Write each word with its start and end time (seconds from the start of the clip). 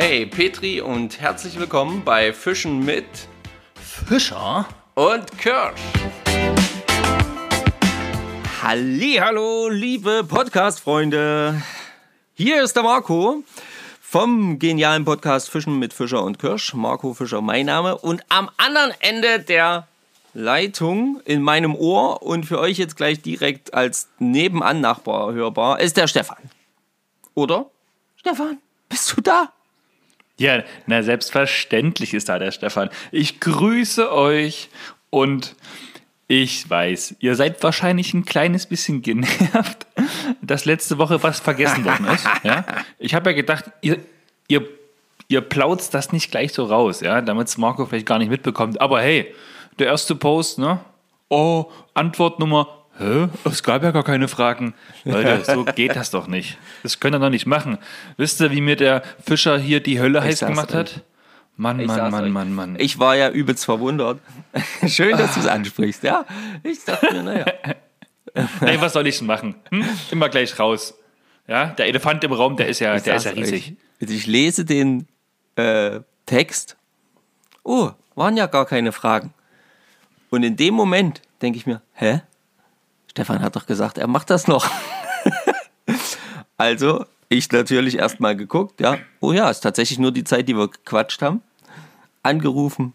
Hey 0.00 0.26
Petri 0.26 0.80
und 0.80 1.20
herzlich 1.20 1.58
willkommen 1.58 2.04
bei 2.04 2.32
Fischen 2.32 2.84
mit 2.84 3.04
Fischer 3.74 4.64
und 4.94 5.36
Kirsch. 5.38 5.80
Hallo, 8.62 9.68
liebe 9.68 10.22
Podcast-Freunde. 10.22 11.60
Hier 12.34 12.62
ist 12.62 12.76
der 12.76 12.84
Marco 12.84 13.42
vom 14.00 14.60
genialen 14.60 15.04
Podcast 15.04 15.50
Fischen 15.50 15.80
mit 15.80 15.92
Fischer 15.92 16.22
und 16.22 16.38
Kirsch. 16.38 16.74
Marco 16.74 17.12
Fischer, 17.12 17.42
mein 17.42 17.66
Name. 17.66 17.98
Und 17.98 18.22
am 18.28 18.50
anderen 18.56 18.92
Ende 19.00 19.40
der 19.40 19.88
Leitung 20.32 21.20
in 21.24 21.42
meinem 21.42 21.74
Ohr 21.74 22.22
und 22.22 22.46
für 22.46 22.60
euch 22.60 22.78
jetzt 22.78 22.96
gleich 22.96 23.20
direkt 23.20 23.74
als 23.74 24.08
Nebenan-Nachbar 24.20 25.32
hörbar 25.32 25.80
ist 25.80 25.96
der 25.96 26.06
Stefan. 26.06 26.50
Oder? 27.34 27.68
Stefan, 28.14 28.58
bist 28.88 29.16
du 29.16 29.20
da? 29.22 29.52
Ja, 30.38 30.62
na 30.86 31.02
selbstverständlich 31.02 32.14
ist 32.14 32.28
da 32.28 32.38
der 32.38 32.52
Stefan. 32.52 32.90
Ich 33.10 33.40
grüße 33.40 34.12
euch 34.12 34.70
und 35.10 35.56
ich 36.28 36.68
weiß, 36.68 37.16
ihr 37.20 37.34
seid 37.34 37.62
wahrscheinlich 37.62 38.14
ein 38.14 38.24
kleines 38.24 38.66
bisschen 38.66 39.02
genervt, 39.02 39.86
dass 40.42 40.64
letzte 40.64 40.98
Woche 40.98 41.22
was 41.22 41.40
vergessen 41.40 41.84
worden 41.84 42.06
ist. 42.06 42.26
Ja? 42.44 42.64
Ich 42.98 43.14
habe 43.14 43.30
ja 43.30 43.36
gedacht, 43.36 43.64
ihr, 43.80 43.98
ihr, 44.46 44.68
ihr 45.26 45.40
plautzt 45.40 45.94
das 45.94 46.12
nicht 46.12 46.30
gleich 46.30 46.52
so 46.52 46.64
raus, 46.66 47.00
ja, 47.00 47.20
damit 47.20 47.48
es 47.48 47.58
Marco 47.58 47.84
vielleicht 47.86 48.06
gar 48.06 48.18
nicht 48.18 48.30
mitbekommt. 48.30 48.80
Aber 48.80 49.00
hey, 49.00 49.34
der 49.78 49.88
erste 49.88 50.14
Post, 50.14 50.58
ne? 50.58 50.80
Oh, 51.30 51.70
Antwortnummer 51.94 52.77
Hä? 52.98 53.28
Es 53.44 53.62
gab 53.62 53.82
ja 53.84 53.92
gar 53.92 54.02
keine 54.02 54.26
Fragen. 54.26 54.74
Leute, 55.04 55.42
so 55.44 55.64
geht 55.64 55.94
das 55.94 56.10
doch 56.10 56.26
nicht. 56.26 56.58
Das 56.82 56.98
könnt 56.98 57.14
ihr 57.14 57.20
doch 57.20 57.30
nicht 57.30 57.46
machen. 57.46 57.78
Wisst 58.16 58.40
ihr, 58.40 58.50
wie 58.50 58.60
mir 58.60 58.76
der 58.76 59.02
Fischer 59.24 59.58
hier 59.58 59.80
die 59.80 60.00
Hölle 60.00 60.22
heiß 60.22 60.40
gemacht 60.40 60.74
hat? 60.74 61.02
Mann, 61.56 61.84
Mann, 61.86 62.10
Mann, 62.10 62.30
Mann, 62.30 62.54
Mann. 62.54 62.76
Ich 62.78 62.98
war 62.98 63.16
ja 63.16 63.30
übelst 63.30 63.64
verwundert. 63.64 64.20
Schön, 64.86 65.16
dass 65.16 65.34
du 65.34 65.40
es 65.40 65.46
ansprichst, 65.46 66.02
ja? 66.04 66.24
Ich 66.62 66.84
dachte 66.84 67.12
mir, 67.12 67.22
naja. 67.22 67.46
nee, 68.60 68.76
was 68.80 68.92
soll 68.92 69.06
ich 69.06 69.18
denn 69.18 69.26
machen? 69.26 69.54
Hm? 69.70 69.84
Immer 70.10 70.28
gleich 70.28 70.58
raus. 70.58 70.94
Ja, 71.48 71.66
der 71.66 71.86
Elefant 71.86 72.22
im 72.24 72.32
Raum, 72.32 72.56
der 72.56 72.68
ist 72.68 72.80
ja, 72.80 72.98
der 72.98 73.16
ist 73.16 73.24
ja 73.24 73.32
riesig. 73.32 73.74
Ich, 73.98 74.10
ich 74.10 74.26
lese 74.26 74.64
den 74.64 75.06
äh, 75.56 76.00
Text. 76.26 76.76
Oh, 77.64 77.90
waren 78.14 78.36
ja 78.36 78.46
gar 78.46 78.66
keine 78.66 78.92
Fragen. 78.92 79.32
Und 80.30 80.42
in 80.42 80.56
dem 80.56 80.74
Moment 80.74 81.22
denke 81.42 81.58
ich 81.58 81.66
mir, 81.66 81.80
hä? 81.94 82.22
Stefan 83.18 83.42
hat 83.42 83.56
doch 83.56 83.66
gesagt, 83.66 83.98
er 83.98 84.06
macht 84.06 84.30
das 84.30 84.46
noch. 84.46 84.70
also, 86.56 87.04
ich 87.28 87.50
natürlich 87.50 87.98
erstmal 87.98 88.36
geguckt, 88.36 88.80
ja. 88.80 88.98
Oh 89.18 89.32
ja, 89.32 89.50
ist 89.50 89.58
tatsächlich 89.58 89.98
nur 89.98 90.12
die 90.12 90.22
Zeit, 90.22 90.48
die 90.48 90.56
wir 90.56 90.68
gequatscht 90.68 91.20
haben. 91.20 91.42
Angerufen. 92.22 92.92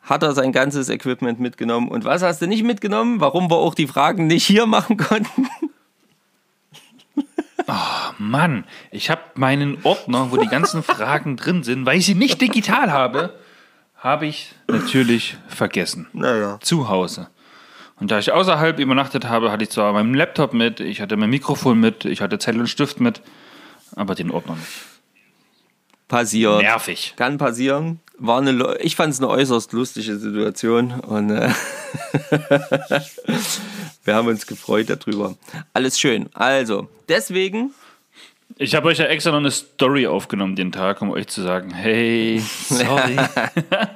Hat 0.00 0.22
er 0.22 0.32
sein 0.32 0.52
ganzes 0.52 0.88
Equipment 0.88 1.40
mitgenommen. 1.40 1.88
Und 1.88 2.06
was 2.06 2.22
hast 2.22 2.40
du 2.40 2.46
nicht 2.46 2.62
mitgenommen? 2.62 3.20
Warum 3.20 3.50
wir 3.50 3.56
auch 3.56 3.74
die 3.74 3.86
Fragen 3.86 4.26
nicht 4.26 4.46
hier 4.46 4.64
machen 4.64 4.96
konnten? 4.96 5.46
Oh 7.66 7.74
Mann, 8.18 8.64
ich 8.92 9.10
habe 9.10 9.20
meinen 9.34 9.76
Ordner, 9.82 10.32
wo 10.32 10.38
die 10.38 10.48
ganzen 10.48 10.82
Fragen 10.82 11.36
drin 11.36 11.64
sind, 11.64 11.84
weil 11.84 11.98
ich 11.98 12.06
sie 12.06 12.14
nicht 12.14 12.40
digital 12.40 12.90
habe, 12.90 13.38
habe 13.96 14.24
ich 14.24 14.54
natürlich 14.68 15.36
vergessen. 15.48 16.06
Naja. 16.14 16.58
Zu 16.62 16.88
Hause. 16.88 17.28
Und 18.00 18.10
da 18.10 18.18
ich 18.18 18.32
außerhalb 18.32 18.78
übernachtet 18.78 19.26
habe, 19.26 19.52
hatte 19.52 19.62
ich 19.62 19.70
zwar 19.70 19.92
meinen 19.92 20.14
Laptop 20.14 20.54
mit, 20.54 20.80
ich 20.80 21.00
hatte 21.02 21.16
mein 21.16 21.30
Mikrofon 21.30 21.78
mit, 21.78 22.06
ich 22.06 22.22
hatte 22.22 22.38
Zettel 22.38 22.62
und 22.62 22.66
Stift 22.66 22.98
mit, 22.98 23.20
aber 23.94 24.14
den 24.14 24.30
Ordner 24.30 24.56
nicht. 24.56 24.68
Passiert. 26.08 26.62
Nervig. 26.62 27.14
Kann 27.16 27.38
passieren. 27.38 28.00
War 28.18 28.38
eine, 28.38 28.76
ich 28.80 28.96
fand 28.96 29.12
es 29.12 29.20
eine 29.20 29.28
äußerst 29.28 29.72
lustige 29.72 30.16
Situation 30.16 30.98
und 31.00 31.30
äh, 31.30 31.50
wir 34.04 34.14
haben 34.14 34.26
uns 34.26 34.46
gefreut 34.46 34.90
darüber. 34.90 35.36
Alles 35.72 36.00
schön. 36.00 36.28
Also, 36.34 36.88
deswegen. 37.08 37.72
Ich 38.56 38.74
habe 38.74 38.88
euch 38.88 38.98
ja 38.98 39.04
extra 39.06 39.30
noch 39.30 39.38
eine 39.38 39.52
Story 39.52 40.06
aufgenommen 40.06 40.56
den 40.56 40.72
Tag, 40.72 41.00
um 41.00 41.10
euch 41.10 41.28
zu 41.28 41.42
sagen, 41.42 41.72
hey, 41.72 42.42
sorry. 42.68 43.16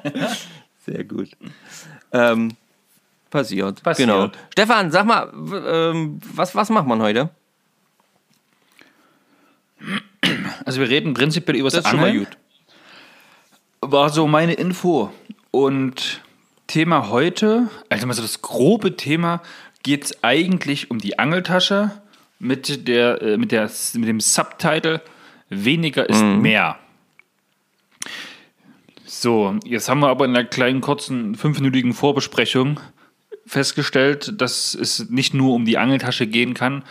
Sehr 0.87 1.05
gut. 1.05 1.31
Ähm, 2.13 2.53
passiert. 3.35 3.83
Passiert. 3.83 4.09
Genau. 4.09 4.31
Stefan, 4.53 4.93
sag 4.93 5.05
mal, 5.07 5.31
ähm, 5.67 6.21
was, 6.35 6.55
was 6.55 6.71
macht 6.71 6.87
man 6.87 7.03
heute? 7.03 7.31
Also 10.65 10.81
wir 10.81 10.89
reden 10.89 11.15
prinzipiell 11.15 11.57
über 11.57 11.69
das, 11.69 11.85
mal 11.85 12.09
Angeln. 12.09 12.27
War 13.81 14.09
so 14.09 14.27
meine 14.29 14.55
Info. 14.55 15.13
Und 15.51 16.23
Thema 16.69 17.11
heute, 17.11 17.69
also 17.89 18.07
mal 18.07 18.15
so 18.15 18.23
das 18.23 18.41
grobe 18.41 18.97
Thema, 18.97 19.43
geht 19.83 20.05
es 20.05 20.25
eigentlich 20.25 20.91
um 20.91 20.99
die 20.99 21.19
Angeltasche 21.19 21.91
mit, 22.39 22.87
der, 22.89 23.21
äh, 23.21 23.37
mit, 23.37 23.51
der, 23.53 23.69
mit 23.95 24.09
dem 24.09 24.21
Subtitle 24.21 25.03
Weniger 25.51 26.09
ist 26.09 26.23
mehr. 26.23 26.79
So, 29.05 29.57
jetzt 29.65 29.89
haben 29.89 30.01
wir 30.01 30.09
aber 30.09 30.25
in 30.25 30.35
einer 30.35 30.45
kleinen, 30.45 30.81
kurzen, 30.81 31.35
fünfminütigen 31.35 31.93
Vorbesprechung 31.93 32.81
festgestellt, 33.47 34.41
dass 34.41 34.75
es 34.75 35.11
nicht 35.11 35.35
nur 35.35 35.55
um 35.55 35.65
die 35.65 35.79
Angeltasche 35.79 36.27
gehen 36.27 36.55
kann, 36.55 36.83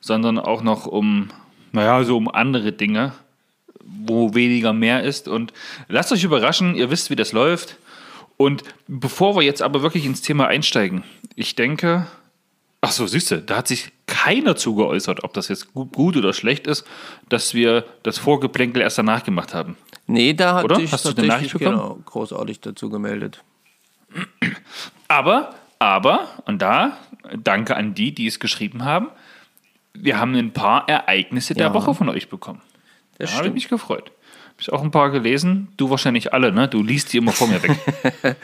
sondern 0.00 0.38
auch 0.38 0.62
noch 0.62 0.86
um, 0.86 1.30
naja, 1.72 2.04
so 2.04 2.16
um 2.16 2.28
andere 2.28 2.72
Dinge, 2.72 3.12
wo 3.84 4.34
weniger 4.34 4.72
mehr 4.72 5.02
ist. 5.02 5.28
Und 5.28 5.52
lasst 5.88 6.12
euch 6.12 6.24
überraschen, 6.24 6.74
ihr 6.74 6.90
wisst, 6.90 7.10
wie 7.10 7.16
das 7.16 7.32
läuft. 7.32 7.76
Und 8.36 8.64
bevor 8.88 9.36
wir 9.36 9.42
jetzt 9.42 9.62
aber 9.62 9.82
wirklich 9.82 10.04
ins 10.04 10.22
Thema 10.22 10.48
einsteigen, 10.48 11.04
ich 11.36 11.54
denke, 11.54 12.06
ach 12.80 12.92
so, 12.92 13.06
siehst 13.06 13.30
du, 13.30 13.40
da 13.40 13.58
hat 13.58 13.68
sich 13.68 13.92
keiner 14.06 14.56
zu 14.56 14.74
geäußert, 14.74 15.24
ob 15.24 15.32
das 15.32 15.48
jetzt 15.48 15.72
gut, 15.72 15.92
gut 15.92 16.16
oder 16.16 16.32
schlecht 16.32 16.66
ist, 16.66 16.84
dass 17.28 17.54
wir 17.54 17.84
das 18.02 18.18
Vorgeplänkel 18.18 18.82
erst 18.82 18.98
danach 18.98 19.24
gemacht 19.24 19.54
haben. 19.54 19.76
Nee, 20.06 20.34
da 20.34 20.56
hat 20.56 20.64
Oder? 20.64 20.76
sich 20.76 20.92
Hast 20.92 21.04
du 21.04 21.16
eine 21.16 21.26
Nachricht 21.26 21.52
bekommen? 21.52 21.76
genau, 21.76 21.98
großartig 22.04 22.60
dazu 22.60 22.90
gemeldet. 22.90 23.42
Aber, 25.08 25.54
aber, 25.82 26.28
und 26.46 26.62
da, 26.62 26.96
danke 27.42 27.76
an 27.76 27.94
die, 27.94 28.14
die 28.14 28.26
es 28.26 28.40
geschrieben 28.40 28.84
haben, 28.84 29.08
wir 29.94 30.18
haben 30.18 30.34
ein 30.34 30.52
paar 30.52 30.88
Ereignisse 30.88 31.54
der 31.54 31.66
Ja. 31.66 31.74
Woche 31.74 31.94
von 31.94 32.08
euch 32.08 32.28
bekommen. 32.28 32.60
Das 33.18 33.30
Da 33.30 33.38
habe 33.38 33.48
ich 33.48 33.54
mich 33.54 33.68
gefreut. 33.68 34.04
Habe 34.04 34.60
ich 34.60 34.72
auch 34.72 34.82
ein 34.82 34.90
paar 34.90 35.10
gelesen. 35.10 35.68
Du 35.76 35.90
wahrscheinlich 35.90 36.32
alle, 36.32 36.52
ne? 36.52 36.68
Du 36.68 36.82
liest 36.82 37.12
die 37.12 37.18
immer 37.18 37.32
vor 37.32 37.48
mir 37.48 37.62
weg. 37.62 37.76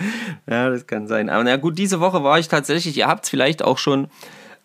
Ja, 0.47 0.71
das 0.71 0.87
kann 0.87 1.06
sein. 1.06 1.28
Aber 1.31 1.44
na 1.44 1.56
gut, 1.56 1.78
diese 1.78 2.00
Woche 2.00 2.22
war 2.25 2.38
ich 2.38 2.49
tatsächlich, 2.49 2.97
ihr 2.97 3.06
habt 3.06 3.25
es 3.25 3.31
vielleicht 3.31 3.62
auch 3.62 3.78
schon 3.78 4.09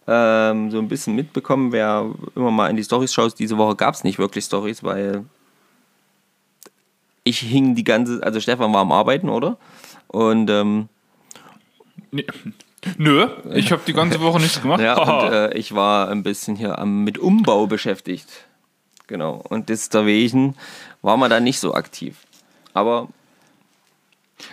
ähm, 0.08 0.72
so 0.72 0.80
ein 0.80 0.88
bisschen 0.88 1.16
mitbekommen, 1.16 1.72
wer 1.72 2.10
immer 2.36 2.52
mal 2.52 2.70
in 2.70 2.78
die 2.78 2.84
Stories 2.84 3.14
schaut, 3.14 3.38
diese 3.38 3.58
Woche 3.58 3.76
gab 3.76 3.94
es 3.94 4.04
nicht 4.04 4.18
wirklich 4.18 4.46
Stories, 4.46 4.84
weil 4.84 5.26
ich 7.24 7.40
hing 7.40 7.76
die 7.76 7.84
ganze, 7.84 8.22
also 8.24 8.40
Stefan 8.40 8.74
war 8.74 8.82
am 8.82 8.92
Arbeiten, 8.92 9.30
oder? 9.30 9.58
Und 10.08 10.50
ähm, 10.50 10.90
Nö, 12.98 13.28
ich 13.54 13.72
habe 13.72 13.82
die 13.86 13.94
ganze 13.94 14.20
Woche 14.22 14.40
nichts 14.40 14.62
gemacht. 14.62 14.82
Ja, 14.82 14.96
und 15.26 15.32
äh, 15.34 15.54
ich 15.58 15.74
war 15.74 16.10
ein 16.10 16.24
bisschen 16.24 16.56
hier 16.56 16.78
am, 16.80 17.04
mit 17.04 17.18
Umbau 17.18 17.68
beschäftigt. 17.68 18.28
Genau. 19.08 19.44
Und 19.50 19.70
deswegen 19.70 20.56
war 21.02 21.18
man 21.18 21.30
da 21.30 21.40
nicht 21.40 21.60
so 21.60 21.74
aktiv. 21.74 22.18
Aber 22.74 23.10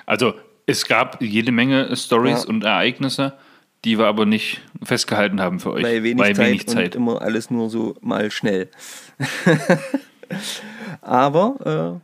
also, 0.07 0.35
es 0.67 0.87
gab 0.87 1.21
jede 1.23 1.53
Menge 1.53 1.97
Stories 1.97 2.45
Ja. 2.45 2.49
und 2.49 2.65
Ereignisse, 2.65 3.33
die 3.85 3.99
wir 3.99 4.07
aber 4.07 4.27
nicht 4.27 4.61
festgehalten 4.83 5.41
haben 5.41 5.59
für 5.59 5.73
euch. 5.73 5.83
bei 5.83 6.03
wenig, 6.03 6.19
Weil 6.23 6.37
Zeit, 6.37 6.47
wenig 6.47 6.67
Zeit. 6.69 6.97
und 6.97 7.03
immer 7.03 7.23
alles 7.23 7.51
nur 7.51 7.71
so 7.71 7.97
mal 8.01 8.31
schnell. 8.31 8.69
aber 11.03 12.01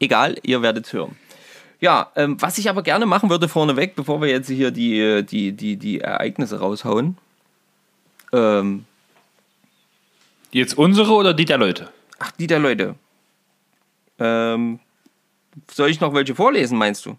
äh, 0.00 0.04
egal, 0.04 0.36
ihr 0.42 0.62
werdet 0.62 0.92
hören. 0.92 1.16
Ja, 1.80 2.12
ähm, 2.14 2.40
was 2.40 2.58
ich 2.58 2.68
aber 2.68 2.82
gerne 2.82 3.06
machen 3.06 3.30
würde 3.30 3.48
vorneweg, 3.48 3.96
bevor 3.96 4.20
wir 4.20 4.28
jetzt 4.28 4.48
hier 4.48 4.70
die, 4.70 5.00
äh, 5.00 5.22
die, 5.22 5.52
die, 5.52 5.76
die 5.76 6.00
Ereignisse 6.00 6.60
raushauen. 6.60 7.16
Ähm, 8.32 8.84
Jetzt 10.52 10.76
unsere 10.76 11.12
oder 11.12 11.32
die 11.32 11.44
der 11.44 11.58
Leute? 11.58 11.90
ach, 12.20 12.30
die 12.32 12.46
der 12.46 12.60
Leute. 12.60 12.94
Ähm, 14.18 14.78
soll 15.72 15.90
ich 15.90 16.00
noch 16.00 16.14
welche 16.14 16.36
vorlesen, 16.36 16.78
meinst 16.78 17.04
du? 17.06 17.16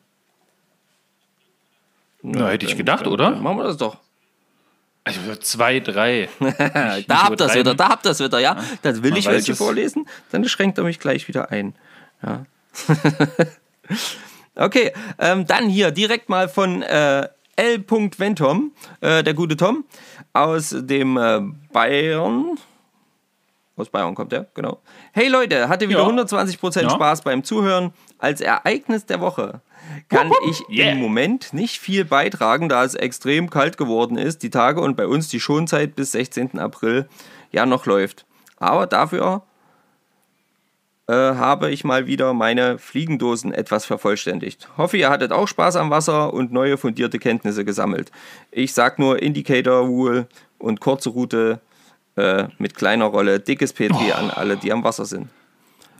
Na, 2.22 2.50
hätte 2.50 2.68
ich 2.68 2.78
gedacht, 2.78 3.06
dann, 3.06 3.14
oder? 3.14 3.32
Dann 3.32 3.44
machen 3.44 3.58
wir 3.58 3.64
das 3.64 3.78
doch. 3.78 3.98
Also 5.04 5.36
zwei, 5.38 5.80
drei. 5.80 6.30
Da 6.40 7.24
habt 7.24 7.32
ihr 7.32 7.48
das 7.48 7.56
wieder, 7.56 7.74
da 7.74 7.90
habt 7.90 8.06
ihr 8.06 8.10
das 8.10 8.20
wieder, 8.20 8.40
ja. 8.40 8.64
Dann 8.84 9.04
will 9.04 9.18
ich 9.18 9.26
welche 9.26 9.54
es. 9.54 9.58
vorlesen, 9.58 10.08
dann 10.32 10.48
schränkt 10.48 10.78
er 10.78 10.84
mich 10.84 11.00
gleich 11.00 11.28
wieder 11.28 11.52
ein. 11.52 11.74
Ja. 12.22 12.46
okay, 14.56 14.92
ähm, 15.20 15.46
dann 15.48 15.70
hier 15.70 15.92
direkt 15.92 16.30
mal 16.30 16.50
von 16.50 16.82
äh, 16.82 17.28
L. 17.56 17.84
Ventom, 17.88 18.72
äh, 19.02 19.24
der 19.24 19.34
gute 19.34 19.58
Tom, 19.58 19.84
aus 20.34 20.76
dem 20.78 21.18
äh, 21.18 21.42
Bayern. 21.72 22.58
Aus 23.78 23.90
Bayern 23.90 24.16
kommt 24.16 24.34
er, 24.34 24.48
genau. 24.54 24.80
Hey 25.14 25.28
Leute, 25.28 25.68
hatte 25.70 25.88
wieder 25.90 26.00
Ja. 26.02 26.08
120% 26.08 26.82
Ja. 26.84 26.90
Spaß 26.90 27.22
beim 27.22 27.44
Zuhören. 27.44 27.94
Als 28.20 28.42
Ereignis 28.42 29.06
der 29.06 29.22
Woche 29.22 29.62
kann 30.10 30.32
ich 30.50 30.62
Yeah. 30.70 30.92
im 30.92 31.00
Moment 31.00 31.54
nicht 31.54 31.80
viel 31.80 32.06
beitragen, 32.06 32.70
da 32.70 32.84
es 32.84 32.94
extrem 32.96 33.50
kalt 33.50 33.78
geworden 33.78 34.18
ist, 34.18 34.44
die 34.44 34.50
Tage 34.52 34.82
und 34.82 34.96
bei 34.96 35.08
uns 35.08 35.30
die 35.30 35.40
Schonzeit 35.40 35.96
bis 35.96 36.12
16. 36.12 36.60
April 36.60 37.08
ja 37.52 37.66
noch 37.66 37.86
läuft. 37.86 38.26
Aber 38.58 38.86
dafür 38.88 39.44
äh, 41.12 41.36
habe 41.36 41.72
ich 41.72 41.84
mal 41.84 42.08
wieder 42.08 42.34
meine 42.34 42.78
Fliegendosen 42.78 43.54
etwas 43.54 43.84
vervollständigt. 43.84 44.70
Hoffe, 44.78 44.96
ihr 44.96 45.10
hattet 45.10 45.34
auch 45.34 45.48
Spaß 45.48 45.76
am 45.76 45.90
Wasser 45.90 46.34
und 46.34 46.54
neue 46.54 46.78
fundierte 46.78 47.20
Kenntnisse 47.20 47.66
gesammelt. 47.66 48.12
Ich 48.50 48.74
sag 48.74 48.98
nur 48.98 49.22
Indicator 49.22 49.86
Rule 49.86 50.28
und 50.58 50.80
kurze 50.80 51.10
Route 51.10 51.60
äh, 52.16 52.46
mit 52.60 52.76
kleiner 52.76 53.06
Rolle, 53.06 53.42
dickes 53.42 53.74
Petri 53.74 54.14
an 54.14 54.30
alle, 54.30 54.56
die 54.56 54.72
am 54.72 54.86
Wasser 54.86 55.04
sind. 55.04 55.28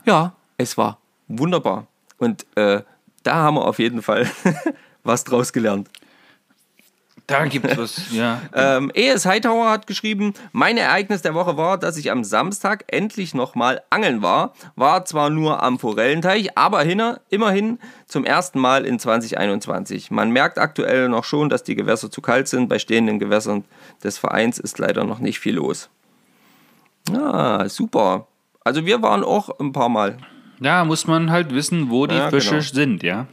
Ja, 0.06 0.32
es 0.56 0.78
war 0.78 0.98
wunderbar. 1.28 1.86
Und 2.16 2.46
äh, 2.54 2.80
da 3.22 3.34
haben 3.34 3.56
wir 3.56 3.66
auf 3.66 3.78
jeden 3.78 4.00
Fall 4.00 4.30
was 5.04 5.24
draus 5.24 5.52
gelernt. 5.52 5.90
Da 7.26 7.46
gibt 7.46 7.64
es 7.66 7.78
was, 7.78 8.02
ja. 8.12 8.40
Ähm, 8.54 8.90
ES 8.94 9.24
Hightower 9.26 9.70
hat 9.70 9.86
geschrieben, 9.86 10.34
mein 10.50 10.76
Ereignis 10.76 11.22
der 11.22 11.34
Woche 11.34 11.56
war, 11.56 11.78
dass 11.78 11.96
ich 11.96 12.10
am 12.10 12.24
Samstag 12.24 12.84
endlich 12.88 13.32
nochmal 13.32 13.82
angeln 13.90 14.22
war. 14.22 14.52
War 14.74 15.04
zwar 15.04 15.30
nur 15.30 15.62
am 15.62 15.78
Forellenteich, 15.78 16.58
aber 16.58 16.82
hinner, 16.82 17.20
immerhin 17.30 17.78
zum 18.06 18.24
ersten 18.24 18.58
Mal 18.58 18.84
in 18.84 18.98
2021. 18.98 20.10
Man 20.10 20.30
merkt 20.30 20.58
aktuell 20.58 21.08
noch 21.08 21.24
schon, 21.24 21.48
dass 21.48 21.62
die 21.62 21.76
Gewässer 21.76 22.10
zu 22.10 22.20
kalt 22.20 22.48
sind. 22.48 22.68
Bei 22.68 22.78
stehenden 22.78 23.18
Gewässern 23.18 23.64
des 24.02 24.18
Vereins 24.18 24.58
ist 24.58 24.78
leider 24.78 25.04
noch 25.04 25.20
nicht 25.20 25.38
viel 25.38 25.54
los. 25.54 25.88
Ah, 27.12 27.68
super. 27.68 28.26
Also 28.64 28.84
wir 28.86 29.00
waren 29.02 29.24
auch 29.24 29.58
ein 29.58 29.72
paar 29.72 29.88
Mal. 29.88 30.18
Da 30.60 30.84
muss 30.84 31.06
man 31.06 31.30
halt 31.30 31.52
wissen, 31.54 31.90
wo 31.90 32.06
die 32.06 32.14
Ja, 32.14 32.30
Fische 32.30 32.50
genau. 32.50 32.62
sind, 32.62 33.02
ja. 33.02 33.26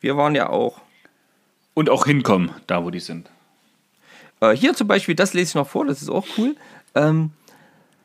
Wir 0.00 0.16
waren 0.16 0.34
ja 0.34 0.48
auch. 0.48 0.80
Und 1.78 1.90
auch 1.90 2.06
hinkommen, 2.06 2.50
da 2.66 2.84
wo 2.84 2.90
die 2.90 2.98
sind. 2.98 3.30
Äh, 4.40 4.50
hier 4.50 4.74
zum 4.74 4.88
Beispiel, 4.88 5.14
das 5.14 5.32
lese 5.32 5.50
ich 5.50 5.54
noch 5.54 5.68
vor, 5.68 5.84
das 5.86 6.02
ist 6.02 6.08
auch 6.08 6.26
cool. 6.36 6.56
Ähm, 6.96 7.30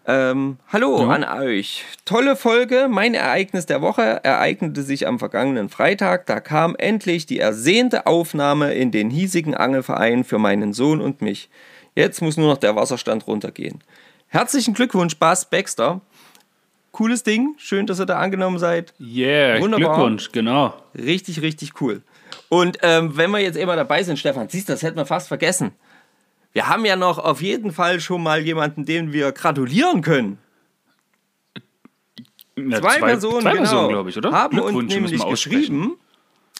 ähm, 0.05 0.57
hallo 0.71 1.09
an 1.09 1.23
euch. 1.23 1.83
Tolle 2.05 2.35
Folge. 2.35 2.87
Mein 2.87 3.15
Ereignis 3.15 3.65
der 3.65 3.81
Woche 3.81 4.23
ereignete 4.23 4.83
sich 4.83 5.07
am 5.07 5.17
vergangenen 5.17 5.69
Freitag. 5.69 6.27
Da 6.27 6.39
kam 6.39 6.75
endlich 6.75 7.25
die 7.25 7.39
ersehnte 7.39 8.05
Aufnahme 8.05 8.75
in 8.75 8.91
den 8.91 9.09
hiesigen 9.09 9.55
Angelverein 9.55 10.23
für 10.23 10.37
meinen 10.37 10.73
Sohn 10.73 11.01
und 11.01 11.23
mich. 11.23 11.49
Jetzt 11.95 12.21
muss 12.21 12.37
nur 12.37 12.49
noch 12.49 12.59
der 12.59 12.75
Wasserstand 12.75 13.25
runtergehen. 13.25 13.83
Herzlichen 14.27 14.75
Glückwunsch, 14.75 15.17
Bas 15.17 15.49
Baxter. 15.49 15.99
Cooles 16.93 17.23
Ding. 17.23 17.55
Schön, 17.57 17.87
dass 17.87 17.99
ihr 17.99 18.05
da 18.05 18.19
angenommen 18.19 18.59
seid. 18.59 18.93
Yeah, 18.99 19.59
Wunderbar. 19.59 19.95
Glückwunsch, 19.95 20.31
genau. 20.31 20.75
Richtig, 20.95 21.41
richtig 21.41 21.81
cool. 21.81 22.03
Und 22.49 22.77
ähm, 22.83 23.17
wenn 23.17 23.31
wir 23.31 23.39
jetzt 23.39 23.57
immer 23.57 23.75
dabei 23.75 24.03
sind, 24.03 24.17
Stefan, 24.19 24.47
siehst 24.47 24.69
du, 24.69 24.73
das 24.73 24.83
hätten 24.83 24.95
wir 24.95 25.07
fast 25.07 25.27
vergessen. 25.27 25.71
Wir 26.53 26.69
haben 26.69 26.85
ja 26.85 26.95
noch 26.95 27.17
auf 27.17 27.41
jeden 27.41 27.71
Fall 27.71 27.99
schon 27.99 28.21
mal 28.21 28.41
jemanden, 28.41 28.85
dem 28.85 29.11
wir 29.11 29.31
gratulieren 29.31 30.03
können. 30.03 30.37
Ja, 32.55 32.79
Zwei, 32.79 32.99
Personen, 32.99 33.41
zwei 33.41 33.53
genau, 33.53 33.63
Personen, 33.63 33.89
glaube 33.89 34.09
ich, 34.11 34.17
oder? 34.17 34.31
haben 34.31 34.59
uns 34.59 34.93
nämlich 34.93 35.25
geschrieben, 35.25 35.97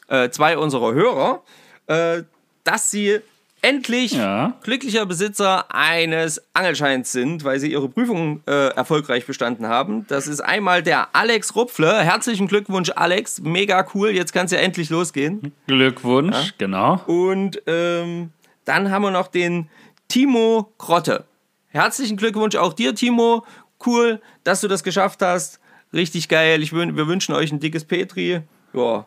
äh, 0.07 0.29
zwei 0.31 0.57
unserer 0.57 0.93
Hörer, 0.93 1.43
äh, 1.85 2.23
dass 2.63 2.89
sie 2.89 3.19
endlich 3.63 4.11
Ja. 4.11 4.53
glücklicher 4.61 5.05
Besitzer 5.07 5.73
eines 5.73 6.41
Angelscheins 6.53 7.11
sind, 7.11 7.43
weil 7.43 7.59
sie 7.59 7.71
ihre 7.71 7.89
Prüfung 7.89 8.41
äh, 8.45 8.67
erfolgreich 8.75 9.25
bestanden 9.25 9.67
haben. 9.67 10.05
Das 10.07 10.27
ist 10.27 10.41
einmal 10.41 10.83
der 10.83 11.15
Alex 11.15 11.55
Rupfle. 11.55 12.01
Herzlichen 12.03 12.47
Glückwunsch, 12.47 12.91
Alex. 12.95 13.41
Mega 13.41 13.85
cool. 13.95 14.09
Jetzt 14.11 14.33
kann 14.33 14.45
es 14.45 14.51
ja 14.51 14.59
endlich 14.59 14.89
losgehen. 14.89 15.51
Glückwunsch, 15.67 16.53
genau. 16.57 17.01
Und 17.07 17.61
ähm, 17.65 18.31
dann 18.65 18.91
haben 18.91 19.01
wir 19.01 19.11
noch 19.11 19.27
den 19.27 19.69
Timo 20.07 20.71
Grotte. 20.77 21.25
Herzlichen 21.69 22.17
Glückwunsch 22.17 22.55
auch 22.55 22.73
dir, 22.73 22.93
Timo. 22.93 23.45
Cool, 23.85 24.21
dass 24.43 24.61
du 24.61 24.67
das 24.67 24.83
geschafft 24.83 25.21
hast. 25.21 25.59
Richtig 25.93 26.29
geil. 26.29 26.61
Ich 26.61 26.73
wir 26.73 27.07
wünschen 27.07 27.33
euch 27.33 27.51
ein 27.51 27.59
dickes 27.59 27.85
Petri. 27.85 28.41
Ja. 28.73 29.05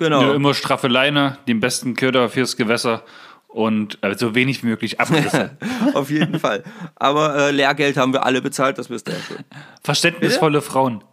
Genau. 0.00 0.22
Ja, 0.22 0.32
immer 0.32 0.54
straffe 0.54 0.88
Leine, 0.88 1.36
den 1.46 1.60
besten 1.60 1.94
Köder 1.94 2.30
fürs 2.30 2.56
Gewässer 2.56 3.04
und 3.48 3.98
äh, 4.00 4.16
so 4.16 4.34
wenig 4.34 4.62
wie 4.62 4.68
möglich 4.68 4.98
Abrisse. 4.98 5.58
Auf 5.94 6.08
jeden 6.08 6.40
Fall. 6.40 6.64
Aber 6.96 7.36
äh, 7.36 7.50
Lehrgeld 7.50 7.98
haben 7.98 8.14
wir 8.14 8.24
alle 8.24 8.40
bezahlt, 8.40 8.78
das 8.78 8.88
wisst 8.88 9.08
ihr 9.10 9.16
ja 9.16 9.20
schon. 9.20 9.36
Verständnisvolle 9.84 10.62
Frauen. 10.62 11.04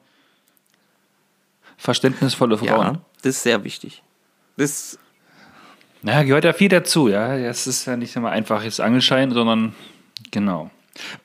Verständnisvolle 1.75 2.57
Frauen. 2.57 2.95
Ja, 2.95 3.01
das 3.24 3.36
ist 3.36 3.44
sehr 3.44 3.66
wichtig. 3.66 4.04
Das, 4.56 4.98
Na, 6.01 6.24
gehört 6.24 6.45
ja 6.45 6.54
viel 6.54 6.69
dazu, 6.69 7.10
ja. 7.10 7.38
Das 7.38 7.68
ist 7.68 7.86
ja 7.88 7.98
nicht 7.98 8.16
immer 8.16 8.30
einfaches 8.30 8.80
Angelschein, 8.80 9.31
sondern 9.31 9.75
genau. 10.31 10.72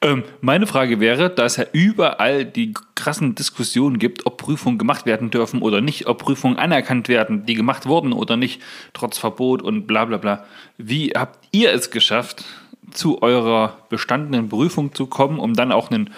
Ähm, 0.00 0.24
meine 0.40 0.66
Frage 0.66 1.00
wäre, 1.00 1.30
da 1.30 1.44
es 1.44 1.56
ja 1.56 1.64
überall 1.72 2.44
die 2.44 2.74
krassen 2.94 3.34
Diskussionen 3.34 3.98
gibt, 3.98 4.26
ob 4.26 4.38
Prüfungen 4.38 4.78
gemacht 4.78 5.06
werden 5.06 5.30
dürfen 5.30 5.62
oder 5.62 5.80
nicht, 5.80 6.06
ob 6.06 6.18
Prüfungen 6.18 6.58
anerkannt 6.58 7.08
werden, 7.08 7.46
die 7.46 7.54
gemacht 7.54 7.86
wurden 7.86 8.12
oder 8.12 8.36
nicht, 8.36 8.60
trotz 8.92 9.18
Verbot 9.18 9.62
und 9.62 9.86
bla 9.86 10.04
bla 10.04 10.18
bla. 10.18 10.44
Wie 10.78 11.12
habt 11.16 11.46
ihr 11.52 11.72
es 11.72 11.90
geschafft, 11.90 12.44
zu 12.92 13.22
eurer 13.22 13.78
bestandenen 13.88 14.48
Prüfung 14.48 14.94
zu 14.94 15.06
kommen, 15.06 15.38
um 15.38 15.54
dann 15.54 15.72
auch 15.72 15.90
einen 15.90 16.10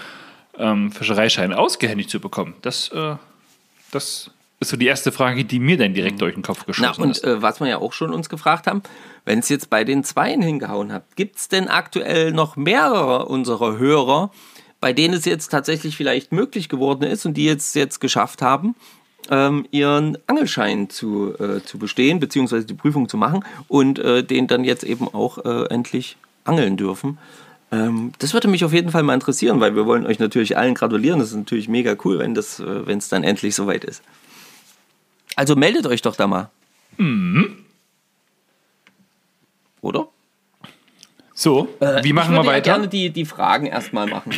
ähm, 0.58 0.92
Fischereischein 0.92 1.52
ausgehändigt 1.52 2.10
zu 2.10 2.20
bekommen? 2.20 2.54
Das, 2.62 2.88
äh, 2.88 3.16
das 3.90 4.30
ist 4.64 4.70
so 4.70 4.76
die 4.76 4.86
erste 4.86 5.12
Frage, 5.12 5.44
die 5.44 5.58
mir 5.58 5.76
dann 5.76 5.94
direkt 5.94 6.20
durch 6.20 6.34
den 6.34 6.42
Kopf 6.42 6.60
na, 6.60 6.64
geschossen 6.66 7.02
und 7.02 7.10
ist. 7.12 7.24
äh, 7.24 7.42
was 7.42 7.60
wir 7.60 7.68
ja 7.68 7.78
auch 7.78 7.92
schon 7.92 8.12
uns 8.12 8.28
gefragt 8.28 8.66
haben, 8.66 8.82
wenn 9.24 9.38
es 9.38 9.48
jetzt 9.48 9.70
bei 9.70 9.84
den 9.84 10.04
Zweien 10.04 10.42
hingehauen 10.42 10.92
hat, 10.92 11.16
gibt 11.16 11.36
es 11.36 11.48
denn 11.48 11.68
aktuell 11.68 12.32
noch 12.32 12.56
mehrere 12.56 13.26
unserer 13.26 13.78
Hörer, 13.78 14.30
bei 14.80 14.92
denen 14.92 15.14
es 15.14 15.24
jetzt 15.24 15.48
tatsächlich 15.48 15.96
vielleicht 15.96 16.32
möglich 16.32 16.68
geworden 16.68 17.04
ist 17.04 17.24
und 17.24 17.34
die 17.34 17.44
jetzt, 17.44 17.74
jetzt 17.74 18.00
geschafft 18.00 18.42
haben, 18.42 18.74
ähm, 19.30 19.66
ihren 19.70 20.18
Angelschein 20.26 20.90
zu, 20.90 21.34
äh, 21.38 21.62
zu 21.62 21.78
bestehen, 21.78 22.20
beziehungsweise 22.20 22.66
die 22.66 22.74
Prüfung 22.74 23.08
zu 23.08 23.16
machen 23.16 23.44
und 23.68 23.98
äh, 23.98 24.22
den 24.22 24.46
dann 24.46 24.64
jetzt 24.64 24.84
eben 24.84 25.08
auch 25.08 25.38
äh, 25.44 25.64
endlich 25.70 26.16
angeln 26.44 26.76
dürfen. 26.76 27.18
Ähm, 27.72 28.12
das 28.18 28.34
würde 28.34 28.48
mich 28.48 28.64
auf 28.64 28.72
jeden 28.72 28.90
Fall 28.90 29.02
mal 29.02 29.14
interessieren, 29.14 29.60
weil 29.60 29.74
wir 29.74 29.86
wollen 29.86 30.06
euch 30.06 30.18
natürlich 30.18 30.56
allen 30.56 30.74
gratulieren. 30.74 31.18
Das 31.18 31.30
ist 31.30 31.36
natürlich 31.36 31.68
mega 31.68 31.96
cool, 32.04 32.18
wenn 32.18 32.34
das, 32.34 32.60
äh, 32.60 32.86
wenn 32.86 32.98
es 32.98 33.08
dann 33.08 33.24
endlich 33.24 33.54
soweit 33.54 33.84
ist. 33.84 34.02
Also 35.36 35.56
meldet 35.56 35.86
euch 35.86 36.02
doch 36.02 36.16
da 36.16 36.26
mal. 36.26 36.50
Oder? 39.80 40.08
So, 41.34 41.68
wie 42.02 42.12
machen 42.12 42.32
ich 42.32 42.38
wir 42.38 42.44
würde 42.44 42.46
ja 42.48 42.52
weiter? 42.54 42.60
gerne 42.62 42.88
die, 42.88 43.10
die 43.10 43.24
Fragen 43.24 43.66
erstmal 43.66 44.06
machen. 44.06 44.32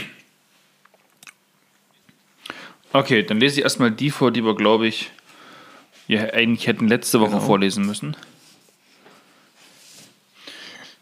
Okay, 2.92 3.22
dann 3.22 3.38
lese 3.38 3.58
ich 3.60 3.64
erstmal 3.64 3.90
die 3.90 4.10
vor, 4.10 4.30
die 4.32 4.42
wir, 4.42 4.54
glaube 4.54 4.86
ich, 4.86 5.10
ja, 6.08 6.22
eigentlich 6.32 6.66
hätten 6.66 6.88
letzte 6.88 7.20
Woche 7.20 7.32
Genau. 7.32 7.42
vorlesen 7.44 7.84
müssen. 7.84 8.16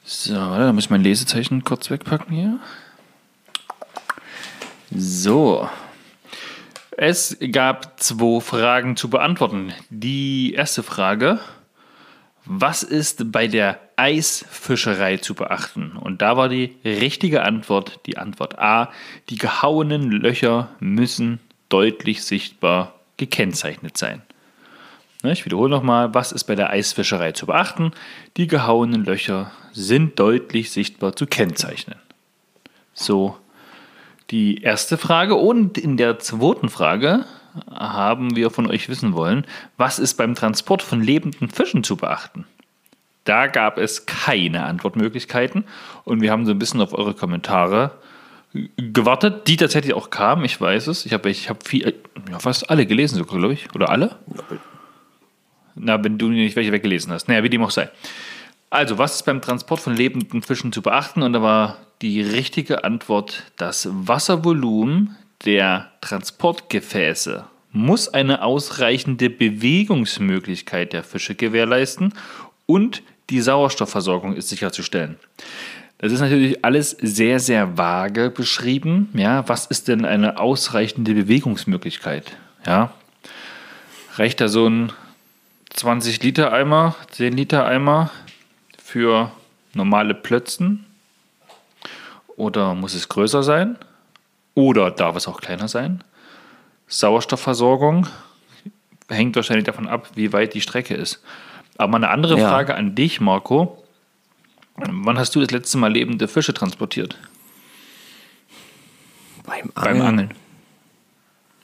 So, 0.04 0.34
da 0.34 0.72
muss 0.72 0.84
ich 0.84 0.90
mein 0.90 1.02
Lesezeichen 1.02 1.62
kurz 1.62 1.88
wegpacken 1.90 2.34
hier. 2.34 2.58
So. 4.90 5.68
Es 6.96 7.36
gab 7.50 7.98
zwei 8.00 8.40
Fragen 8.40 8.96
zu 8.96 9.10
beantworten. 9.10 9.72
Die 9.90 10.54
erste 10.54 10.82
Frage: 10.82 11.40
Was 12.44 12.82
ist 12.82 13.32
bei 13.32 13.48
der 13.48 13.80
Eisfischerei 13.96 15.16
zu 15.16 15.34
beachten? 15.34 15.92
Und 15.96 16.22
da 16.22 16.36
war 16.36 16.48
die 16.48 16.76
richtige 16.84 17.42
Antwort 17.42 18.00
die 18.06 18.16
Antwort 18.16 18.58
A. 18.58 18.92
Die 19.28 19.38
gehauenen 19.38 20.10
Löcher 20.10 20.70
müssen 20.78 21.40
deutlich 21.68 22.22
sichtbar 22.22 22.94
gekennzeichnet 23.16 23.96
sein. 23.96 24.22
Ne, 25.24 25.32
Ich 25.32 25.44
wiederhole 25.44 25.70
nochmal, 25.70 26.14
was 26.14 26.30
ist 26.30 26.44
bei 26.44 26.54
der 26.54 26.70
Eisfischerei 26.70 27.32
zu 27.32 27.46
beachten? 27.46 27.92
Die 28.36 28.46
gehauenen 28.46 29.04
Löcher 29.04 29.50
sind 29.72 30.18
deutlich 30.20 30.70
sichtbar 30.70 31.16
zu 31.16 31.26
kennzeichnen. 31.26 31.98
So 32.92 33.36
die 34.30 34.62
erste 34.62 34.98
Frage. 34.98 35.34
Und 35.34 35.78
in 35.78 35.96
der 35.96 36.18
zweiten 36.18 36.68
Frage 36.68 37.24
haben 37.70 38.36
wir 38.36 38.50
von 38.50 38.68
euch 38.68 38.88
wissen 38.88 39.14
wollen, 39.14 39.46
was 39.76 39.98
ist 39.98 40.14
beim 40.14 40.34
Transport 40.34 40.82
von 40.82 41.02
lebenden 41.02 41.48
Fischen 41.48 41.84
zu 41.84 41.96
beachten? 41.96 42.46
Da 43.24 43.46
gab 43.46 43.78
es 43.78 44.06
keine 44.06 44.64
Antwortmöglichkeiten 44.64 45.64
und 46.04 46.20
wir 46.20 46.30
haben 46.30 46.44
so 46.44 46.52
ein 46.52 46.58
bisschen 46.58 46.80
auf 46.80 46.92
eure 46.92 47.14
Kommentare 47.14 47.92
gewartet, 48.76 49.48
die 49.48 49.56
tatsächlich 49.56 49.94
auch 49.94 50.10
kamen, 50.10 50.44
ich 50.44 50.60
weiß 50.60 50.86
es. 50.88 51.06
Ich 51.06 51.12
habe 51.12 51.30
ich 51.30 51.48
hab 51.48 51.66
viel, 51.66 51.94
ja, 52.30 52.38
fast 52.38 52.70
alle 52.70 52.86
gelesen 52.86 53.16
sogar, 53.16 53.38
glaube 53.38 53.54
ich. 53.54 53.74
Oder 53.74 53.88
alle? 53.88 54.16
Na, 55.74 56.02
wenn 56.04 56.18
du 56.18 56.28
nicht 56.28 56.54
welche 56.54 56.70
weggelesen 56.70 57.12
hast. 57.12 57.26
Naja, 57.28 57.42
wie 57.42 57.50
dem 57.50 57.64
auch 57.64 57.70
sei. 57.70 57.88
Also, 58.74 58.98
was 58.98 59.14
ist 59.14 59.22
beim 59.22 59.40
Transport 59.40 59.78
von 59.78 59.94
lebenden 59.94 60.42
Fischen 60.42 60.72
zu 60.72 60.82
beachten? 60.82 61.22
Und 61.22 61.32
da 61.32 61.40
war 61.42 61.76
die 62.02 62.20
richtige 62.20 62.82
Antwort, 62.82 63.44
das 63.56 63.88
Wasservolumen 63.88 65.16
der 65.44 65.92
Transportgefäße 66.00 67.44
muss 67.70 68.08
eine 68.08 68.42
ausreichende 68.42 69.30
Bewegungsmöglichkeit 69.30 70.92
der 70.92 71.04
Fische 71.04 71.36
gewährleisten 71.36 72.14
und 72.66 73.04
die 73.30 73.40
Sauerstoffversorgung 73.40 74.34
ist 74.34 74.48
sicherzustellen. 74.48 75.20
Das 75.98 76.10
ist 76.10 76.18
natürlich 76.20 76.64
alles 76.64 76.96
sehr, 77.00 77.38
sehr 77.38 77.78
vage 77.78 78.30
beschrieben. 78.30 79.08
Ja, 79.14 79.48
was 79.48 79.66
ist 79.66 79.86
denn 79.86 80.04
eine 80.04 80.40
ausreichende 80.40 81.14
Bewegungsmöglichkeit? 81.14 82.36
Ja, 82.66 82.92
reicht 84.16 84.40
da 84.40 84.48
so 84.48 84.68
ein 84.68 84.92
20 85.70 86.24
Liter 86.24 86.52
Eimer, 86.52 86.96
10 87.12 87.36
Liter 87.36 87.66
Eimer 87.66 88.10
für 88.94 89.32
normale 89.72 90.14
Plötzen? 90.14 90.86
Oder 92.36 92.76
muss 92.76 92.94
es 92.94 93.08
größer 93.08 93.42
sein? 93.42 93.76
Oder 94.54 94.92
darf 94.92 95.16
es 95.16 95.26
auch 95.26 95.40
kleiner 95.40 95.66
sein? 95.66 96.04
Sauerstoffversorgung 96.86 98.06
hängt 99.08 99.34
wahrscheinlich 99.34 99.64
davon 99.64 99.88
ab, 99.88 100.10
wie 100.14 100.32
weit 100.32 100.54
die 100.54 100.60
Strecke 100.60 100.94
ist. 100.94 101.24
Aber 101.76 101.96
eine 101.96 102.08
andere 102.08 102.38
ja. 102.38 102.48
Frage 102.48 102.76
an 102.76 102.94
dich, 102.94 103.20
Marco. 103.20 103.82
Wann 104.76 105.18
hast 105.18 105.34
du 105.34 105.40
das 105.40 105.50
letzte 105.50 105.76
Mal 105.76 105.92
lebende 105.92 106.28
Fische 106.28 106.54
transportiert? 106.54 107.18
Beim 109.44 109.72
Angeln. 109.74 109.98
Beim 109.98 110.06
Angeln. 110.06 110.34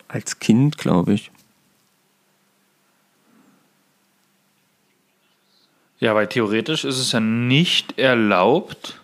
Als 0.09 0.41
Kind, 0.41 0.79
glaube 0.79 1.13
ich. 1.13 1.31
Ja, 6.01 6.15
weil 6.15 6.27
theoretisch 6.27 6.85
ist 6.85 6.99
es 6.99 7.13
ja 7.13 7.21
nicht 7.21 7.99
erlaubt, 7.99 9.01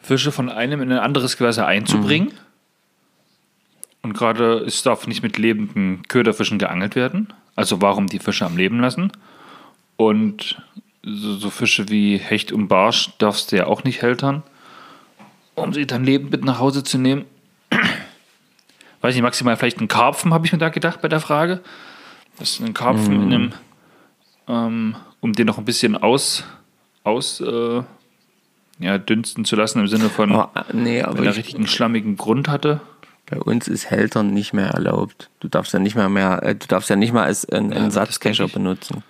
Fische 0.00 0.32
von 0.32 0.48
einem 0.48 0.82
in 0.82 0.90
ein 0.90 0.98
anderes 0.98 1.36
Gewässer 1.36 1.66
einzubringen. 1.66 2.28
Mhm. 2.28 2.38
Und 4.02 4.14
gerade 4.14 4.58
es 4.58 4.82
darf 4.82 5.06
nicht 5.06 5.22
mit 5.22 5.38
lebenden 5.38 6.02
Köderfischen 6.08 6.58
geangelt 6.58 6.96
werden. 6.96 7.32
Also 7.54 7.80
warum 7.80 8.08
die 8.08 8.18
Fische 8.18 8.44
am 8.44 8.56
Leben 8.56 8.80
lassen? 8.80 9.12
Und 9.96 10.60
so, 11.04 11.36
so 11.36 11.50
Fische 11.50 11.88
wie 11.88 12.16
Hecht 12.16 12.50
und 12.50 12.68
Barsch 12.68 13.10
darfst 13.18 13.52
du 13.52 13.56
ja 13.56 13.66
auch 13.66 13.84
nicht 13.84 14.02
hältern, 14.02 14.42
um 15.54 15.72
sie 15.72 15.86
dann 15.86 16.04
lebend 16.04 16.32
mit 16.32 16.44
nach 16.44 16.58
Hause 16.58 16.82
zu 16.82 16.98
nehmen. 16.98 17.24
Weiß 19.00 19.14
nicht, 19.14 19.22
maximal 19.22 19.56
vielleicht 19.56 19.78
einen 19.78 19.88
Karpfen, 19.88 20.32
habe 20.32 20.46
ich 20.46 20.52
mir 20.52 20.58
da 20.58 20.68
gedacht 20.68 21.02
bei 21.02 21.08
der 21.08 21.20
Frage. 21.20 21.60
Das 22.38 22.50
ist 22.50 22.60
ein 22.60 22.74
Karpfen 22.74 23.16
mhm. 23.16 23.22
in 23.22 23.34
einem, 23.34 23.52
ähm, 24.52 24.96
um 25.20 25.32
den 25.32 25.46
noch 25.46 25.58
ein 25.58 25.64
bisschen 25.64 25.96
aus, 25.96 26.44
aus 27.04 27.40
äh, 27.40 27.82
ja, 28.78 28.98
dünsten 28.98 29.44
zu 29.44 29.56
lassen, 29.56 29.80
im 29.80 29.86
Sinne 29.86 30.10
von, 30.10 30.32
oh, 30.32 30.48
nee, 30.72 31.02
wenn 31.06 31.24
er 31.24 31.36
richtig 31.36 31.54
einen 31.54 31.66
schlammigen 31.66 32.16
Grund 32.16 32.48
hatte. 32.48 32.80
Bei 33.26 33.40
uns 33.40 33.66
ist 33.66 33.90
Hältern 33.90 34.34
nicht 34.34 34.52
mehr 34.52 34.68
erlaubt. 34.68 35.30
Du 35.40 35.48
darfst 35.48 35.72
ja 35.72 35.78
nicht 35.78 35.94
mehr 35.94 36.08
mehr, 36.08 36.42
äh, 36.42 36.54
du 36.54 36.66
darfst 36.66 36.90
ja 36.90 36.96
nicht 36.96 37.12
mal 37.12 37.24
als 37.24 37.48
einen, 37.48 37.72
ja, 37.72 37.90
Satzcacher 37.90 38.48
benutzen. 38.48 39.02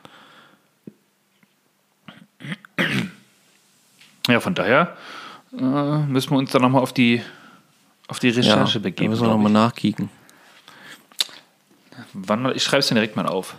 Ja, 4.28 4.38
von 4.38 4.54
daher 4.54 4.96
äh, 5.58 5.62
müssen 5.62 6.30
wir 6.30 6.38
uns 6.38 6.52
dann 6.52 6.62
nochmal 6.62 6.82
auf 6.82 6.92
die, 6.92 7.22
auf 8.06 8.20
die 8.20 8.28
Recherche 8.28 8.78
ja, 8.78 8.82
begeben. 8.82 9.11
müssen 9.11 9.25
wir 9.25 9.30
nochmal 9.30 9.50
nachkicken. 9.50 10.08
Wann, 12.12 12.54
ich 12.54 12.62
schreibe 12.62 12.80
es 12.80 12.88
dann 12.88 12.96
direkt 12.96 13.16
mal 13.16 13.26
auf. 13.26 13.56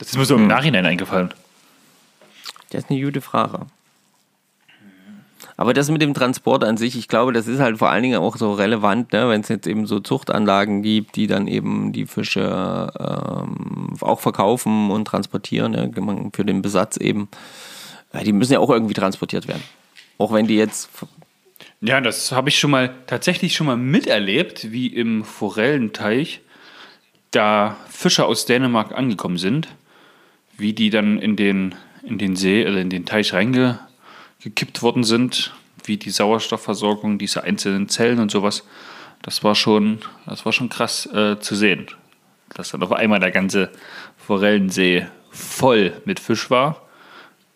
Das 0.00 0.08
ist 0.08 0.16
mir 0.16 0.24
so 0.24 0.34
im 0.34 0.42
hm. 0.42 0.48
Nachhinein 0.48 0.86
eingefallen. 0.86 1.32
Das 2.70 2.84
ist 2.84 2.90
eine 2.90 3.00
gute 3.00 3.20
Frage. 3.20 3.66
Aber 5.56 5.74
das 5.74 5.90
mit 5.90 6.00
dem 6.00 6.14
Transport 6.14 6.64
an 6.64 6.78
sich, 6.78 6.96
ich 6.96 7.06
glaube, 7.06 7.34
das 7.34 7.46
ist 7.46 7.60
halt 7.60 7.78
vor 7.78 7.90
allen 7.90 8.02
Dingen 8.02 8.18
auch 8.18 8.36
so 8.36 8.54
relevant, 8.54 9.12
ne? 9.12 9.28
wenn 9.28 9.42
es 9.42 9.48
jetzt 9.48 9.66
eben 9.66 9.86
so 9.86 10.00
Zuchtanlagen 10.00 10.82
gibt, 10.82 11.16
die 11.16 11.26
dann 11.26 11.46
eben 11.46 11.92
die 11.92 12.06
Fische 12.06 12.90
ähm, 12.98 13.94
auch 14.00 14.20
verkaufen 14.20 14.90
und 14.90 15.04
transportieren, 15.04 15.72
ne? 15.72 16.30
für 16.32 16.46
den 16.46 16.62
Besatz 16.62 16.96
eben. 16.96 17.28
Ja, 18.14 18.20
die 18.20 18.32
müssen 18.32 18.54
ja 18.54 18.58
auch 18.58 18.70
irgendwie 18.70 18.94
transportiert 18.94 19.48
werden. 19.48 19.62
Auch 20.16 20.32
wenn 20.32 20.46
die 20.46 20.56
jetzt. 20.56 20.88
Ja, 21.82 22.00
das 22.00 22.32
habe 22.32 22.48
ich 22.48 22.58
schon 22.58 22.70
mal 22.70 22.94
tatsächlich 23.06 23.54
schon 23.54 23.66
mal 23.66 23.76
miterlebt, 23.76 24.72
wie 24.72 24.86
im 24.86 25.24
Forellenteich 25.24 26.40
da 27.32 27.76
Fische 27.90 28.24
aus 28.24 28.46
Dänemark 28.46 28.92
angekommen 28.92 29.36
sind, 29.36 29.68
wie 30.60 30.72
die 30.72 30.90
dann 30.90 31.18
in 31.18 31.36
den, 31.36 31.74
in 32.02 32.18
den 32.18 32.36
See 32.36 32.66
oder 32.66 32.80
in 32.80 32.90
den 32.90 33.06
Teich 33.06 33.32
reinge 33.32 33.80
gekippt 34.40 34.82
worden 34.82 35.04
sind, 35.04 35.52
wie 35.84 35.96
die 35.96 36.10
Sauerstoffversorgung 36.10 37.18
dieser 37.18 37.44
einzelnen 37.44 37.88
Zellen 37.88 38.18
und 38.18 38.30
sowas. 38.30 38.64
Das 39.22 39.44
war 39.44 39.54
schon, 39.54 39.98
das 40.26 40.46
war 40.46 40.52
schon 40.52 40.68
krass 40.68 41.06
äh, 41.06 41.38
zu 41.40 41.54
sehen. 41.54 41.86
Dass 42.54 42.70
dann 42.70 42.82
auf 42.82 42.92
einmal 42.92 43.20
der 43.20 43.30
ganze 43.30 43.70
Forellensee 44.16 45.06
voll 45.30 45.92
mit 46.04 46.20
Fisch 46.20 46.50
war, 46.50 46.82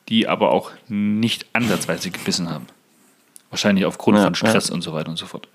die 0.09 0.29
aber 0.29 0.53
auch 0.53 0.73
nicht 0.89 1.47
ansatzweise 1.55 2.11
gebissen 2.11 2.51
haben. 2.51 2.67
Wahrscheinlich 3.51 3.87
aufgrund 3.87 4.19
ja, 4.19 4.25
von 4.25 4.35
Stress 4.35 4.69
ja. 4.69 4.75
und 4.75 4.83
so 4.83 4.93
weiter 4.93 5.09
und 5.09 5.17
so 5.17 5.27
fort. 5.27 5.49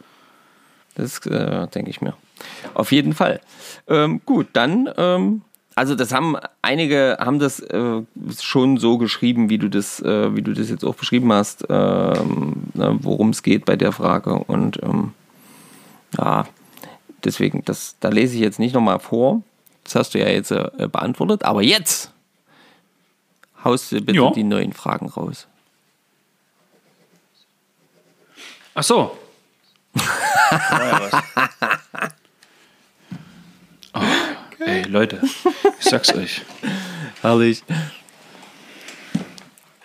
Das 0.95 1.25
äh, 1.27 1.67
denke 1.67 1.91
ich 1.91 2.01
mir. 2.01 2.15
Auf 2.73 2.91
jeden 2.91 3.13
Fall. 3.13 3.39
Ähm, 3.87 4.21
gut, 4.25 4.47
dann 4.53 4.89
ähm, 4.97 5.41
also 5.79 5.95
das 5.95 6.11
haben 6.11 6.35
einige 6.61 7.17
haben 7.21 7.39
das 7.39 7.61
äh, 7.61 8.01
schon 8.37 8.75
so 8.75 8.97
geschrieben, 8.97 9.49
wie 9.49 9.57
du 9.57 9.69
das, 9.69 10.01
äh, 10.01 10.35
wie 10.35 10.41
du 10.41 10.51
das 10.51 10.69
jetzt 10.69 10.83
auch 10.83 10.95
beschrieben 10.95 11.31
hast, 11.31 11.65
ähm, 11.69 12.63
ne, 12.73 12.99
worum 13.01 13.29
es 13.29 13.43
geht 13.43 13.63
bei 13.63 13.77
der 13.77 13.93
Frage. 13.93 14.33
Und 14.33 14.83
ähm, 14.83 15.13
ja, 16.17 16.45
deswegen, 17.23 17.63
das, 17.63 17.95
da 18.01 18.09
lese 18.09 18.35
ich 18.35 18.41
jetzt 18.41 18.59
nicht 18.59 18.75
nochmal 18.75 18.99
vor. 18.99 19.41
Das 19.85 19.95
hast 19.95 20.13
du 20.13 20.19
ja 20.19 20.27
jetzt 20.27 20.51
äh, 20.51 20.69
beantwortet. 20.91 21.45
Aber 21.45 21.61
jetzt 21.61 22.11
haust 23.63 23.93
du 23.93 24.01
bitte 24.01 24.17
jo. 24.17 24.31
die 24.31 24.43
neuen 24.43 24.73
Fragen 24.73 25.07
raus. 25.07 25.47
Ach 28.75 28.83
so. 28.83 29.17
oh. 33.93 34.01
Ey, 34.69 34.83
Leute, 34.83 35.19
ich 35.79 35.85
sag's 35.85 36.13
euch. 36.13 36.41
Herrlich. 37.21 37.63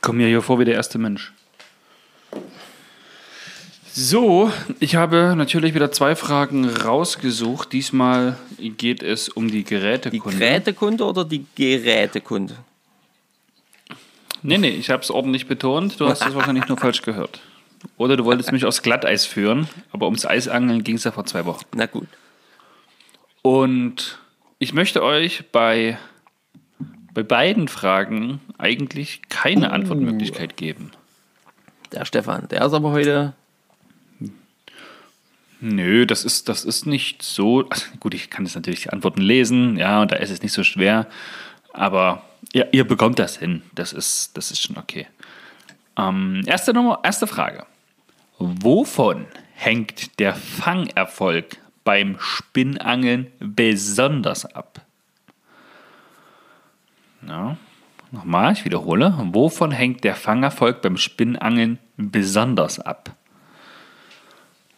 Komm 0.02 0.18
mir 0.18 0.28
hier 0.28 0.42
vor 0.42 0.58
wie 0.58 0.66
der 0.66 0.74
erste 0.74 0.98
Mensch. 0.98 1.32
So, 3.90 4.52
ich 4.80 4.96
habe 4.96 5.34
natürlich 5.36 5.72
wieder 5.72 5.90
zwei 5.90 6.14
Fragen 6.14 6.68
rausgesucht. 6.68 7.72
Diesmal 7.72 8.36
geht 8.58 9.02
es 9.02 9.30
um 9.30 9.50
die 9.50 9.64
Gerätekunde. 9.64 10.36
Die 10.36 10.38
Gerätekunde 10.38 11.04
oder 11.04 11.24
die 11.24 11.46
Gerätekunde? 11.54 12.54
Nee, 14.42 14.58
nee, 14.58 14.68
ich 14.68 14.90
habe 14.90 15.02
es 15.02 15.10
ordentlich 15.10 15.46
betont. 15.46 15.98
Du 15.98 16.06
hast 16.06 16.26
es 16.26 16.34
wahrscheinlich 16.34 16.68
nur 16.68 16.76
falsch 16.76 17.00
gehört. 17.00 17.40
Oder 17.96 18.18
du 18.18 18.26
wolltest 18.26 18.52
mich 18.52 18.66
aufs 18.66 18.82
Glatteis 18.82 19.24
führen, 19.24 19.66
aber 19.92 20.04
ums 20.04 20.26
Eisangeln 20.26 20.84
ging 20.84 20.96
es 20.96 21.04
ja 21.04 21.12
vor 21.12 21.24
zwei 21.24 21.46
Wochen. 21.46 21.64
Na 21.74 21.86
gut. 21.86 22.08
Und 23.40 24.18
ich 24.64 24.73
möchte 24.73 25.02
euch 25.02 25.44
bei, 25.52 25.99
bei 27.12 27.23
beiden 27.23 27.68
Fragen 27.68 28.40
eigentlich 28.56 29.21
keine 29.28 29.68
uh. 29.68 29.73
Antwortmöglichkeit 29.73 30.56
geben. 30.56 30.90
Der 31.92 32.06
Stefan, 32.06 32.49
der 32.49 32.64
ist 32.64 32.73
aber 32.73 32.90
heute. 32.90 33.35
Nö, 35.61 36.06
das 36.06 36.25
ist, 36.25 36.49
das 36.49 36.64
ist 36.64 36.87
nicht 36.87 37.23
so. 37.23 37.68
Also 37.68 37.85
gut, 38.00 38.14
ich 38.14 38.30
kann 38.30 38.47
jetzt 38.47 38.54
natürlich 38.54 38.85
die 38.85 38.90
Antworten 38.90 39.21
lesen, 39.21 39.76
ja, 39.76 40.00
und 40.00 40.12
da 40.12 40.16
ist 40.16 40.30
es 40.30 40.40
nicht 40.40 40.52
so 40.52 40.64
schwer. 40.64 41.06
Aber 41.75 42.23
ja, 42.54 42.64
ihr 42.73 42.88
bekommt 42.88 43.18
das 43.18 43.37
hin. 43.37 43.61
Das 43.75 43.92
ist, 43.92 44.35
das 44.35 44.50
ist 44.50 44.62
schon 44.62 44.78
okay. 44.78 45.06
Ähm, 45.99 46.42
erste, 46.47 46.73
Nummer, 46.73 47.00
erste 47.02 47.26
Frage. 47.26 47.66
Wovon 48.38 49.26
hängt 49.52 50.18
der 50.18 50.35
Fangerfolg 50.35 51.59
beim 51.84 52.16
Spinnangeln 52.18 53.28
besonders 53.38 54.44
ab? 54.46 54.84
Ja, 57.26 57.56
nochmal, 58.10 58.52
ich 58.52 58.64
wiederhole. 58.64 59.14
Wovon 59.32 59.70
hängt 59.70 60.04
der 60.04 60.14
Fangerfolg 60.14 60.82
beim 60.82 60.96
Spinnangeln 60.96 61.78
besonders 61.96 62.80
ab? 62.80 63.14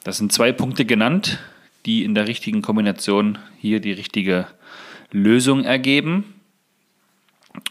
Das 0.04 0.18
sind 0.18 0.32
zwei 0.32 0.52
Punkte 0.52 0.84
genannt, 0.84 1.38
die 1.86 2.04
in 2.04 2.14
der 2.14 2.28
richtigen 2.28 2.62
Kombination 2.62 3.38
hier 3.58 3.80
die 3.80 3.92
richtige 3.92 4.46
Lösung 5.10 5.64
ergeben. 5.64 6.34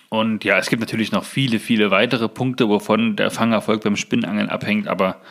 Und 0.10 0.44
ja, 0.44 0.58
es 0.58 0.70
gibt 0.70 0.80
natürlich 0.80 1.12
noch 1.12 1.24
viele, 1.24 1.60
viele 1.60 1.92
weitere 1.92 2.28
Punkte, 2.28 2.68
wovon 2.70 3.16
der 3.16 3.32
Fangerfolg 3.32 3.84
beim 3.84 3.96
Spinnangeln 3.96 4.50
abhängt, 4.50 4.88
aber 4.88 5.22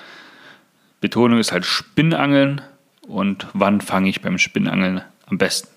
Betonung 1.00 1.38
ist 1.38 1.52
halt 1.52 1.66
Spinnangeln 1.66 2.62
und 3.06 3.46
wann 3.52 3.80
fange 3.80 4.08
ich 4.08 4.22
beim 4.22 4.38
Spinnangeln 4.38 5.02
am 5.26 5.38
besten? 5.38 5.68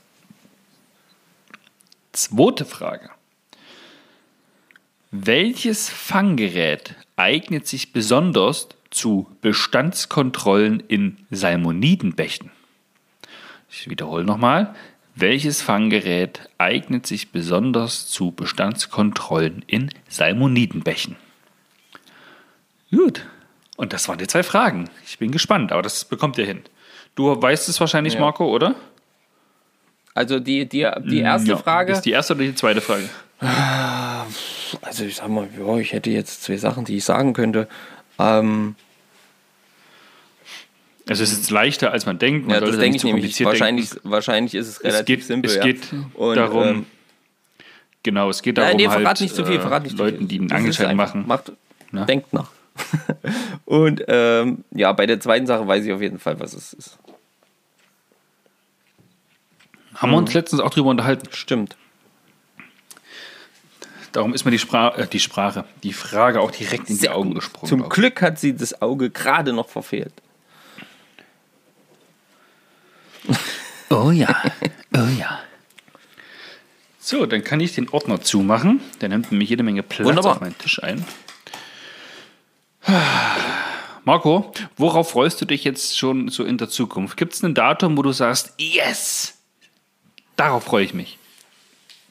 Zweite 2.11 2.65
Frage. 2.65 3.09
Welches 5.11 5.89
Fanggerät 5.89 6.95
eignet 7.15 7.67
sich 7.67 7.93
besonders 7.93 8.69
zu 8.89 9.27
Bestandskontrollen 9.41 10.81
in 10.81 11.17
Salmonidenbächen? 11.31 12.51
Ich 13.69 13.89
wiederhole 13.89 14.23
nochmal. 14.23 14.75
Welches 15.15 15.61
Fanggerät 15.61 16.49
eignet 16.57 17.07
sich 17.07 17.31
besonders 17.31 18.07
zu 18.07 18.31
Bestandskontrollen 18.31 19.63
in 19.65 19.89
Salmonidenbächen? 20.09 21.15
Gut. 22.91 23.25
Und 23.77 23.93
das 23.93 24.07
waren 24.07 24.17
die 24.17 24.27
zwei 24.27 24.43
Fragen. 24.43 24.89
Ich 25.05 25.19
bin 25.19 25.31
gespannt, 25.31 25.71
aber 25.71 25.81
das 25.81 26.05
bekommt 26.05 26.37
ihr 26.37 26.45
hin. 26.45 26.61
Du 27.17 27.41
weißt 27.41 27.67
es 27.67 27.79
wahrscheinlich, 27.81 28.13
Ja. 28.13 28.21
Marco, 28.21 28.45
oder? 28.47 28.75
Also 30.13 30.39
die, 30.39 30.65
die, 30.69 30.87
die 31.05 31.19
erste 31.19 31.49
Ja. 31.49 31.57
Frage. 31.57 31.91
Ist 31.91 32.01
die 32.03 32.11
erste 32.11 32.33
oder 32.35 32.43
die 32.43 32.55
zweite 32.55 32.79
Frage? 32.79 33.09
Also 34.81 35.03
ich 35.03 35.15
sag 35.17 35.27
mal, 35.27 35.47
ja, 35.59 35.77
ich 35.77 35.93
hätte 35.93 36.09
jetzt 36.11 36.43
zwei 36.43 36.57
Sachen, 36.57 36.85
die 36.85 36.95
ich 36.97 37.03
sagen 37.05 37.33
könnte. 37.33 37.67
Ähm, 38.19 38.75
Also 41.09 41.23
es 41.23 41.31
ist 41.31 41.37
jetzt 41.37 41.51
leichter, 41.51 41.91
als 41.91 42.05
man 42.05 42.19
denkt. 42.19 42.45
Man 42.47 42.55
ja, 42.55 42.61
das 42.61 42.71
da 42.71 42.77
denke 42.77 42.97
ich 42.97 43.03
nämlich. 43.03 43.43
Wahrscheinlich, 43.45 43.89
denken. 43.89 44.11
wahrscheinlich 44.11 44.55
ist 44.55 44.67
es 44.67 44.83
relativ 44.83 44.99
Es 44.99 45.05
geht, 45.05 45.23
simpel. 45.27 45.49
es 45.51 45.55
ja. 45.57 45.63
geht 45.63 45.87
Und, 46.15 46.35
darum, 46.35 46.63
ähm, 46.67 46.85
genau, 48.03 48.29
es 48.29 48.41
geht 48.41 48.57
Nein, 48.57 48.65
darum, 48.65 48.77
nee, 48.77 48.87
halt, 48.89 49.01
verrat 49.01 49.21
nicht 49.21 49.33
zu 49.35 49.45
viel, 49.45 49.55
äh, 49.55 49.59
verrat 49.61 49.83
nicht 49.83 49.97
zu 49.97 50.03
Leuten, 50.03 50.17
viel. 50.19 50.27
die 50.27 50.39
einen 50.39 50.51
einfach- 50.51 50.93
machen. 50.93 51.25
Macht, 51.27 51.51
Ne? 51.91 52.05
Denkt 52.05 52.33
nach. 52.33 52.51
Und 53.65 54.03
ähm, 54.07 54.63
ja, 54.71 54.91
bei 54.93 55.05
der 55.05 55.19
zweiten 55.19 55.47
Sache 55.47 55.67
weiß 55.67 55.85
ich 55.85 55.93
auf 55.93 56.01
jeden 56.01 56.19
Fall, 56.19 56.39
was 56.39 56.53
es 56.53 56.73
ist. 56.73 56.99
Haben 59.95 60.11
wir 60.11 60.17
uns 60.17 60.33
letztens 60.33 60.61
auch 60.61 60.69
drüber 60.69 60.89
unterhalten. 60.89 61.27
Stimmt. 61.31 61.75
Darum 64.11 64.33
ist 64.33 64.45
mir 64.45 64.51
die, 64.51 64.59
Spra 64.59 64.95
äh, 64.95 65.07
die 65.07 65.19
Sprache, 65.19 65.65
die 65.83 65.93
Frage 65.93 66.41
auch 66.41 66.51
direkt 66.51 66.89
in 66.89 66.97
die 66.97 67.09
Augen 67.09 67.33
gesprungen. 67.33 67.67
Zum. 67.67 67.89
Glück 67.89 68.21
hat 68.21 68.39
sie 68.39 68.55
das 68.55 68.81
Auge 68.81 69.09
gerade 69.09 69.53
noch 69.53 69.69
verfehlt. 69.69 70.13
Oh 73.89 74.11
ja, 74.11 74.43
oh 74.93 75.07
ja. 75.17 75.39
So, 76.99 77.25
dann 77.25 77.41
kann 77.41 77.61
ich 77.61 77.73
den 77.73 77.87
Ordner 77.87 78.19
zumachen. 78.19 78.81
Der 78.99 79.07
nimmt 79.07 79.31
nämlich 79.31 79.49
jede 79.49 79.63
Menge 79.63 79.81
Platz 79.81 80.05
Wunderbar. 80.05 80.33
auf 80.33 80.41
meinen 80.41 80.57
Tisch 80.57 80.83
ein. 80.83 81.05
Marco, 84.03 84.51
worauf 84.77 85.11
freust 85.11 85.41
du 85.41 85.45
dich 85.45 85.63
jetzt 85.63 85.97
schon 85.97 86.29
so 86.29 86.43
in 86.43 86.57
der 86.57 86.69
Zukunft? 86.69 87.17
Gibt 87.17 87.33
es 87.33 87.43
ein 87.43 87.53
Datum, 87.53 87.97
wo 87.97 88.01
du 88.01 88.11
sagst, 88.13 88.53
yes, 88.57 89.37
darauf 90.35 90.63
freue 90.63 90.85
ich 90.85 90.93
mich? 90.93 91.17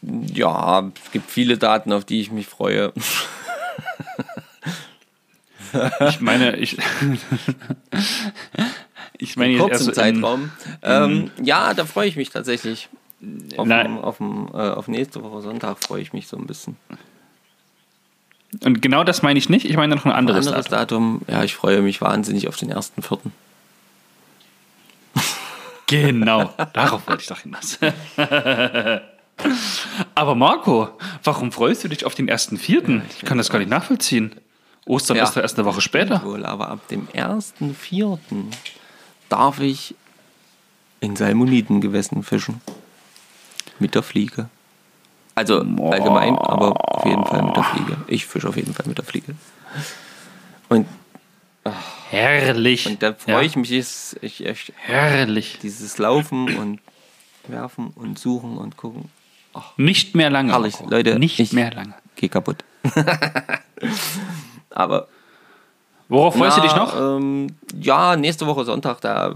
Ja, 0.03 0.91
es 1.05 1.11
gibt 1.11 1.31
viele 1.31 1.57
Daten, 1.59 1.93
auf 1.93 2.05
die 2.05 2.21
ich 2.21 2.31
mich 2.31 2.47
freue. 2.47 2.93
Ich 6.09 6.21
meine, 6.21 6.57
ich, 6.57 6.77
ich 9.19 9.37
meine 9.37 9.53
In 9.53 9.59
jetzt 9.59 9.61
kurzem 9.69 9.73
erst 9.73 9.85
so 9.85 9.91
in- 9.91 9.95
Zeitraum. 9.95 10.51
Ähm, 10.83 11.31
ja, 11.43 11.75
da 11.75 11.85
freue 11.87 12.09
ich 12.09 12.17
mich 12.17 12.31
tatsächlich. 12.31 12.89
Auf, 13.57 13.67
dem, 13.67 13.99
auf, 13.99 14.19
dem, 14.19 14.49
äh, 14.53 14.57
auf 14.59 14.89
nächste 14.89 15.23
Woche 15.23 15.41
Sonntag 15.43 15.79
freue 15.83 16.03
ich 16.03 16.13
mich 16.13 16.29
so 16.29 16.37
ein 16.37 16.47
bisschen. 16.47 16.77
Und 18.65 18.81
genau 18.83 19.05
das 19.05 19.23
meine 19.23 19.39
ich 19.39 19.49
nicht. 19.49 19.65
Ich 19.67 19.77
meine 19.77 19.95
noch 19.97 20.05
ein 20.05 20.13
anderes, 20.13 20.47
Anderes 20.47 20.67
Datum. 20.67 21.21
Datum, 21.27 21.35
ja, 21.35 21.45
ich 21.45 21.55
freue 21.55 21.83
mich 21.83 22.01
wahnsinnig 22.01 22.49
auf 22.49 22.57
den 22.57 22.71
ersten 22.71 23.03
Vierten. 23.03 23.33
Genau, 25.89 26.53
darauf 26.73 27.07
wollte 27.07 27.23
ich 27.23 27.29
doch 27.29 27.39
hinaus. 27.41 27.79
Aber 30.15 30.35
Marco, 30.35 30.89
warum 31.23 31.53
freust 31.53 31.85
du 31.85 31.89
dich 31.89 32.05
auf 32.05 32.15
den 32.15 32.27
ersten 32.29 32.57
Vierten? 32.57 33.03
Ich 33.17 33.25
kann 33.25 33.39
das 33.39 33.51
gar 33.51 33.59
nicht 33.61 33.69
nachvollziehen. 33.71 34.35
Ostern 34.85 35.17
Ja. 35.17 35.25
ist 35.25 35.37
doch 35.37 35.43
erst 35.43 35.59
eine 35.59 35.65
Woche 35.67 35.81
später. 35.81 36.23
Wohl, 36.25 36.45
aber 36.45 36.71
ab 36.71 36.89
dem 36.89 37.07
ersten 37.13 37.75
Vierten 37.75 38.51
darf 39.29 39.61
ich 39.61 39.95
in 41.01 41.15
Salmonidengewässern 41.17 42.23
fischen. 42.23 42.61
Mit 43.79 43.95
der 43.95 44.03
Fliege. 44.03 44.49
Also 45.37 45.59
allgemein, 45.59 46.37
aber 46.39 46.73
auf 46.97 47.05
jeden 47.05 47.25
Fall 47.27 47.43
mit 47.43 47.55
der 47.57 47.63
Fliege. 47.63 47.97
Ich 48.09 48.27
fische 48.27 48.49
auf 48.49 48.57
jeden 48.57 48.73
Fall 48.75 48.87
mit 48.89 48.97
der 48.99 49.05
Fliege. 49.05 49.35
Und, 50.71 50.87
Herrlich. 52.11 52.87
und 52.87 53.03
da 53.03 53.13
freue 53.13 53.35
Ja, 53.37 53.43
ich 53.43 53.55
mich, 53.55 53.71
ist, 53.71 54.17
ich, 54.23 54.43
ich, 54.45 54.73
Herrlich. 54.77 55.59
dieses 55.63 55.99
Laufen 55.99 56.57
und 56.57 56.81
Werfen 57.49 57.89
und 57.95 58.19
Suchen 58.19 58.57
und 58.57 58.77
gucken. 58.77 59.11
Nicht 59.77 60.15
mehr 60.15 60.31
lange. 60.31 60.53
Herrlich, 60.53 60.75
Marco. 60.81 60.91
Leute, 60.91 61.19
Nicht 61.19 61.39
ich- 61.39 61.53
mehr 61.53 61.73
lange. 61.73 61.95
Geh 62.17 62.29
kaputt. 62.29 62.65
aber 64.71 65.09
Worauf 66.09 66.37
freust 66.37 66.57
du 66.57 66.61
Na, 66.63 66.67
dich 66.67 66.77
noch? 66.77 66.97
Ähm, 67.19 67.49
ja, 67.79 68.17
nächste 68.17 68.47
Woche 68.47 68.65
Sonntag, 68.65 69.01
da 69.01 69.35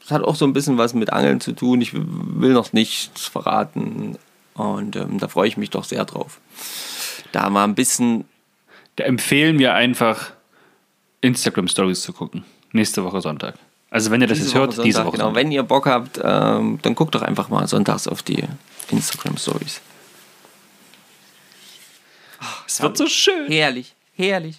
das 0.00 0.10
hat 0.10 0.22
auch 0.24 0.34
so 0.36 0.46
ein 0.46 0.54
bisschen 0.54 0.78
was 0.78 0.94
mit 0.94 1.12
Angeln 1.12 1.40
zu 1.40 1.52
tun. 1.52 1.82
Ich 1.82 1.92
will 1.94 2.54
noch 2.54 2.72
nichts 2.72 3.26
verraten 3.26 4.16
und 4.58 4.96
ähm, 4.96 5.18
da 5.18 5.28
freue 5.28 5.48
ich 5.48 5.56
mich 5.56 5.70
doch 5.70 5.84
sehr 5.84 6.04
drauf. 6.04 6.40
Da 7.32 7.48
mal 7.50 7.64
ein 7.64 7.74
bisschen, 7.74 8.24
Da 8.96 9.04
empfehlen 9.04 9.58
wir 9.58 9.74
einfach, 9.74 10.32
Instagram 11.20 11.68
Stories 11.68 12.02
zu 12.02 12.12
gucken. 12.12 12.44
Nächste 12.72 13.04
Woche 13.04 13.20
Sonntag. 13.20 13.54
Also 13.90 14.10
wenn 14.10 14.20
ihr 14.20 14.26
das 14.26 14.38
diese 14.38 14.50
jetzt 14.50 14.58
hört, 14.58 14.76
Woche 14.76 14.82
diese 14.82 14.96
Sonntag, 14.96 15.06
Woche 15.06 15.16
genau, 15.16 15.24
Sonntag. 15.28 15.44
wenn 15.44 15.52
ihr 15.52 15.62
Bock 15.62 15.86
habt, 15.86 16.20
ähm, 16.22 16.78
dann 16.82 16.94
guckt 16.94 17.14
doch 17.14 17.22
einfach 17.22 17.48
mal 17.48 17.66
sonntags 17.66 18.06
auf 18.06 18.22
die 18.22 18.44
Instagram 18.90 19.36
Stories. 19.36 19.80
Es 22.66 22.80
wird 22.82 22.96
so 22.96 23.06
schön. 23.06 23.50
Herrlich, 23.50 23.94
herrlich. 24.14 24.58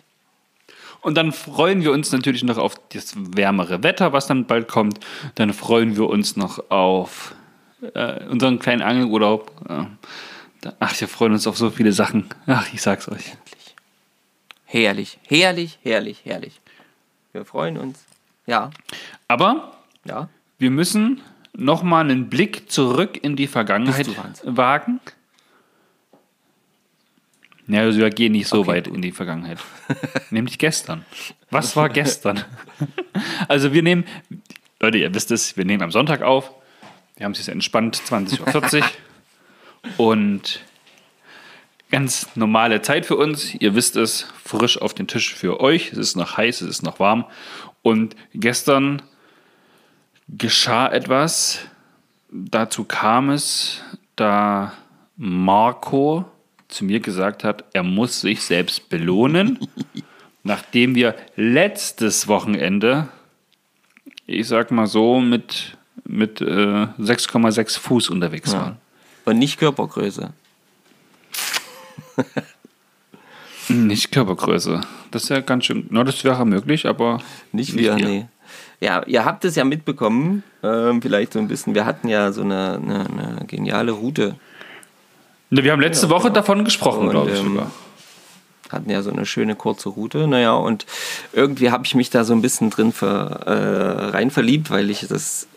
Und 1.02 1.16
dann 1.16 1.32
freuen 1.32 1.84
wir 1.84 1.92
uns 1.94 2.12
natürlich 2.12 2.44
noch 2.44 2.58
auf 2.58 2.76
das 2.90 3.14
wärmere 3.16 3.84
Wetter, 3.84 4.12
was 4.12 4.28
dann 4.28 4.46
bald 4.46 4.68
kommt. 4.68 5.00
Dann 5.36 5.54
freuen 5.54 5.96
wir 5.96 6.10
uns 6.10 6.36
noch 6.36 6.70
auf 6.70 7.34
äh, 7.94 8.26
unseren 8.26 8.60
kleinen 8.60 8.82
Angelurlaub. 8.82 9.52
Äh, 9.70 10.70
ach, 10.80 11.00
wir 11.00 11.08
freuen 11.08 11.34
uns 11.34 11.48
auf 11.48 11.58
so 11.58 11.70
viele 11.70 11.92
Sachen. 11.92 12.26
Ach, 12.48 12.68
ich 12.74 12.82
sag's 12.82 13.08
euch. 13.10 13.36
Herrlich, 14.66 15.18
herrlich, 15.28 15.80
herrlich, 15.84 16.22
herrlich. 16.26 16.60
Wir 17.34 17.46
freuen 17.46 17.78
uns. 17.78 18.06
Ja, 18.46 18.72
Aber 19.28 19.74
ja. 20.06 20.30
wir 20.58 20.72
müssen 20.72 21.22
noch 21.54 21.84
mal 21.84 22.02
einen 22.02 22.30
Blick 22.30 22.72
zurück 22.72 23.20
in 23.22 23.36
die 23.36 23.48
Vergangenheit 23.48 24.08
wagen. 24.44 25.00
Ja, 27.68 27.82
also 27.82 28.00
wir 28.00 28.10
gehen 28.10 28.32
nicht 28.32 28.48
so 28.48 28.62
Okay, 28.62 28.68
weit 28.70 28.86
gut. 28.86 28.96
in 28.96 29.02
die 29.04 29.12
Vergangenheit. 29.12 29.60
Nämlich 30.32 30.58
gestern. 30.58 31.06
Was 31.52 31.76
war 31.76 31.90
gestern? 31.90 32.44
also 33.48 33.74
wir 33.74 33.84
nehmen, 33.84 34.06
Leute, 34.80 34.98
ihr 34.98 35.14
wisst 35.14 35.30
es, 35.30 35.56
wir 35.56 35.66
nehmen 35.66 35.84
am 35.84 35.92
Sonntag 35.92 36.24
auf. 36.24 36.52
Wir 37.20 37.26
haben 37.26 37.34
es 37.34 37.40
jetzt 37.40 37.50
entspannt, 37.50 37.98
20.40 37.98 38.80
Uhr. 38.80 38.86
Und 39.98 40.62
ganz 41.92 42.34
normale 42.36 42.82
Zeit 42.82 43.06
für 43.06 43.18
uns. 43.18 43.54
Ihr 43.56 43.76
wisst 43.76 43.98
es, 43.98 44.26
frisch 44.46 44.82
auf 44.82 44.94
den 44.94 45.08
Tisch 45.08 45.36
für 45.36 45.60
euch. 45.60 45.92
Es 45.92 45.98
ist 45.98 46.16
noch 46.16 46.38
heiß, 46.38 46.62
es 46.62 46.70
ist 46.70 46.82
noch 46.82 47.02
warm. 47.02 47.26
Und 47.82 48.16
gestern 48.34 49.02
geschah 50.30 50.88
etwas. 50.88 51.60
Dazu 52.32 52.86
kam 52.86 53.32
es, 53.32 53.82
da 54.16 54.72
Marco 55.18 56.24
zu 56.70 56.86
mir 56.86 57.02
gesagt 57.02 57.44
hat, 57.44 57.66
er 57.74 57.84
muss 57.84 58.22
sich 58.22 58.44
selbst 58.44 58.88
belohnen, 58.88 59.60
nachdem 60.44 60.96
wir 60.96 61.16
letztes 61.36 62.30
Wochenende, 62.30 63.10
ich 64.26 64.48
sag 64.48 64.72
mal 64.72 64.88
so, 64.88 65.20
mit, 65.20 65.79
mit 66.10 66.42
äh, 66.42 66.46
6,6 67.00 67.80
Fuß 67.80 68.10
unterwegs 68.10 68.54
waren. 68.54 68.78
Und 69.26 69.38
nicht 69.38 69.60
Körpergröße. 69.60 70.32
Nicht 73.70 74.12
Körpergröße. 74.12 74.82
Das 75.12 75.24
ist 75.24 75.30
ja 75.30 75.42
ganz 75.42 75.66
schön, 75.66 75.86
na, 75.92 76.04
das 76.04 76.24
wäre 76.24 76.44
möglich, 76.44 76.88
aber 76.88 77.20
Nicht 77.52 77.78
wir, 77.78 77.98
wir. 77.98 78.06
nee. 78.06 78.26
Ja, 78.82 79.04
ihr 79.06 79.26
habt 79.26 79.46
es 79.46 79.56
ja 79.56 79.64
mitbekommen, 79.64 80.42
ähm, 80.64 81.02
vielleicht 81.02 81.34
so 81.34 81.40
ein 81.40 81.48
bisschen. 81.48 81.76
Wir 81.76 81.86
hatten 81.86 82.08
ja 82.08 82.32
so 82.32 82.42
eine, 82.42 82.80
eine, 82.82 83.06
eine 83.06 83.46
geniale 83.46 83.92
Route. 83.92 84.36
Ne, 85.52 85.64
Wir 85.64 85.72
haben 85.72 85.82
letzte 85.82 86.10
Woche 86.10 86.32
davon 86.32 86.64
gesprochen, 86.66 87.10
glaube 87.10 87.32
ich 87.32 87.40
ähm, 87.40 87.50
sogar. 87.50 87.72
Hatten 88.70 88.90
ja 88.90 89.02
so 89.02 89.12
eine 89.12 89.26
schöne 89.26 89.56
kurze 89.56 89.90
Route. 89.90 90.28
Naja, 90.28 90.54
und 90.54 90.86
irgendwie 91.34 91.72
habe 91.72 91.86
ich 91.86 91.94
mich 91.94 92.10
da 92.10 92.24
so 92.24 92.34
ein 92.34 92.42
bisschen 92.42 92.70
drin 92.70 92.92
ver, 92.94 93.42
äh, 93.46 94.10
rein 94.12 94.32
verliebt, 94.32 94.72
weil 94.72 94.90
ich 94.90 95.06
das 95.08 95.48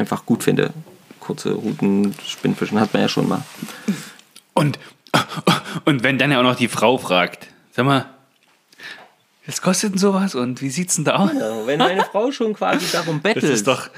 einfach 0.00 0.26
gut 0.26 0.42
finde. 0.42 0.72
Kurze 1.20 1.52
Routen, 1.52 2.14
Spinnfischen 2.26 2.80
hat 2.80 2.92
man 2.92 3.02
ja 3.02 3.08
schon 3.08 3.28
mal. 3.28 3.42
Und, 4.54 4.78
und 5.84 6.02
wenn 6.02 6.18
dann 6.18 6.32
ja 6.32 6.40
auch 6.40 6.44
noch 6.44 6.56
die 6.56 6.68
Frau 6.68 6.98
fragt, 6.98 7.48
sag 7.72 7.86
mal, 7.86 8.06
was 9.46 9.62
kostet 9.62 9.92
denn 9.92 9.98
sowas 9.98 10.34
und 10.34 10.60
wie 10.60 10.70
sieht's 10.70 10.96
denn 10.96 11.04
da 11.04 11.16
aus? 11.16 11.30
Ja, 11.32 11.66
wenn 11.66 11.78
meine 11.78 12.04
Frau 12.04 12.30
schon 12.30 12.54
quasi 12.54 12.86
darum 12.92 13.20
bettelt. 13.20 13.44
Das 13.44 13.50
ist 13.50 13.66
doch, 13.66 13.88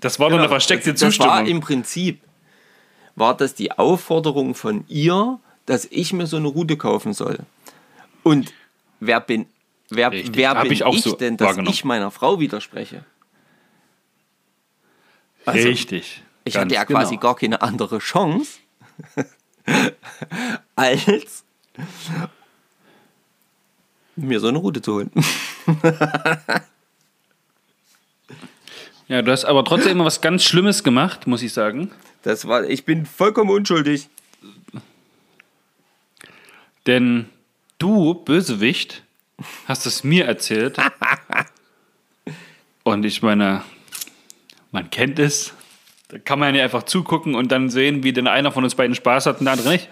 das 0.00 0.18
war 0.18 0.30
doch 0.30 0.38
eine 0.38 0.48
versteckte 0.48 0.92
das, 0.92 1.00
das 1.00 1.18
war 1.18 1.28
Zustimmung. 1.28 1.50
im 1.50 1.60
Prinzip, 1.60 2.20
war 3.16 3.36
das 3.36 3.54
die 3.54 3.72
Aufforderung 3.72 4.54
von 4.54 4.84
ihr, 4.88 5.38
dass 5.66 5.86
ich 5.90 6.12
mir 6.12 6.26
so 6.26 6.36
eine 6.36 6.48
Route 6.48 6.76
kaufen 6.76 7.12
soll. 7.12 7.38
Und 8.22 8.52
wer 9.00 9.20
bin, 9.20 9.46
wer, 9.90 10.10
Richtig. 10.10 10.36
wer 10.36 10.50
Hab 10.50 10.62
bin 10.62 10.72
ich 10.72 10.82
auch 10.82 10.94
ich 10.94 11.02
so 11.02 11.14
denn, 11.14 11.36
dass 11.36 11.56
ich 11.56 11.84
meiner 11.84 12.10
Frau 12.10 12.40
widerspreche? 12.40 13.04
Also, 15.46 15.68
Richtig. 15.68 16.22
Ich 16.44 16.56
hatte 16.56 16.74
ja 16.74 16.84
quasi 16.84 17.14
genau. 17.14 17.20
gar 17.20 17.36
keine 17.36 17.62
andere 17.62 17.98
Chance, 17.98 18.58
als 20.76 21.44
mir 24.16 24.40
so 24.40 24.48
eine 24.48 24.58
Route 24.58 24.82
zu 24.82 24.94
holen. 24.94 25.10
Ja, 29.06 29.20
du 29.20 29.30
hast 29.30 29.44
aber 29.44 29.64
trotzdem 29.64 29.92
immer 29.92 30.06
was 30.06 30.22
ganz 30.22 30.44
Schlimmes 30.44 30.82
gemacht, 30.82 31.26
muss 31.26 31.42
ich 31.42 31.52
sagen. 31.52 31.90
Das 32.22 32.48
war, 32.48 32.64
ich 32.64 32.86
bin 32.86 33.04
vollkommen 33.04 33.50
unschuldig. 33.50 34.08
Denn 36.86 37.28
du, 37.78 38.14
Bösewicht, 38.14 39.02
hast 39.66 39.84
es 39.84 40.04
mir 40.04 40.24
erzählt. 40.24 40.78
Und 42.82 43.04
ich 43.04 43.22
meine, 43.22 43.62
man 44.74 44.90
kennt 44.90 45.18
es. 45.18 45.54
Da 46.08 46.18
kann 46.18 46.38
man 46.38 46.54
ja 46.54 46.64
einfach 46.64 46.82
zugucken 46.82 47.34
und 47.34 47.50
dann 47.50 47.70
sehen, 47.70 48.02
wie 48.02 48.12
denn 48.12 48.26
einer 48.26 48.52
von 48.52 48.64
uns 48.64 48.74
beiden 48.74 48.94
Spaß 48.94 49.26
hat 49.26 49.38
und 49.38 49.46
der 49.46 49.52
andere 49.54 49.70
nicht. 49.70 49.88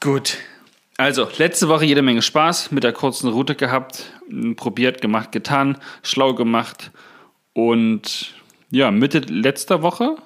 Gut. 0.00 0.38
Also, 0.96 1.28
letzte 1.36 1.68
Woche 1.68 1.84
jede 1.84 2.02
Menge 2.02 2.22
Spaß 2.22 2.72
mit 2.72 2.84
der 2.84 2.92
kurzen 2.92 3.28
Route 3.28 3.54
gehabt, 3.54 4.12
probiert, 4.56 5.00
gemacht, 5.00 5.30
getan, 5.30 5.78
schlau 6.02 6.34
gemacht. 6.34 6.90
Und 7.52 8.34
ja, 8.70 8.90
Mitte 8.90 9.20
letzter 9.20 9.82
Woche 9.82 10.16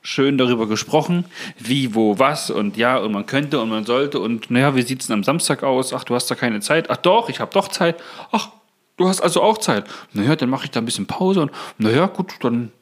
schön 0.00 0.38
darüber 0.38 0.68
gesprochen, 0.68 1.24
wie, 1.58 1.94
wo, 1.94 2.18
was 2.18 2.50
und 2.50 2.76
ja, 2.76 2.96
und 2.96 3.12
man 3.12 3.26
könnte 3.26 3.60
und 3.60 3.68
man 3.68 3.84
sollte 3.84 4.20
und 4.20 4.50
naja, 4.50 4.76
wie 4.76 4.82
sieht 4.82 5.00
es 5.00 5.08
denn 5.08 5.14
am 5.14 5.24
Samstag 5.24 5.62
aus? 5.62 5.92
Ach, 5.92 6.04
du 6.04 6.14
hast 6.14 6.30
da 6.30 6.34
keine 6.34 6.60
Zeit. 6.60 6.90
Ach 6.90 6.96
doch, 6.96 7.28
ich 7.28 7.40
habe 7.40 7.52
doch 7.52 7.68
Zeit. 7.68 8.00
Ach, 8.30 8.50
du 8.96 9.08
hast 9.08 9.20
also 9.20 9.42
auch 9.42 9.58
Zeit. 9.58 9.84
Naja, 10.12 10.36
dann 10.36 10.50
mache 10.50 10.64
ich 10.64 10.70
da 10.70 10.80
ein 10.80 10.84
bisschen 10.84 11.06
Pause 11.06 11.42
und 11.42 11.50
naja, 11.78 12.06
gut, 12.06 12.32
dann, 12.40 12.72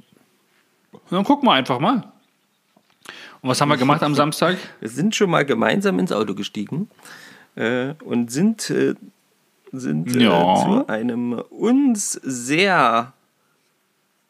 dann 1.10 1.24
gucken 1.24 1.48
wir 1.48 1.52
einfach 1.52 1.78
mal. 1.78 2.10
Und 3.42 3.50
was 3.50 3.60
haben 3.60 3.68
wir 3.68 3.76
gemacht 3.76 4.02
am 4.02 4.14
Samstag? 4.14 4.56
Wir 4.80 4.88
sind 4.88 5.14
schon 5.14 5.28
mal 5.28 5.44
gemeinsam 5.44 5.98
ins 5.98 6.12
Auto 6.12 6.34
gestiegen 6.34 6.88
äh, 7.56 7.92
und 8.02 8.32
sind, 8.32 8.70
äh, 8.70 8.94
sind 9.72 10.16
äh, 10.16 10.20
Ja. 10.24 10.54
zu 10.64 10.88
einem 10.88 11.34
uns 11.50 12.12
sehr 12.12 13.12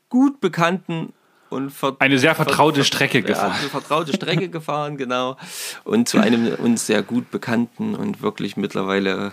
gut 0.09 0.41
bekannten 0.41 1.13
und 1.51 1.71
ver 1.71 1.95
Eine 2.01 2.19
sehr 2.19 2.35
vertraute 2.35 2.81
ver- 2.81 2.85
Strecke 2.85 3.19
ja, 3.21 3.25
gefahren. 3.27 3.53
eine 3.53 3.69
vertraute 3.69 4.13
Strecke 4.13 4.49
gefahren, 4.59 4.97
genau. 4.97 5.37
Und 5.85 6.09
zu 6.09 6.19
einem 6.19 6.53
uns 6.57 6.87
sehr 6.87 7.03
gut 7.05 7.31
bekannten 7.31 7.95
und 7.95 8.21
wirklich 8.21 8.57
mittlerweile 8.57 9.31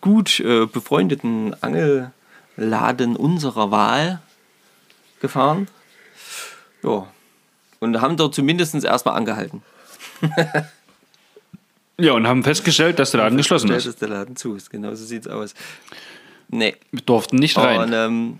gut 0.00 0.40
äh, 0.40 0.66
befreundeten 0.66 1.54
Angelladen 1.62 3.16
unserer 3.16 3.70
Wahl 3.70 4.20
gefahren. 5.20 5.68
Ja. 6.82 7.06
Und 7.80 8.00
haben 8.00 8.16
dort 8.16 8.34
zumindest 8.34 8.74
erstmal 8.84 9.16
angehalten. 9.16 9.62
Ja, 12.00 12.12
und 12.12 12.28
haben 12.28 12.44
festgestellt, 12.44 13.00
dass 13.00 13.10
der 13.10 13.22
Laden 13.22 13.36
geschlossen 13.36 13.72
ist. 13.72 13.86
dass 13.86 13.96
der 13.96 14.08
Laden 14.08 14.36
zu 14.36 14.54
ist. 14.54 14.70
Genau 14.70 14.94
so 14.94 15.04
sieht's 15.04 15.26
aus. 15.26 15.54
Nee. 16.48 16.76
Wir 16.92 17.02
durften 17.02 17.36
nicht 17.36 17.58
rein. 17.58 17.80
Und 17.80 17.92
ähm, 17.92 18.38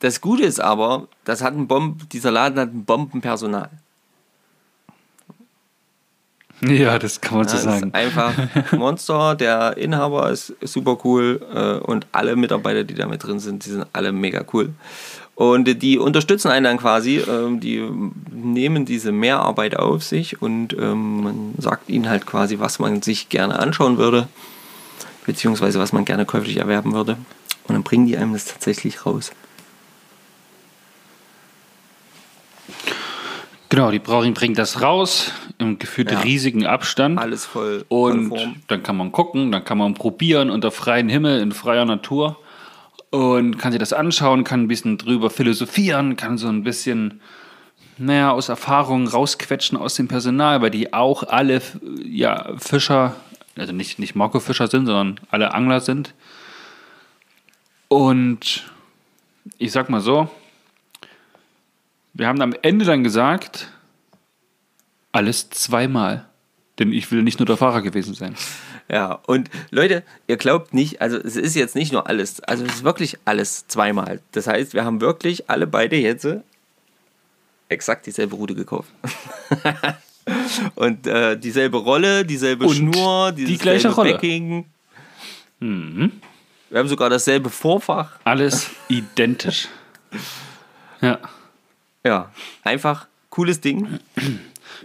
das 0.00 0.20
Gute 0.20 0.42
ist 0.42 0.60
aber, 0.60 1.06
das 1.24 1.40
hat 1.40 1.54
ein 1.54 1.68
Bomb, 1.68 2.10
dieser 2.10 2.32
Laden 2.32 2.58
hat 2.58 2.74
ein 2.74 2.84
Bombenpersonal. 2.84 3.70
ja, 6.60 6.98
das 6.98 7.20
kann 7.20 7.38
man 7.38 7.48
so 7.48 7.54
Das 7.54 7.64
sagen. 7.64 7.88
ist 7.88 7.94
einfach 7.94 8.32
Monster. 8.72 9.34
Der 9.34 9.76
Inhaber 9.76 10.30
ist 10.30 10.54
super 10.62 10.98
cool 11.04 11.40
äh, 11.54 11.84
und 11.84 12.06
alle 12.12 12.36
Mitarbeiter, 12.36 12.84
die 12.84 12.94
da 12.94 13.06
mit 13.06 13.22
drin 13.24 13.40
sind, 13.40 13.64
die 13.64 13.70
sind 13.70 13.86
alle 13.92 14.12
mega 14.12 14.44
cool. 14.52 14.72
Und 15.36 15.64
die 15.82 15.98
unterstützen 15.98 16.50
einen 16.50 16.64
dann 16.64 16.78
quasi, 16.78 17.18
ähm, 17.18 17.58
die 17.58 17.82
nehmen 18.30 18.84
diese 18.84 19.10
Mehrarbeit 19.10 19.76
auf 19.76 20.04
sich 20.04 20.40
und 20.40 20.74
ähm, 20.74 21.24
man 21.24 21.54
sagt 21.58 21.88
ihnen 21.88 22.08
halt 22.08 22.24
quasi, 22.24 22.60
was 22.60 22.78
man 22.78 23.02
sich 23.02 23.28
gerne 23.30 23.58
anschauen 23.58 23.98
würde, 23.98 24.28
beziehungsweise 25.26 25.80
was 25.80 25.92
man 25.92 26.04
gerne 26.04 26.24
käuflich 26.24 26.58
erwerben 26.58 26.92
würde. 26.92 27.16
Und 27.66 27.74
dann 27.74 27.82
bringen 27.82 28.06
die 28.06 28.16
einem 28.16 28.32
das 28.32 28.44
tatsächlich 28.44 29.06
raus. 29.06 29.32
Genau, 33.70 33.90
die 33.90 33.98
Brauerin 33.98 34.34
bringt 34.34 34.56
das 34.56 34.82
raus 34.82 35.32
im 35.58 35.78
gefühlt 35.78 36.10
Ja. 36.10 36.20
riesigen 36.20 36.66
Abstand. 36.66 37.18
Alles 37.18 37.44
voll, 37.44 37.84
Und 37.88 38.28
Form. 38.28 38.56
dann 38.68 38.82
kann 38.82 38.96
man 38.96 39.12
gucken, 39.12 39.52
dann 39.52 39.64
kann 39.64 39.78
man 39.78 39.94
probieren 39.94 40.50
unter 40.50 40.70
freiem 40.70 41.08
Himmel, 41.08 41.40
in 41.40 41.52
freier 41.52 41.84
Natur. 41.84 42.36
Und 43.10 43.58
kann 43.58 43.70
sich 43.70 43.78
das 43.78 43.92
anschauen, 43.92 44.42
kann 44.42 44.62
ein 44.62 44.68
bisschen 44.68 44.98
drüber 44.98 45.30
philosophieren, 45.30 46.16
kann 46.16 46.36
so 46.36 46.48
ein 46.48 46.64
bisschen, 46.64 47.20
naja, 47.96 48.32
aus 48.32 48.48
Erfahrungen 48.48 49.06
rausquetschen 49.06 49.78
aus 49.78 49.94
dem 49.94 50.08
Personal, 50.08 50.60
weil 50.62 50.70
die 50.70 50.92
auch 50.92 51.22
alle 51.22 51.62
ja, 52.04 52.52
Fischer, 52.58 53.14
also 53.56 53.72
nicht, 53.72 54.00
nicht 54.00 54.16
Marco 54.16 54.40
Fischer 54.40 54.66
sind, 54.66 54.86
sondern 54.86 55.20
alle 55.30 55.54
Angler 55.54 55.80
sind. 55.80 56.12
Und 57.88 58.64
ich 59.58 59.70
sag 59.72 59.88
mal 59.90 60.00
so, 60.00 60.28
wir 62.14 62.26
haben 62.26 62.40
am 62.40 62.54
Ende 62.62 62.84
dann 62.84 63.04
gesagt, 63.04 63.68
alles 65.14 65.48
zweimal. 65.50 66.26
Denn 66.78 66.92
ich 66.92 67.10
will 67.12 67.22
nicht 67.22 67.38
nur 67.38 67.46
der 67.46 67.56
Fahrer 67.56 67.82
gewesen 67.82 68.14
sein. 68.14 68.34
Ja, 68.90 69.20
und 69.26 69.48
Leute, 69.70 70.02
ihr 70.26 70.36
glaubt 70.36 70.74
nicht, 70.74 71.00
also 71.00 71.16
es 71.16 71.36
ist 71.36 71.54
jetzt 71.54 71.76
nicht 71.76 71.92
nur 71.92 72.08
alles, 72.08 72.40
also 72.40 72.64
es 72.64 72.76
ist 72.76 72.84
wirklich 72.84 73.16
alles 73.24 73.66
zweimal. 73.68 74.20
Das 74.32 74.46
heißt, 74.46 74.74
wir 74.74 74.84
haben 74.84 75.00
wirklich 75.00 75.48
alle 75.48 75.66
beide 75.66 75.96
jetzt 75.96 76.26
exakt 77.68 78.06
dieselbe 78.06 78.34
Route 78.34 78.54
gekauft. 78.54 78.88
und 80.74 81.06
äh, 81.06 81.38
dieselbe 81.38 81.78
Rolle, 81.78 82.24
dieselbe 82.26 82.66
Und 82.66 82.74
Schnur, 82.74 83.32
die 83.32 83.56
gleiche 83.56 83.90
Rolle. 83.90 84.14
Backing. 84.14 84.66
Wir 85.60 86.10
haben 86.74 86.88
sogar 86.88 87.08
dasselbe 87.08 87.50
Vorfach. 87.50 88.18
Alles 88.24 88.70
identisch. 88.88 89.68
Ja. 91.00 91.18
Ja, 92.02 92.32
einfach 92.62 93.08
cooles 93.28 93.60
Ding. 93.60 93.98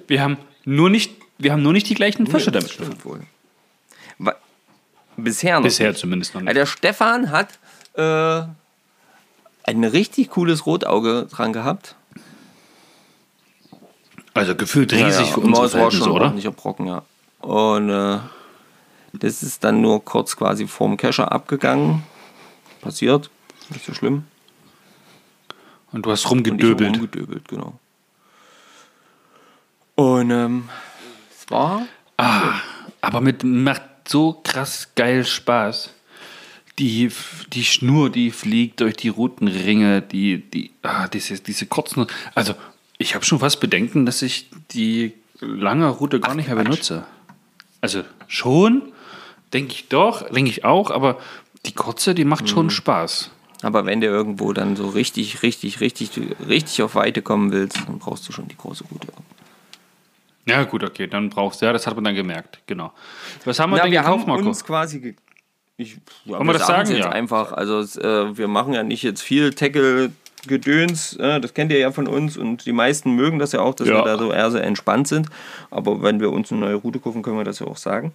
Wir 0.07 0.21
haben 0.21 0.37
nur 0.65 0.89
nicht, 0.89 1.13
wir 1.37 1.51
haben 1.51 1.61
nur 1.61 1.73
nicht 1.73 1.89
die 1.89 1.95
gleichen 1.95 2.27
Fische 2.27 2.51
das 2.51 2.63
damit. 2.65 2.73
stimmt 2.73 3.05
wohl. 3.05 3.21
Bisher 5.23 5.55
noch. 5.55 5.63
Bisher 5.63 5.89
nicht. 5.89 5.99
zumindest 5.99 6.33
noch 6.33 6.41
nicht. 6.41 6.55
der 6.55 6.65
Stefan 6.65 7.31
hat 7.31 7.59
äh, 7.93 8.41
ein 9.63 9.83
richtig 9.83 10.29
cooles 10.29 10.65
Rotauge 10.65 11.27
dran 11.29 11.53
gehabt. 11.53 11.95
Also 14.33 14.55
gefühlt 14.55 14.93
riesig 14.93 15.27
ja, 15.27 15.33
für 15.33 15.41
ja. 15.41 15.47
unsere 15.47 15.69
Verhältnisse, 15.69 16.03
schon 16.03 16.11
oder? 16.13 16.21
ordentlicher 16.25 16.51
Brocken, 16.51 16.87
ja. 16.87 17.03
Und 17.39 17.89
äh, 17.89 18.19
das 19.13 19.43
ist 19.43 19.63
dann 19.63 19.81
nur 19.81 20.03
kurz 20.03 20.35
quasi 20.35 20.67
vorm 20.67 20.97
Kescher 20.97 21.31
abgegangen. 21.31 22.03
Passiert. 22.81 23.29
Nicht 23.69 23.85
so 23.85 23.93
schlimm. 23.93 24.23
Und 25.91 26.05
du 26.05 26.11
hast 26.11 26.29
rumgedöbelt. 26.29 26.95
rumgedöbelt, 26.95 27.47
genau. 27.47 27.73
Und 29.99 30.31
ähm, 30.31 30.69
es 31.29 31.51
war 31.51 31.85
Aber 33.01 33.19
mit 33.19 33.43
macht 33.43 33.81
so 34.07 34.39
krass 34.45 34.91
geil 34.95 35.25
Spaß. 35.25 35.89
Die, 36.77 37.11
die 37.51 37.65
Schnur, 37.65 38.09
die 38.09 38.31
fliegt 38.31 38.79
durch 38.79 38.95
die 38.95 39.09
Routenringe, 39.09 40.01
die, 40.01 40.37
die, 40.37 40.71
ah, 40.83 41.09
diese, 41.09 41.41
diese 41.41 41.65
kurzen. 41.65 42.07
Also, 42.33 42.53
ich 42.97 43.13
habe 43.13 43.25
schon 43.25 43.39
fast 43.39 43.59
Bedenken, 43.59 44.05
dass 44.05 44.21
ich 44.21 44.49
die 44.71 45.15
lange 45.41 45.89
Route 45.89 46.21
gar 46.21 46.33
nicht 46.33 46.47
mehr 46.47 46.55
benutze. 46.55 47.03
Also, 47.81 48.03
schon, 48.27 48.93
denke 49.51 49.73
ich 49.73 49.89
doch, 49.89 50.29
denke 50.29 50.49
ich 50.49 50.63
auch, 50.63 50.91
aber 50.91 51.19
die 51.65 51.73
kurze, 51.73 52.15
die 52.15 52.23
macht 52.23 52.43
Mhm. 52.43 52.47
schon 52.47 52.69
Spaß. 52.69 53.31
Aber 53.63 53.85
wenn 53.85 53.99
du 53.99 54.07
irgendwo 54.07 54.53
dann 54.53 54.77
so 54.77 54.87
richtig, 54.87 55.43
richtig, 55.43 55.81
richtig, 55.81 56.11
richtig 56.47 56.83
auf 56.83 56.95
Weite 56.95 57.21
kommen 57.21 57.51
willst, 57.51 57.79
dann 57.85 57.99
brauchst 57.99 58.29
du 58.29 58.31
schon 58.31 58.47
die 58.47 58.55
große 58.55 58.85
Route. 58.85 59.09
Ja, 60.49 60.63
gut, 60.63 60.83
okay, 60.83 61.07
dann 61.07 61.29
brauchst 61.29 61.61
du, 61.61 61.65
ja, 61.65 61.73
das 61.73 61.87
hat 61.87 61.95
man 61.95 62.03
dann 62.03 62.15
gemerkt, 62.15 62.59
genau. 62.67 62.91
Was 63.45 63.59
haben 63.59 63.71
wir 63.71 63.77
Na, 63.77 63.83
denn 63.83 63.91
wir 63.91 63.99
gekauft, 63.99 64.21
haben 64.21 64.27
Marco? 64.31 64.47
uns 64.47 64.63
quasi. 64.65 64.99
Ge 64.99 65.15
ich, 65.77 65.97
ja, 66.25 66.37
Wollen 66.37 66.47
wir 66.47 66.53
das 66.53 66.67
sagen? 66.67 66.89
Jetzt 66.89 66.99
Ja. 66.99 67.09
einfach. 67.09 67.53
Also, 67.53 67.79
äh, 68.01 68.37
wir 68.37 68.47
machen 68.49 68.73
ja 68.73 68.83
nicht 68.83 69.01
jetzt 69.03 69.21
viel 69.21 69.53
Tackle-Gedöns. 69.53 71.15
Äh, 71.17 71.39
das 71.39 71.53
kennt 71.53 71.71
ihr 71.71 71.79
ja 71.79 71.91
von 71.91 72.07
uns. 72.07 72.35
Und 72.37 72.65
die 72.65 72.73
meisten 72.73 73.11
mögen 73.15 73.39
das 73.39 73.53
ja 73.53 73.61
auch, 73.61 73.75
dass 73.75 73.87
Ja. 73.87 73.95
wir 73.95 74.03
da 74.03 74.17
so 74.17 74.31
eher 74.33 74.51
so 74.51 74.57
entspannt 74.57 75.07
sind. 75.07 75.27
Aber 75.71 76.01
wenn 76.01 76.19
wir 76.19 76.31
uns 76.31 76.51
eine 76.51 76.61
neue 76.61 76.75
Route 76.75 76.99
kaufen, 76.99 77.21
können 77.21 77.37
wir 77.37 77.45
das 77.45 77.59
ja 77.59 77.67
auch 77.67 77.77
sagen. 77.77 78.11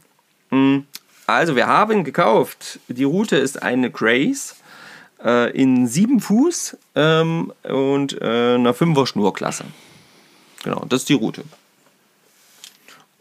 Mm, 0.51 0.81
Also, 1.27 1.57
wir 1.57 1.67
haben 1.67 2.05
gekauft. 2.05 2.81
Die 2.89 3.05
Route 3.05 3.37
ist 3.37 3.63
eine 3.63 3.91
Grace. 3.91 4.57
äh, 5.25 5.51
in 5.53 5.87
7 5.87 6.21
Fuß 6.21 6.77
ähm, 6.97 7.51
und 7.63 8.21
äh, 8.21 8.57
einer 8.57 8.75
5er 8.75 9.07
Schnurklasse. 9.07 9.65
Genau, 10.65 10.85
das 10.87 11.01
ist 11.01 11.09
die 11.09 11.15
Route. 11.15 11.45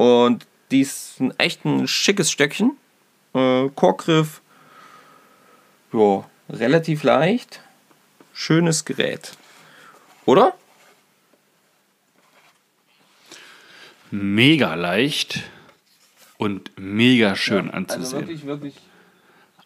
Und 0.04 0.46
die 0.70 0.82
ist 0.82 1.22
ein 1.22 1.32
echt 1.40 1.64
ein 1.64 1.88
schickes 1.88 2.30
Stöckchen. 2.30 2.76
Äh, 3.34 3.70
Korkgriff, 3.74 4.42
ja, 5.94 6.26
relativ 6.50 7.04
leicht. 7.04 7.62
Schönes 8.34 8.84
Gerät. 8.84 9.32
Oder? 10.26 10.56
Mega 14.12 14.76
leicht 14.76 15.44
und 16.38 16.72
mega 16.78 17.38
schön 17.38 17.72
anzusehen. 17.72 18.04
Also 18.04 18.20
wirklich, 18.20 18.46
wirklich. 18.46 18.76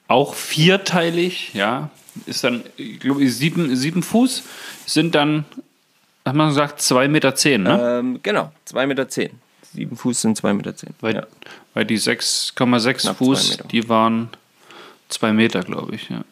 Auch 0.08 0.36
vierteilig, 0.36 1.56
ja. 1.56 1.90
Ist 2.28 2.44
dann, 2.44 2.64
ich 2.76 3.00
glaube, 3.00 3.28
sieben, 3.28 3.76
sieben 3.76 4.04
Fuß 4.04 4.44
sind 4.86 5.16
dann, 5.16 5.46
hat 6.26 6.36
man 6.36 6.50
gesagt, 6.50 6.80
2,10 6.80 7.08
Meter, 7.08 7.34
zehn, 7.34 7.64
ne? 7.64 8.00
Ähm, 8.00 8.20
genau, 8.22 8.52
2,10 8.68 8.86
Meter. 8.86 9.10
Zehn. 9.10 9.47
Sieben 9.74 9.96
Fuß 9.96 10.22
sind 10.22 10.40
2,10 10.40 10.54
Meter. 10.54 10.76
Zehn. 10.76 10.90
Weil, 11.02 11.16
ja. 11.16 11.28
weil 11.74 11.86
die 11.86 12.00
6,6 12.00 13.02
Knapp 13.02 13.18
Fuß, 13.18 13.58
die 13.72 13.90
waren 13.90 14.30
2 15.10 15.34
Meter, 15.34 15.62
glaube 15.62 15.96
ich, 15.96 16.10
ja. 16.10 16.24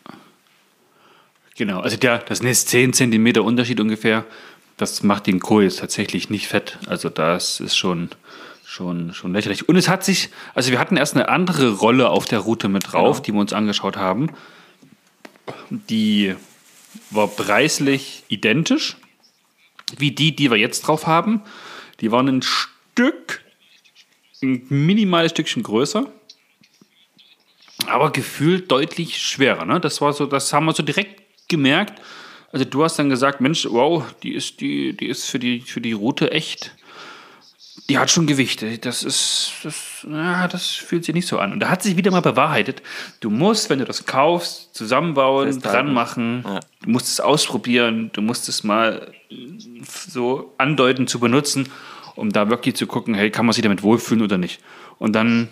Genau, 1.58 1.80
also 1.80 1.96
der, 1.96 2.20
das 2.20 2.42
ist 2.42 2.68
10 2.70 2.94
Zentimeter 2.94 3.44
Unterschied 3.44 3.80
ungefähr. 3.80 4.26
Das 4.78 5.04
macht 5.04 5.28
den 5.28 5.40
Kohl 5.40 5.64
jetzt 5.64 5.80
tatsächlich 5.80 6.30
nicht 6.30 6.48
fett. 6.48 6.78
Also 6.88 7.10
das 7.10 7.62
ist 7.62 7.78
schon, 7.78 8.10
schon, 8.66 9.14
schon 9.14 9.32
lächerlich. 9.32 9.70
Und 9.70 9.78
es 9.78 9.88
hat 9.88 10.04
sich, 10.04 10.30
also 10.54 10.72
wir 10.72 10.80
hatten 10.80 10.98
erst 10.98 11.16
eine 11.16 11.30
andere 11.30 11.72
Rolle 11.76 12.10
auf 12.10 12.26
der 12.26 12.40
Route 12.40 12.68
mit 12.68 12.92
drauf, 12.92 13.18
Genau. 13.18 13.24
die 13.26 13.34
wir 13.34 13.40
uns 13.40 13.54
angeschaut 13.54 13.96
haben. 13.96 14.32
Die 15.70 16.36
war 17.10 17.28
preislich 17.28 18.24
identisch 18.28 18.98
wie 19.98 20.12
die, 20.12 20.36
die 20.36 20.50
wir 20.50 20.58
jetzt 20.58 20.82
drauf 20.82 21.08
haben. 21.08 21.42
Die 22.02 22.12
waren 22.12 22.28
ein 22.28 22.42
Stück, 22.42 22.75
ein 24.42 24.66
minimales 24.70 25.32
Stückchen 25.32 25.64
größer, 25.64 26.06
aber 27.88 28.12
gefühlt 28.12 28.72
deutlich 28.72 29.18
schwerer. 29.22 29.66
Ne? 29.66 29.80
Das 29.80 30.02
war 30.02 30.14
so, 30.14 30.26
das 30.26 30.52
haben 30.54 30.66
wir 30.66 30.74
so 30.74 30.84
direkt 30.84 31.22
gemerkt. 31.48 32.02
Also 32.52 32.66
du 32.66 32.84
hast 32.84 32.98
dann 32.98 33.10
gesagt, 33.10 33.42
Mensch, 33.42 33.66
wow, 33.70 34.04
die 34.24 34.34
ist, 34.34 34.62
die, 34.62 34.96
die 34.96 35.08
ist 35.08 35.26
für 35.30 35.40
die, 35.40 35.62
für 35.62 35.82
die 35.82 35.92
Route 35.92 36.32
echt, 36.32 36.74
die 37.90 37.98
hat 37.98 38.10
schon 38.10 38.28
Gewicht. 38.28 38.64
Das 38.86 39.04
ist, 39.04 39.52
das, 39.64 40.06
ja, 40.10 40.48
das 40.48 40.68
fühlt 40.68 41.04
sich 41.06 41.14
nicht 41.14 41.28
so 41.28 41.38
an. 41.38 41.52
Und 41.52 41.60
da 41.60 41.70
hat 41.70 41.84
sich 41.84 41.98
wieder 41.98 42.12
mal 42.12 42.22
bewahrheitet, 42.22 42.82
du 43.20 43.30
musst, 43.30 43.70
wenn 43.70 43.80
du 43.80 43.86
das 43.86 44.06
kaufst, 44.06 44.74
zusammenbauen, 44.74 45.52
Festhalten. 45.52 45.88
dran 45.88 45.94
machen, 45.94 46.44
Ja. 46.46 46.60
du 46.84 46.90
musst 46.90 47.08
es 47.10 47.20
ausprobieren, 47.20 48.10
du 48.14 48.22
musst 48.22 48.48
es 48.48 48.64
mal 48.64 49.12
so 50.08 50.54
andeuten 50.58 51.08
zu 51.08 51.20
benutzen, 51.20 51.70
um 52.16 52.32
da 52.32 52.50
wirklich 52.50 52.76
zu 52.76 52.88
gucken, 52.88 53.14
hey, 53.14 53.30
kann 53.32 53.46
man 53.46 53.54
sich 53.54 53.64
damit 53.64 53.84
wohlfühlen 53.84 54.24
oder 54.24 54.38
nicht. 54.38 54.62
Und 54.98 55.14
dann 55.14 55.50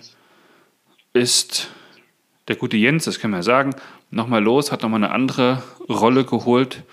ist 1.14 1.70
der 2.48 2.56
gute 2.56 2.78
Jens, 2.78 3.06
das 3.06 3.20
können 3.20 3.34
wir 3.34 3.38
ja 3.38 3.44
sagen, 3.44 3.76
nochmal 4.12 4.44
los, 4.44 4.72
hat 4.72 4.82
nochmal 4.82 5.04
eine 5.04 5.14
andere 5.14 5.64
Rolle 5.90 6.26
geholt, 6.26 6.84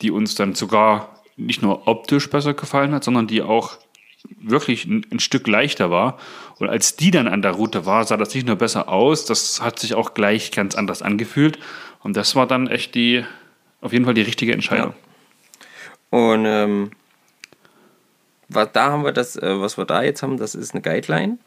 die 0.00 0.10
uns 0.10 0.34
dann 0.34 0.54
sogar 0.54 1.22
nicht 1.36 1.62
nur 1.62 1.86
optisch 1.86 2.28
besser 2.28 2.54
gefallen 2.54 2.92
hat, 2.92 3.04
sondern 3.04 3.26
die 3.26 3.42
auch 3.42 3.78
wirklich 4.40 4.84
ein, 4.84 5.06
ein 5.10 5.20
Stück 5.20 5.46
leichter 5.46 5.90
war. 5.90 6.18
Und 6.58 6.68
als 6.68 6.96
die 6.96 7.10
dann 7.10 7.28
an 7.28 7.42
der 7.42 7.52
Route 7.52 7.86
war, 7.86 8.04
sah 8.04 8.16
das 8.16 8.34
nicht 8.34 8.46
nur 8.46 8.56
besser 8.56 8.88
aus, 8.88 9.24
das 9.24 9.62
hat 9.62 9.78
sich 9.78 9.94
auch 9.94 10.14
gleich 10.14 10.50
ganz 10.50 10.74
anders 10.74 11.02
angefühlt. 11.02 11.58
Und 12.02 12.16
das 12.16 12.34
war 12.34 12.46
dann 12.46 12.66
echt 12.66 12.94
die, 12.94 13.24
auf 13.80 13.92
jeden 13.92 14.04
Fall 14.04 14.14
die 14.14 14.22
richtige 14.22 14.52
Entscheidung. 14.52 14.94
Und 16.10 16.44
ähm, 16.46 16.90
was, 18.48 18.68
da 18.72 18.90
haben 18.92 19.04
wir 19.04 19.12
das, 19.12 19.36
äh, 19.36 19.60
was 19.60 19.76
wir 19.76 19.84
da 19.84 20.02
jetzt 20.02 20.22
haben, 20.22 20.36
das 20.36 20.54
ist 20.54 20.72
eine 20.74 20.82
Guideline. 20.82 21.38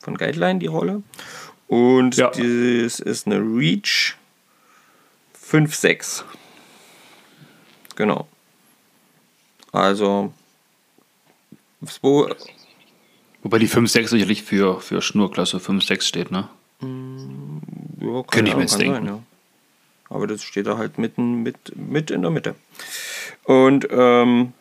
Von 0.00 0.16
Guideline 0.16 0.58
die 0.58 0.66
Rolle. 0.66 1.02
Und 1.68 2.16
Ja. 2.16 2.28
das 2.30 3.00
ist 3.00 3.26
eine 3.26 3.38
Reach 3.38 4.14
5.6. 5.50 6.24
Genau. 7.96 8.28
Also 9.72 10.32
Wobei 13.42 13.58
die 13.58 13.68
5.6 13.68 14.08
sicherlich 14.08 14.42
für, 14.42 14.80
für 14.80 15.02
Schnurklasse 15.02 15.58
5.6 15.58 16.02
steht, 16.02 16.30
ne? 16.30 16.48
ja, 16.80 16.86
keine 16.88 18.24
Könnte 18.30 18.50
ich 18.50 18.56
mir 18.56 18.62
jetzt 18.62 18.78
denken. 18.80 19.06
ja. 19.06 19.20
Aber 20.10 20.26
das 20.26 20.42
steht 20.42 20.66
da 20.66 20.76
halt 20.78 20.98
mitten 20.98 21.42
mit, 21.42 21.56
mit 21.76 22.10
in 22.10 22.22
der 22.22 22.30
Mitte. 22.30 22.54
Und 23.44 23.86
ähm, 23.90 24.52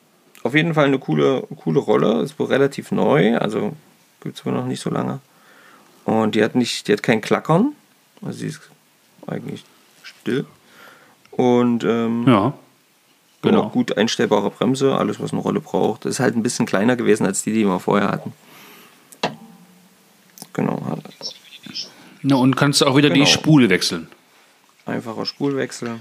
auf 0.44 0.54
jeden 0.56 0.74
Fall 0.74 0.86
eine 0.86 1.00
coole, 1.00 1.48
coole 1.64 1.80
Rolle. 1.80 2.22
Ist 2.22 2.38
wohl 2.40 2.48
relativ 2.48 2.92
neu, 2.92 3.38
also 3.38 3.74
gibt 4.22 4.38
es 4.38 4.46
wohl 4.46 4.54
noch 4.54 4.66
nicht 4.66 4.82
so 4.82 4.90
lange. 4.90 5.20
Und 6.06 6.36
die 6.36 6.44
hat 6.44 6.56
nicht, 6.56 6.88
die 6.88 6.94
hat 6.94 7.04
kein 7.04 7.22
Klackern. 7.22 7.74
Also 8.22 8.40
sie 8.40 8.48
ist 8.48 8.62
eigentlich 9.28 9.64
still. 10.04 10.46
Und 11.32 11.84
ähm, 11.84 12.26
Ja. 12.28 12.54
genau. 13.42 13.62
Genau. 13.62 13.70
gut 13.70 13.98
einstellbare 13.98 14.50
Bremse, 14.50 14.96
alles 14.96 15.20
was 15.20 15.32
eine 15.32 15.42
Rolle 15.42 15.60
braucht. 15.62 16.06
Ist 16.06 16.20
halt 16.20 16.36
ein 16.36 16.44
bisschen 16.44 16.66
kleiner 16.66 16.96
gewesen 16.96 17.26
als 17.26 17.42
die, 17.44 17.54
die 17.54 17.66
wir 17.66 17.80
vorher 17.80 18.10
hatten. 18.10 18.34
Genau, 20.54 20.82
Na, 22.22 22.36
und 22.36 22.56
kannst 22.56 22.82
du 22.82 22.86
auch 22.86 22.96
wieder 22.96 23.10
Genau. 23.10 23.26
die 23.26 23.30
Spule 23.32 23.70
wechseln. 23.70 24.08
Einfacher 24.86 25.26
Spulwechsel. 25.26 26.00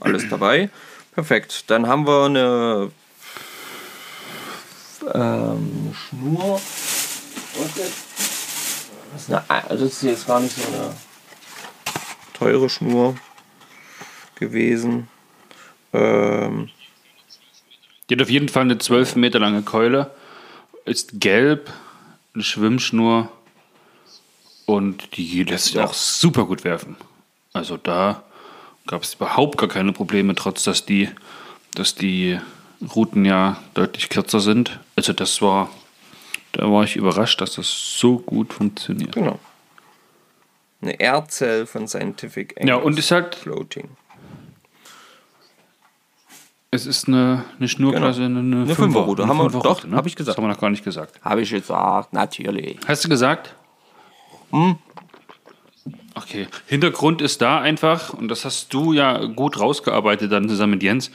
Alles 0.00 0.28
dabei. 0.28 0.68
Perfekt. 1.14 1.64
Dann 1.70 1.86
haben 1.86 2.06
wir 2.06 2.24
eine 2.24 2.90
ähm, 5.14 5.94
Schnur. 5.94 6.60
Das 9.12 9.22
ist, 9.22 9.30
eine, 9.30 9.48
also 9.48 9.84
das 9.84 9.94
ist 9.94 10.02
jetzt 10.02 10.26
gar 10.26 10.40
nicht 10.40 10.54
so 10.54 10.62
eine 10.68 10.94
teure 12.34 12.68
Schnur 12.68 13.16
gewesen. 14.36 15.08
Ähm, 15.92 16.70
Die 18.08 18.14
hat 18.14 18.22
auf 18.22 18.30
jeden 18.30 18.48
Fall 18.48 18.62
eine 18.62 18.78
12 18.78 19.16
Meter 19.16 19.38
lange 19.38 19.62
Keule, 19.62 20.10
ist 20.84 21.20
gelb, 21.20 21.72
eine 22.34 22.42
Schwimmschnur 22.42 23.30
und 24.66 25.16
die 25.16 25.42
lässt 25.44 25.66
sich 25.66 25.78
auch 25.80 25.94
super 25.94 26.44
gut 26.44 26.64
werfen. 26.64 26.96
Also 27.52 27.76
da 27.76 28.22
gab 28.86 29.02
es 29.02 29.14
überhaupt 29.14 29.58
gar 29.58 29.68
keine 29.68 29.92
Probleme, 29.92 30.34
trotz 30.34 30.62
dass 30.64 30.84
die, 30.84 31.10
dass 31.74 31.94
die 31.94 32.38
Routen 32.94 33.24
ja 33.24 33.58
deutlich 33.74 34.08
kürzer 34.08 34.40
sind. 34.40 34.78
Also 34.96 35.12
das 35.12 35.42
war, 35.42 35.68
da 36.52 36.70
war 36.70 36.84
ich 36.84 36.96
überrascht, 36.96 37.40
dass 37.40 37.54
das 37.54 37.66
so 37.98 38.18
gut 38.18 38.52
funktioniert. 38.52 39.12
genau. 39.12 39.38
Eine 40.80 41.00
Aircell 41.00 41.66
von 41.66 41.88
Scientific 41.88 42.54
Ja, 42.64 42.74
Angus 42.76 42.86
und 42.86 42.98
ist 43.00 43.10
halt, 43.10 43.34
Floating. 43.34 43.88
es 46.70 46.86
ist 46.86 47.08
eine, 47.08 47.44
eine 47.58 47.68
Schnurklasse, 47.68 48.22
eine, 48.22 48.38
eine, 48.38 48.56
Eine 48.56 48.66
Fünfer- 48.66 48.82
Fünferroute. 48.82 49.22
eine 49.24 49.30
Haben 49.36 49.52
wir- 49.52 49.60
doch, 49.60 49.84
ne? 49.84 49.96
hab 49.96 50.06
ich 50.06 50.14
gesagt. 50.14 50.36
Das 50.36 50.36
haben 50.36 50.44
wir 50.48 50.54
noch 50.54 50.60
gar 50.60 50.70
nicht 50.70 50.84
gesagt. 50.84 51.20
Habe 51.24 51.40
ich 51.40 51.50
gesagt, 51.50 52.12
natürlich. 52.12 52.78
Hast 52.86 53.04
du 53.04 53.08
gesagt? 53.08 53.54
Okay. 56.14 56.46
Hintergrund 56.66 57.22
ist 57.22 57.40
da 57.42 57.60
einfach, 57.60 58.12
und 58.12 58.28
das 58.28 58.44
hast 58.44 58.72
du 58.72 58.92
ja 58.92 59.24
gut 59.24 59.58
rausgearbeitet 59.58 60.30
dann 60.30 60.48
zusammen 60.48 60.74
mit 60.74 60.82
Jens, 60.82 61.10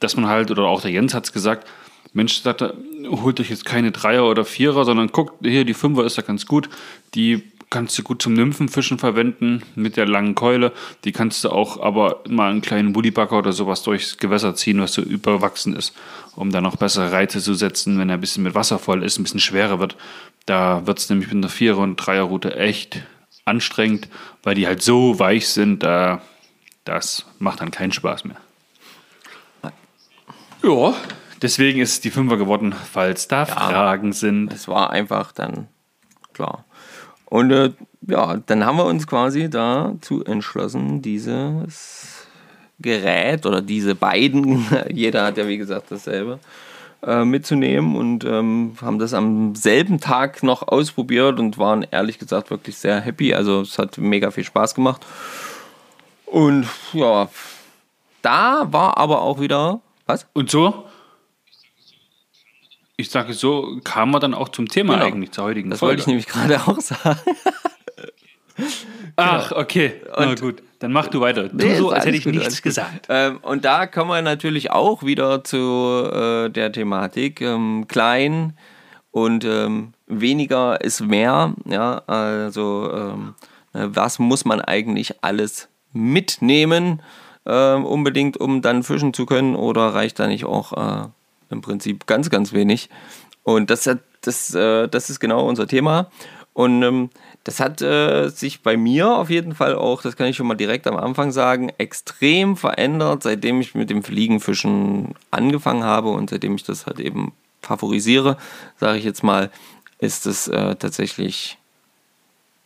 dass 0.00 0.16
man 0.16 0.26
halt, 0.26 0.50
oder 0.50 0.64
auch 0.64 0.82
der 0.82 0.90
Jens 0.90 1.14
hat 1.14 1.24
es 1.24 1.32
gesagt, 1.32 1.68
Mensch, 2.12 2.42
sagt 2.42 2.62
er, 2.62 2.74
holt 3.08 3.40
euch 3.40 3.50
jetzt 3.50 3.64
keine 3.64 3.90
Dreier 3.90 4.26
oder 4.26 4.44
Vierer, 4.44 4.84
sondern 4.84 5.08
guckt, 5.08 5.34
hier, 5.44 5.64
die 5.64 5.74
Fünfer 5.74 6.04
ist 6.04 6.16
ja 6.16 6.22
ganz 6.22 6.46
gut. 6.46 6.68
Die 7.14 7.42
kannst 7.70 7.98
du 7.98 8.04
gut 8.04 8.22
zum 8.22 8.34
Nymphenfischen 8.34 8.98
verwenden 8.98 9.62
mit 9.74 9.96
der 9.96 10.06
langen 10.06 10.36
Keule. 10.36 10.72
Die 11.02 11.10
kannst 11.10 11.42
du 11.42 11.50
auch 11.50 11.80
aber 11.80 12.22
mal 12.28 12.50
einen 12.50 12.60
kleinen 12.60 12.92
Bullibacker 12.92 13.36
oder 13.36 13.50
sowas 13.50 13.82
durchs 13.82 14.18
Gewässer 14.18 14.54
ziehen, 14.54 14.80
was 14.80 14.92
so 14.92 15.02
überwachsen 15.02 15.74
ist, 15.74 15.92
um 16.36 16.52
da 16.52 16.60
noch 16.60 16.76
bessere 16.76 17.10
Reize 17.10 17.40
zu 17.40 17.54
setzen, 17.54 17.98
wenn 17.98 18.10
er 18.10 18.14
ein 18.14 18.20
bisschen 18.20 18.44
mit 18.44 18.54
Wasser 18.54 18.78
voll 18.78 19.02
ist, 19.02 19.18
ein 19.18 19.24
bisschen 19.24 19.40
schwerer 19.40 19.80
wird. 19.80 19.96
Da 20.46 20.86
wird 20.86 20.98
es 21.00 21.10
nämlich 21.10 21.28
mit 21.28 21.38
einer 21.38 21.48
Vierer- 21.48 21.78
und 21.78 21.96
Dreierroute 21.96 22.54
echt 22.54 23.02
anstrengend, 23.44 24.08
weil 24.44 24.54
die 24.54 24.68
halt 24.68 24.82
so 24.82 25.18
weich 25.18 25.48
sind, 25.48 25.82
da 25.82 26.22
das 26.84 27.26
macht 27.40 27.60
dann 27.60 27.72
keinen 27.72 27.92
Spaß 27.92 28.24
mehr. 28.24 28.36
Ja, 30.64 30.94
deswegen 31.42 31.80
ist 31.80 31.92
es 31.92 32.00
die 32.00 32.10
Fünfer 32.10 32.38
geworden, 32.38 32.74
falls 32.90 33.28
da 33.28 33.44
Fragen 33.44 34.12
sind. 34.12 34.52
Es 34.52 34.66
war 34.66 34.90
einfach 34.90 35.32
dann 35.32 35.68
klar. 36.32 36.64
Und 37.26 37.50
äh, 37.50 37.72
ja, 38.06 38.36
dann 38.46 38.64
haben 38.64 38.78
wir 38.78 38.86
uns 38.86 39.06
quasi 39.06 39.50
dazu 39.50 40.24
entschlossen, 40.24 41.02
dieses 41.02 42.26
Gerät 42.78 43.44
oder 43.44 43.60
diese 43.60 43.94
beiden, 43.94 44.64
jeder 44.90 45.26
hat 45.26 45.36
ja 45.36 45.46
wie 45.46 45.58
gesagt 45.58 45.90
dasselbe, 45.90 46.38
äh, 47.06 47.24
mitzunehmen 47.24 47.96
und 47.96 48.24
ähm, 48.24 48.76
haben 48.80 48.98
das 48.98 49.12
am 49.12 49.54
selben 49.54 50.00
Tag 50.00 50.42
noch 50.42 50.66
ausprobiert 50.66 51.38
und 51.38 51.58
waren 51.58 51.86
ehrlich 51.90 52.18
gesagt 52.18 52.50
wirklich 52.50 52.78
sehr 52.78 53.00
happy. 53.00 53.34
Also 53.34 53.60
es 53.60 53.78
hat 53.78 53.98
mega 53.98 54.30
viel 54.30 54.44
Spaß 54.44 54.74
gemacht. 54.74 55.04
Und 56.24 56.66
ja, 56.94 57.28
da 58.22 58.66
war 58.70 58.96
aber 58.96 59.20
auch 59.20 59.40
wieder, 59.40 59.80
was? 60.06 60.26
Und 60.32 60.50
so, 60.50 60.86
ich 62.96 63.10
sage 63.10 63.32
so, 63.32 63.80
kam 63.84 64.10
man 64.12 64.20
dann 64.20 64.34
auch 64.34 64.48
zum 64.50 64.68
Thema 64.68 64.94
Genau. 64.94 65.06
eigentlich 65.06 65.32
zur 65.32 65.44
heutigen 65.44 65.70
Das 65.70 65.80
Folge. 65.80 65.90
wollte 65.92 66.00
ich 66.02 66.06
nämlich 66.06 66.26
gerade 66.26 66.60
auch 66.60 66.80
sagen. 66.80 67.20
Ach, 69.16 69.52
okay. 69.52 70.00
Na 70.16 70.34
gut, 70.34 70.62
dann 70.78 70.92
mach 70.92 71.08
du 71.08 71.20
weiter. 71.20 71.48
Nee, 71.52 71.76
so, 71.76 71.90
als 71.90 72.04
hätte 72.06 72.16
ich 72.16 72.24
gut, 72.24 72.34
nichts 72.34 72.62
gesagt. 72.62 73.06
Ähm, 73.08 73.38
und 73.42 73.64
da 73.64 73.86
kommen 73.86 74.10
wir 74.10 74.22
natürlich 74.22 74.70
auch 74.70 75.02
wieder 75.02 75.42
zu 75.44 75.56
äh, 76.12 76.50
der 76.50 76.70
Thematik 76.72 77.40
ähm, 77.40 77.86
klein 77.88 78.56
und 79.10 79.44
ähm, 79.44 79.92
weniger 80.06 80.80
ist 80.80 81.00
mehr. 81.00 81.54
Ja, 81.64 81.98
also 82.06 82.90
ähm, 82.92 83.34
äh, 83.72 83.86
was 83.88 84.18
muss 84.20 84.44
man 84.44 84.60
eigentlich 84.60 85.22
alles 85.24 85.68
mitnehmen, 85.92 87.02
ähm, 87.46 87.84
unbedingt, 87.84 88.36
um 88.36 88.62
dann 88.62 88.82
fischen 88.82 89.14
zu 89.14 89.26
können, 89.26 89.56
oder 89.56 89.94
reicht 89.94 90.18
da 90.18 90.26
nicht 90.26 90.44
auch 90.44 90.72
äh, 90.72 91.08
im 91.50 91.60
Prinzip 91.60 92.06
ganz, 92.06 92.30
ganz 92.30 92.52
wenig? 92.52 92.88
Und 93.42 93.70
das, 93.70 93.88
das, 94.22 94.54
äh, 94.54 94.88
das 94.88 95.10
ist 95.10 95.20
genau 95.20 95.46
unser 95.46 95.66
Thema. 95.66 96.10
Und 96.54 96.82
ähm, 96.82 97.10
das 97.42 97.60
hat 97.60 97.82
äh, 97.82 98.28
sich 98.28 98.62
bei 98.62 98.76
mir 98.76 99.16
auf 99.16 99.28
jeden 99.28 99.54
Fall 99.54 99.74
auch, 99.74 100.02
das 100.02 100.16
kann 100.16 100.28
ich 100.28 100.36
schon 100.36 100.46
mal 100.46 100.54
direkt 100.54 100.86
am 100.86 100.96
Anfang 100.96 101.32
sagen, 101.32 101.70
extrem 101.78 102.56
verändert, 102.56 103.24
seitdem 103.24 103.60
ich 103.60 103.74
mit 103.74 103.90
dem 103.90 104.02
Fliegenfischen 104.02 105.14
angefangen 105.30 105.84
habe 105.84 106.10
und 106.10 106.30
seitdem 106.30 106.54
ich 106.54 106.62
das 106.62 106.86
halt 106.86 107.00
eben 107.00 107.32
favorisiere, 107.60 108.38
sage 108.78 108.98
ich 108.98 109.04
jetzt 109.04 109.22
mal, 109.22 109.50
ist 109.98 110.26
es 110.26 110.48
äh, 110.48 110.76
tatsächlich 110.76 111.58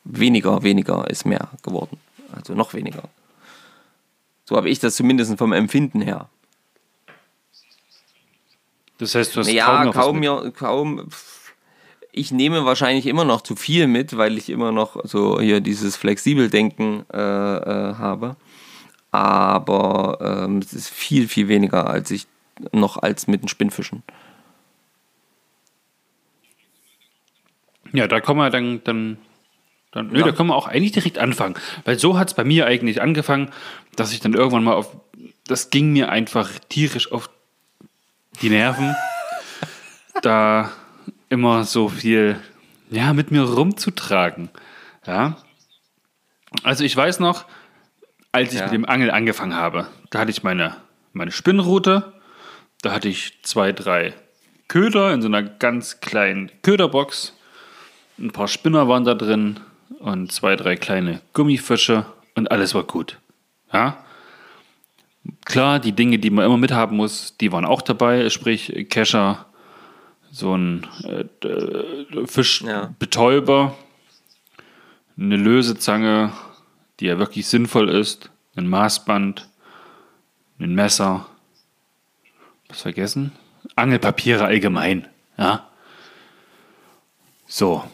weniger, 0.04 0.62
weniger 0.62 1.08
ist 1.08 1.24
mehr 1.24 1.48
geworden. 1.62 1.98
Also 2.32 2.54
noch 2.54 2.74
weniger. 2.74 3.02
So 4.48 4.56
habe 4.56 4.70
ich 4.70 4.78
das 4.78 4.96
zumindest 4.96 5.36
vom 5.36 5.52
Empfinden 5.52 6.00
her. 6.00 6.30
Das 8.96 9.14
heißt, 9.14 9.36
du 9.36 9.40
hast 9.40 9.52
Ja, 9.52 9.66
kaum 9.66 9.84
noch 9.84 9.94
was 9.94 10.02
kaum, 10.02 10.22
ja, 10.22 10.50
kaum. 10.52 11.08
Ich 12.12 12.32
nehme 12.32 12.64
wahrscheinlich 12.64 13.04
immer 13.04 13.26
noch 13.26 13.42
zu 13.42 13.56
viel 13.56 13.88
mit, 13.88 14.16
weil 14.16 14.38
ich 14.38 14.48
immer 14.48 14.72
noch 14.72 15.04
so 15.04 15.38
hier 15.38 15.60
dieses 15.60 15.96
Flexibeldenken 15.96 17.04
äh, 17.12 17.18
äh, 17.18 17.94
habe. 17.96 18.36
Aber 19.10 20.16
ähm, 20.22 20.60
es 20.60 20.72
ist 20.72 20.88
viel, 20.88 21.28
viel 21.28 21.48
weniger 21.48 21.86
als 21.86 22.10
ich 22.10 22.26
noch 22.72 22.96
als 22.96 23.26
mit 23.26 23.42
den 23.42 23.48
Spinnfischen. 23.48 24.02
Ja, 27.92 28.08
da 28.08 28.20
kommen 28.20 28.40
wir 28.40 28.48
dann, 28.48 28.82
dann, 28.84 29.18
dann 29.92 30.08
nö, 30.08 30.20
Ja. 30.20 30.26
da 30.26 30.32
können 30.32 30.48
wir 30.50 30.56
auch 30.56 30.68
eigentlich 30.68 30.92
direkt 30.92 31.18
anfangen. 31.18 31.54
Weil 31.84 31.98
so 31.98 32.18
hat 32.18 32.28
es 32.28 32.34
bei 32.34 32.44
mir 32.44 32.66
eigentlich 32.66 33.00
angefangen, 33.02 33.50
dass 33.96 34.12
ich 34.12 34.20
dann 34.20 34.34
irgendwann 34.34 34.64
mal 34.64 34.74
auf, 34.74 34.94
das 35.46 35.70
ging 35.70 35.92
mir 35.92 36.10
einfach 36.10 36.50
tierisch 36.68 37.10
auf 37.12 37.30
die 38.42 38.50
Nerven, 38.50 38.94
da 40.22 40.70
immer 41.28 41.64
so 41.64 41.88
viel, 41.88 42.38
ja, 42.90 43.12
mit 43.12 43.30
mir 43.30 43.42
rumzutragen. 43.42 44.48
Ja. 45.06 45.36
Also 46.62 46.84
ich 46.84 46.96
weiß 46.96 47.20
noch, 47.20 47.44
als 48.32 48.52
ich 48.52 48.58
Ja. 48.58 48.64
mit 48.66 48.74
dem 48.74 48.84
Angeln 48.84 49.10
angefangen 49.10 49.54
habe, 49.54 49.86
da 50.10 50.20
hatte 50.20 50.30
ich 50.30 50.42
meine, 50.42 50.76
meine 51.12 51.30
Spinnrute, 51.32 52.12
da 52.82 52.92
hatte 52.92 53.08
ich 53.08 53.38
zwei, 53.42 53.72
drei 53.72 54.14
Köder 54.68 55.12
in 55.12 55.22
so 55.22 55.28
einer 55.28 55.42
ganz 55.42 56.00
kleinen 56.00 56.50
Köderbox. 56.62 57.34
Ein 58.18 58.30
paar 58.32 58.48
Spinner 58.48 58.88
waren 58.88 59.04
da 59.04 59.14
drin 59.14 59.60
und 59.98 60.32
zwei, 60.32 60.56
drei 60.56 60.76
kleine 60.76 61.20
Gummifische 61.32 62.06
und 62.34 62.50
alles 62.50 62.74
war 62.74 62.84
gut. 62.84 63.18
Ja? 63.72 64.04
Klar, 65.44 65.78
die 65.78 65.92
Dinge, 65.92 66.18
die 66.18 66.30
man 66.30 66.44
immer 66.44 66.56
mithaben 66.56 66.96
muss, 66.96 67.36
die 67.36 67.52
waren 67.52 67.64
auch 67.64 67.82
dabei, 67.82 68.30
sprich 68.30 68.86
Kescher, 68.88 69.46
so 70.30 70.54
ein 70.54 70.86
äh, 71.04 71.46
äh, 71.46 72.26
Fischbetäuber, 72.26 73.76
eine 75.18 75.36
Lösezange, 75.36 76.32
die 77.00 77.06
ja 77.06 77.18
wirklich 77.18 77.46
sinnvoll 77.46 77.88
ist, 77.88 78.30
ein 78.56 78.68
Maßband, 78.68 79.48
ein 80.60 80.74
Messer, 80.74 81.26
was 82.68 82.82
vergessen? 82.82 83.32
Angelpapiere 83.76 84.44
allgemein, 84.44 85.08
ja. 85.36 85.68
So. 87.46 87.84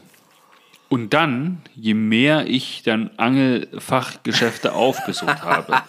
Und 0.95 1.13
dann, 1.13 1.59
je 1.75 1.93
mehr 1.93 2.47
ich 2.47 2.85
dann 2.85 3.11
Angelfachgeschäfte 3.17 4.75
aufgesucht 4.75 5.43
habe, 5.43 5.83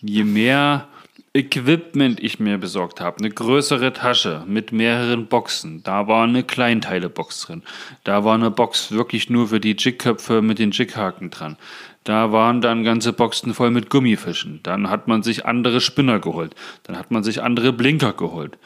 je 0.00 0.22
mehr 0.22 0.86
Equipment 1.32 2.22
ich 2.22 2.38
mir 2.38 2.56
besorgt 2.58 3.00
habe, 3.00 3.18
eine 3.18 3.30
größere 3.30 3.92
Tasche 3.92 4.44
mit 4.46 4.70
mehreren 4.70 5.26
Boxen, 5.26 5.82
da 5.82 6.06
war 6.06 6.22
eine 6.22 6.44
Kleinteile-Box 6.44 7.46
drin, 7.46 7.62
da 8.04 8.22
war 8.22 8.36
eine 8.36 8.52
Box 8.52 8.92
wirklich 8.92 9.28
nur 9.28 9.48
für 9.48 9.58
die 9.58 9.74
Jigköpfe 9.76 10.40
mit 10.40 10.60
den 10.60 10.70
Jighaken 10.70 11.30
dran, 11.30 11.56
da 12.04 12.30
waren 12.30 12.60
dann 12.60 12.84
ganze 12.84 13.12
Boxen 13.12 13.54
voll 13.54 13.72
mit 13.72 13.90
Gummifischen, 13.90 14.60
dann 14.62 14.88
hat 14.88 15.08
man 15.08 15.24
sich 15.24 15.46
andere 15.46 15.80
Spinner 15.80 16.20
geholt, 16.20 16.54
dann 16.84 16.96
hat 16.96 17.10
man 17.10 17.24
sich 17.24 17.42
andere 17.42 17.72
Blinker 17.72 18.12
geholt, 18.12 18.56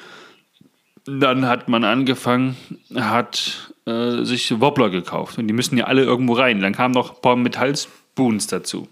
dann 1.06 1.46
hat 1.46 1.70
man 1.70 1.84
angefangen, 1.84 2.58
hat 2.94 3.72
äh, 3.88 4.24
sich 4.24 4.60
Wobbler 4.60 4.90
gekauft. 4.90 5.38
Und 5.38 5.48
die 5.48 5.54
müssen 5.54 5.78
ja 5.78 5.84
alle 5.84 6.04
irgendwo 6.04 6.34
rein. 6.34 6.60
Dann 6.60 6.74
kamen 6.74 6.92
noch 6.92 7.16
ein 7.16 7.20
paar 7.22 7.36
Metallspoons 7.36 8.46
dazu. 8.46 8.88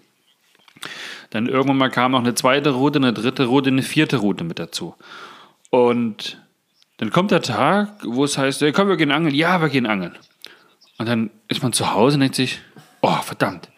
Dann 1.31 1.49
irgendwann 1.49 1.77
mal 1.77 1.91
kam 1.91 2.13
noch 2.13 2.21
eine 2.21 2.35
zweite 2.35 2.71
Route, 2.71 2.99
eine 2.99 3.13
dritte 3.13 3.47
Route, 3.47 3.69
eine 3.69 3.83
vierte 3.83 4.19
Route 4.19 4.45
mit 4.45 4.59
dazu. 4.59 4.95
Und 5.71 6.41
dann 6.97 7.11
kommt 7.11 7.31
der 7.31 7.43
Tag, 7.43 7.99
wo 8.05 8.25
es 8.25 8.39
heißt, 8.39 8.63
ja, 8.63 8.73
komm, 8.73 8.89
wir 8.89 8.97
gehen 8.97 9.13
angeln. 9.13 9.35
Ja, 9.35 9.61
wir 9.61 9.69
gehen 9.69 9.87
angeln. 9.87 10.17
Und 10.99 11.09
dann 11.09 11.31
ist 11.49 11.63
man 11.63 11.73
zu 11.73 11.93
Hause 11.93 12.15
und 12.15 12.21
denkt 12.21 12.37
sich, 12.37 12.61
oh, 13.03 13.17
verdammt. 13.23 13.69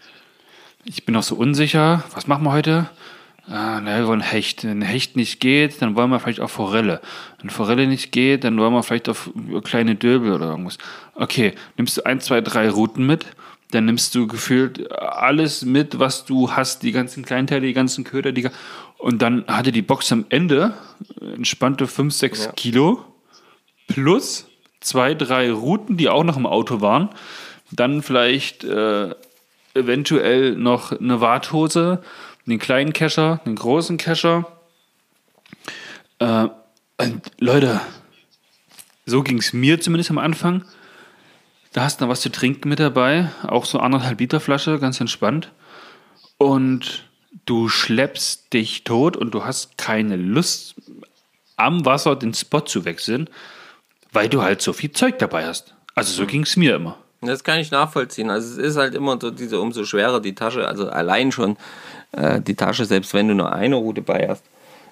Ich 0.84 1.04
bin 1.04 1.14
noch 1.14 1.24
so 1.24 1.34
unsicher. 1.34 2.04
Was 2.14 2.26
machen 2.26 2.44
wir 2.44 2.52
heute? 2.52 2.88
Ah, 3.50 3.80
ne, 3.80 4.00
wir 4.00 4.06
wollen 4.06 4.20
Hecht. 4.20 4.64
Wenn 4.64 4.82
Hecht 4.82 5.16
nicht 5.16 5.40
geht, 5.40 5.80
dann 5.80 5.96
wollen 5.96 6.10
wir 6.10 6.20
vielleicht 6.20 6.40
auf 6.40 6.52
Forelle. 6.52 7.00
Wenn 7.40 7.50
Forelle 7.50 7.86
nicht 7.86 8.12
geht, 8.12 8.44
dann 8.44 8.58
wollen 8.58 8.74
wir 8.74 8.82
vielleicht 8.82 9.08
auf 9.08 9.30
kleine 9.64 9.94
Döbel 9.94 10.32
oder 10.32 10.46
irgendwas. 10.50 10.76
Okay, 11.14 11.54
nimmst 11.76 11.96
du 11.96 12.04
ein, 12.04 12.20
zwei, 12.20 12.40
drei 12.42 12.68
Routen 12.68 13.06
mit, 13.06 13.26
dann 13.70 13.86
nimmst 13.86 14.14
du 14.14 14.26
gefühlt 14.26 14.92
alles 14.92 15.64
mit, 15.64 15.98
was 15.98 16.26
du 16.26 16.52
hast, 16.52 16.82
die 16.82 16.92
ganzen 16.92 17.24
Kleinteile, 17.24 17.66
die 17.66 17.72
ganzen 17.72 18.04
Köder, 18.04 18.32
die, 18.32 18.48
und 18.98 19.22
dann 19.22 19.44
hatte 19.46 19.72
die 19.72 19.82
Box 19.82 20.12
am 20.12 20.26
Ende 20.28 20.74
entspannte 21.20 21.86
5, 21.86 22.12
6 22.12 22.44
Ja. 22.44 22.52
Kilo 22.52 23.04
plus 23.86 24.46
zwei, 24.80 25.14
drei 25.14 25.50
Routen, 25.50 25.96
die 25.96 26.08
auch 26.08 26.24
noch 26.24 26.36
im 26.36 26.46
Auto 26.46 26.80
waren. 26.80 27.08
Dann 27.70 28.02
vielleicht 28.02 28.64
äh, 28.64 29.14
eventuell 29.74 30.56
noch 30.56 30.92
eine 30.92 31.20
Warthose, 31.20 32.02
einen 32.48 32.58
kleinen 32.58 32.92
Kescher, 32.92 33.40
einen 33.44 33.56
großen 33.56 33.96
Kescher. 33.96 34.46
Äh, 36.18 36.48
und 36.98 37.30
Leute, 37.38 37.80
so 39.06 39.22
ging 39.22 39.38
es 39.38 39.52
mir 39.52 39.80
zumindest 39.80 40.10
am 40.10 40.18
Anfang. 40.18 40.64
Da 41.72 41.82
hast 41.82 42.00
du 42.00 42.04
noch 42.04 42.10
was 42.10 42.22
zu 42.22 42.30
trinken 42.30 42.68
mit 42.68 42.80
dabei, 42.80 43.30
auch 43.42 43.64
so 43.64 43.78
anderthalb 43.78 44.18
Liter 44.20 44.40
Flasche, 44.40 44.78
ganz 44.78 45.00
entspannt. 45.00 45.52
Und 46.38 47.04
du 47.46 47.68
schleppst 47.68 48.52
dich 48.52 48.84
tot 48.84 49.16
und 49.16 49.32
du 49.34 49.44
hast 49.44 49.76
keine 49.76 50.16
Lust, 50.16 50.74
am 51.56 51.84
Wasser 51.84 52.16
den 52.16 52.34
Spot 52.34 52.60
zu 52.60 52.84
wechseln, 52.84 53.28
weil 54.12 54.28
du 54.28 54.42
halt 54.42 54.62
so 54.62 54.72
viel 54.72 54.92
Zeug 54.92 55.18
dabei 55.18 55.46
hast. 55.46 55.74
Also 55.94 56.12
so 56.12 56.26
ging 56.26 56.42
es 56.42 56.56
mir 56.56 56.76
immer. 56.76 56.98
Das 57.20 57.42
kann 57.42 57.58
ich 57.58 57.72
nachvollziehen. 57.72 58.30
Also 58.30 58.52
es 58.52 58.58
ist 58.58 58.76
halt 58.76 58.94
immer 58.94 59.18
so 59.20 59.30
diese 59.30 59.60
umso 59.60 59.84
schwerer 59.84 60.20
die 60.20 60.36
Tasche, 60.36 60.68
also 60.68 60.88
allein 60.88 61.32
schon 61.32 61.56
äh, 62.12 62.40
die 62.40 62.54
Tasche, 62.54 62.84
selbst 62.84 63.14
wenn 63.14 63.28
du 63.28 63.34
nur 63.34 63.52
eine 63.52 63.76
Route 63.76 64.02
bei 64.02 64.28
hast, 64.28 64.44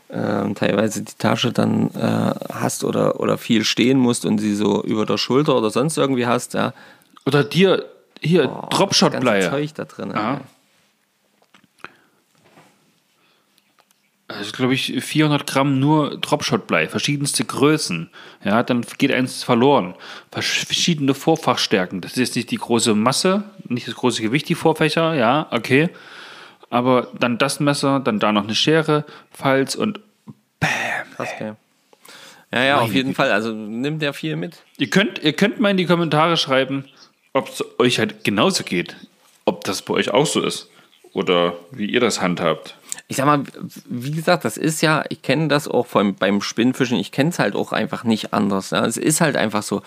äh, 0.09 0.53
teilweise 0.55 1.03
die 1.03 1.15
Tasche 1.19 1.53
dann 1.53 1.91
äh, 1.95 2.35
hast 2.53 2.85
oder, 2.85 3.19
oder 3.21 3.39
viel 3.39 3.65
stehen 3.65 3.99
musst 3.99 4.25
und 4.25 4.39
sie 4.39 4.55
so 4.55 4.83
über 4.85 5.05
der 5.07 5.19
Schulter 5.19 5.57
oder 5.57 5.71
sonst 5.71 5.97
irgendwie 5.99 6.27
hast, 6.27 6.55
ja. 6.55 6.73
Oder 7.25 7.43
dir 7.45 7.85
hier 8.21 8.45
Oh, 8.45 8.47
das 8.47 8.61
ganze 8.61 8.77
Dropshot-Bleier. 8.77 9.51
Zeug 9.51 9.75
da 9.75 9.85
drin. 9.85 10.13
Ja. 10.15 10.41
Also 14.29 14.51
glaube 14.53 14.75
ich 14.75 14.93
400 15.05 15.47
Gramm 15.47 15.79
nur 15.79 16.19
Dropshot-Blei, 16.19 16.89
verschiedenste 16.89 17.45
Größen. 17.45 18.11
Ja, 18.45 18.63
dann 18.65 18.85
geht 18.99 19.13
eins 19.13 19.45
verloren. 19.45 19.95
Versch- 20.33 20.67
Verschiedene 20.67 21.15
Vorfachstärken. 21.15 22.01
Das 22.01 22.13
ist 22.13 22.19
jetzt 22.19 22.37
nicht 22.37 22.51
die 22.51 22.57
große 22.59 22.95
Masse, 22.95 23.45
nicht 23.69 23.87
das 23.87 23.95
große 23.95 24.23
Gewicht, 24.23 24.49
die 24.49 24.57
Vorfächer, 24.57 25.15
ja, 25.15 25.47
okay. 25.53 25.91
Aber 26.71 27.09
dann 27.19 27.39
das 27.39 27.61
Messer, 27.61 28.01
dann 28.01 28.19
da 28.19 28.33
noch 28.33 28.45
eine 28.45 28.55
Schere, 28.55 29.05
Falz 29.31 29.75
und 29.75 30.01
Krass, 31.17 31.29
ja. 31.41 31.57
Ja, 32.53 32.65
ja, 32.65 32.81
auf 32.81 32.93
jeden 32.95 33.15
Fall. 33.15 33.33
Also 33.33 33.53
nimmt 33.53 34.03
der 34.03 34.13
viel 34.13 34.37
mit. 34.37 34.63
Ihr 34.79 34.89
könnt, 34.89 35.19
ihr 35.23 35.33
könnt 35.33 35.61
mal 35.61 35.71
in 35.71 35.77
die 35.77 35.87
Kommentare 35.87 36.37
schreiben, 36.37 36.85
ob 37.33 37.49
es 37.49 37.65
euch 37.79 37.99
halt 37.99 38.25
genauso 38.25 38.65
geht. 38.65 38.97
Ob 39.45 39.65
das 39.65 39.83
bei 39.83 39.95
euch 39.95 40.11
auch 40.11 40.27
so 40.27 40.41
ist. 40.41 40.71
Oder 41.13 41.55
wie 41.71 41.87
ihr 41.87 42.01
das 42.01 42.21
handhabt. 42.21 42.77
Ich 43.09 43.17
sag 43.17 43.27
mal, 43.27 43.45
wie 43.89 44.11
gesagt, 44.11 44.45
das 44.45 44.57
ist 44.57 44.83
ja, 44.83 45.05
ich 45.11 45.23
kenne 45.23 45.47
das 45.47 45.69
auch 45.69 45.87
vom, 45.87 46.17
beim 46.17 46.41
Spinnfischen, 46.41 46.99
ich 46.99 47.13
kenne 47.13 47.31
es 47.31 47.39
halt 47.39 47.55
auch 47.55 47.71
einfach 47.71 48.03
nicht 48.03 48.35
anders. 48.35 48.71
Ja. 48.71 48.85
Es 48.85 48.97
ist 48.97 49.21
halt 49.21 49.37
einfach 49.37 49.63
so. 49.63 49.83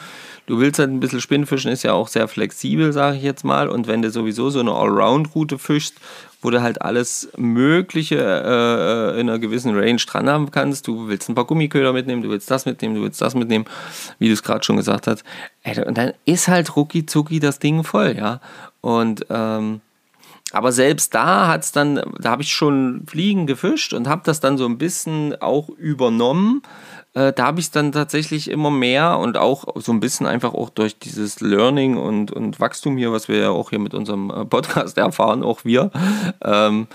Du 0.46 0.60
willst 0.60 0.80
halt 0.80 0.90
ein 0.90 1.02
bisschen 1.02 1.20
Spinnfischen, 1.20 1.70
ist 1.70 1.84
ja 1.84 1.92
auch 1.92 2.08
sehr 2.08 2.30
flexibel, 2.30 2.94
sage 2.94 3.18
ich 3.18 3.24
jetzt 3.24 3.44
mal. 3.44 3.68
Und 3.68 3.88
wenn 3.88 4.02
du 4.02 4.10
sowieso 4.10 4.50
so 4.50 4.62
eine 4.62 4.72
Allround-Route 4.72 5.60
fischst, 5.60 5.96
wo 6.42 6.50
du 6.50 6.62
halt 6.62 6.82
alles 6.82 7.30
Mögliche 7.36 8.16
äh, 8.16 9.18
äh, 9.18 9.20
in 9.20 9.30
einer 9.30 9.40
gewissen 9.40 9.78
Range 9.78 10.00
dran 10.00 10.30
haben 10.30 10.52
kannst. 10.52 10.88
Du 10.88 11.10
willst 11.10 11.28
ein 11.28 11.36
paar 11.36 11.46
Gummiköder 11.46 11.92
mitnehmen, 11.92 12.22
du 12.22 12.30
willst 12.30 12.50
das 12.50 12.66
mitnehmen, 12.66 12.96
du 12.96 13.02
willst 13.02 13.22
das 13.22 13.36
mitnehmen, 13.36 13.66
wie 14.20 14.28
du 14.28 14.34
es 14.34 14.44
gerade 14.44 14.64
schon 14.64 14.78
gesagt 14.78 15.08
hast. 15.08 15.24
Und 15.86 15.98
dann 15.98 16.14
ist 16.24 16.48
halt 16.48 16.76
rucki 16.76 17.06
zucki 17.06 17.42
das 17.42 17.60
Ding 17.60 17.84
voll, 17.84 18.16
ja. 18.18 18.40
Und 18.80 19.26
ähm, 19.30 19.82
aber 20.52 20.72
selbst 20.72 21.14
da 21.14 21.48
hat 21.48 21.64
es 21.64 21.72
dann, 21.72 22.02
da 22.20 22.32
habe 22.32 22.42
ich 22.42 22.52
schon 22.52 23.04
Fliegen 23.08 23.46
gefischt 23.46 23.94
und 23.94 24.08
habe 24.08 24.22
das 24.26 24.40
dann 24.40 24.58
so 24.58 24.66
ein 24.66 24.78
bisschen 24.78 25.40
auch 25.42 25.70
übernommen. 25.70 26.64
Äh, 27.14 27.34
da 27.34 27.48
habe 27.48 27.60
ich 27.60 27.68
es 27.68 27.72
dann 27.72 27.92
tatsächlich 27.92 28.50
immer 28.50 28.72
mehr 28.72 29.18
und 29.20 29.38
auch 29.38 29.66
so 29.76 29.92
ein 29.92 30.00
bisschen 30.00 30.26
einfach 30.26 30.54
auch 30.54 30.70
durch 30.70 30.98
dieses 30.98 31.40
Learning 31.40 31.98
und, 31.98 32.32
und 32.32 32.60
Wachstum 32.60 32.98
hier, 32.98 33.12
was 33.12 33.28
wir 33.28 33.38
ja 33.38 33.50
auch 33.50 33.70
hier 33.70 33.80
mit 33.80 33.94
unserem 33.94 34.32
äh, 34.32 34.46
Podcast 34.46 34.98
erfahren, 34.98 35.44
auch 35.44 35.66
wir, 35.66 35.92
ähm, 36.44 36.88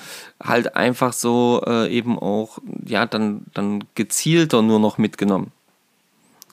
halt 0.42 0.74
einfach 0.76 1.12
so 1.12 1.62
äh, 1.66 1.88
eben 1.92 2.18
auch, 2.18 2.58
ja, 2.84 3.06
dann, 3.06 3.44
dann 3.54 3.84
gezielter 3.94 4.62
nur 4.62 4.80
noch 4.80 4.98
mitgenommen. 4.98 5.52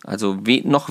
Also 0.04 0.40
noch 0.64 0.90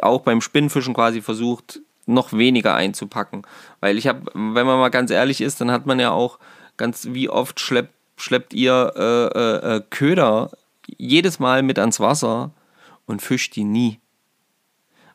auch 0.00 0.22
beim 0.22 0.40
Spinnfischen 0.40 0.94
quasi 0.94 1.20
versucht, 1.20 1.80
noch 2.08 2.32
weniger 2.32 2.74
einzupacken. 2.74 3.42
Weil 3.80 3.98
ich 3.98 4.06
habe, 4.06 4.30
wenn 4.34 4.66
man 4.66 4.78
mal 4.78 4.88
ganz 4.88 5.10
ehrlich 5.10 5.40
ist, 5.40 5.60
dann 5.60 5.70
hat 5.70 5.86
man 5.86 6.00
ja 6.00 6.10
auch 6.10 6.38
ganz, 6.76 7.08
wie 7.10 7.28
oft 7.28 7.60
schleppt, 7.60 7.94
schleppt 8.16 8.54
ihr 8.54 8.92
äh, 8.96 9.38
äh, 9.38 9.76
äh, 9.76 9.82
Köder 9.90 10.50
jedes 10.96 11.38
Mal 11.38 11.62
mit 11.62 11.78
ans 11.78 12.00
Wasser 12.00 12.50
und 13.06 13.22
fischt 13.22 13.56
die 13.56 13.64
nie. 13.64 14.00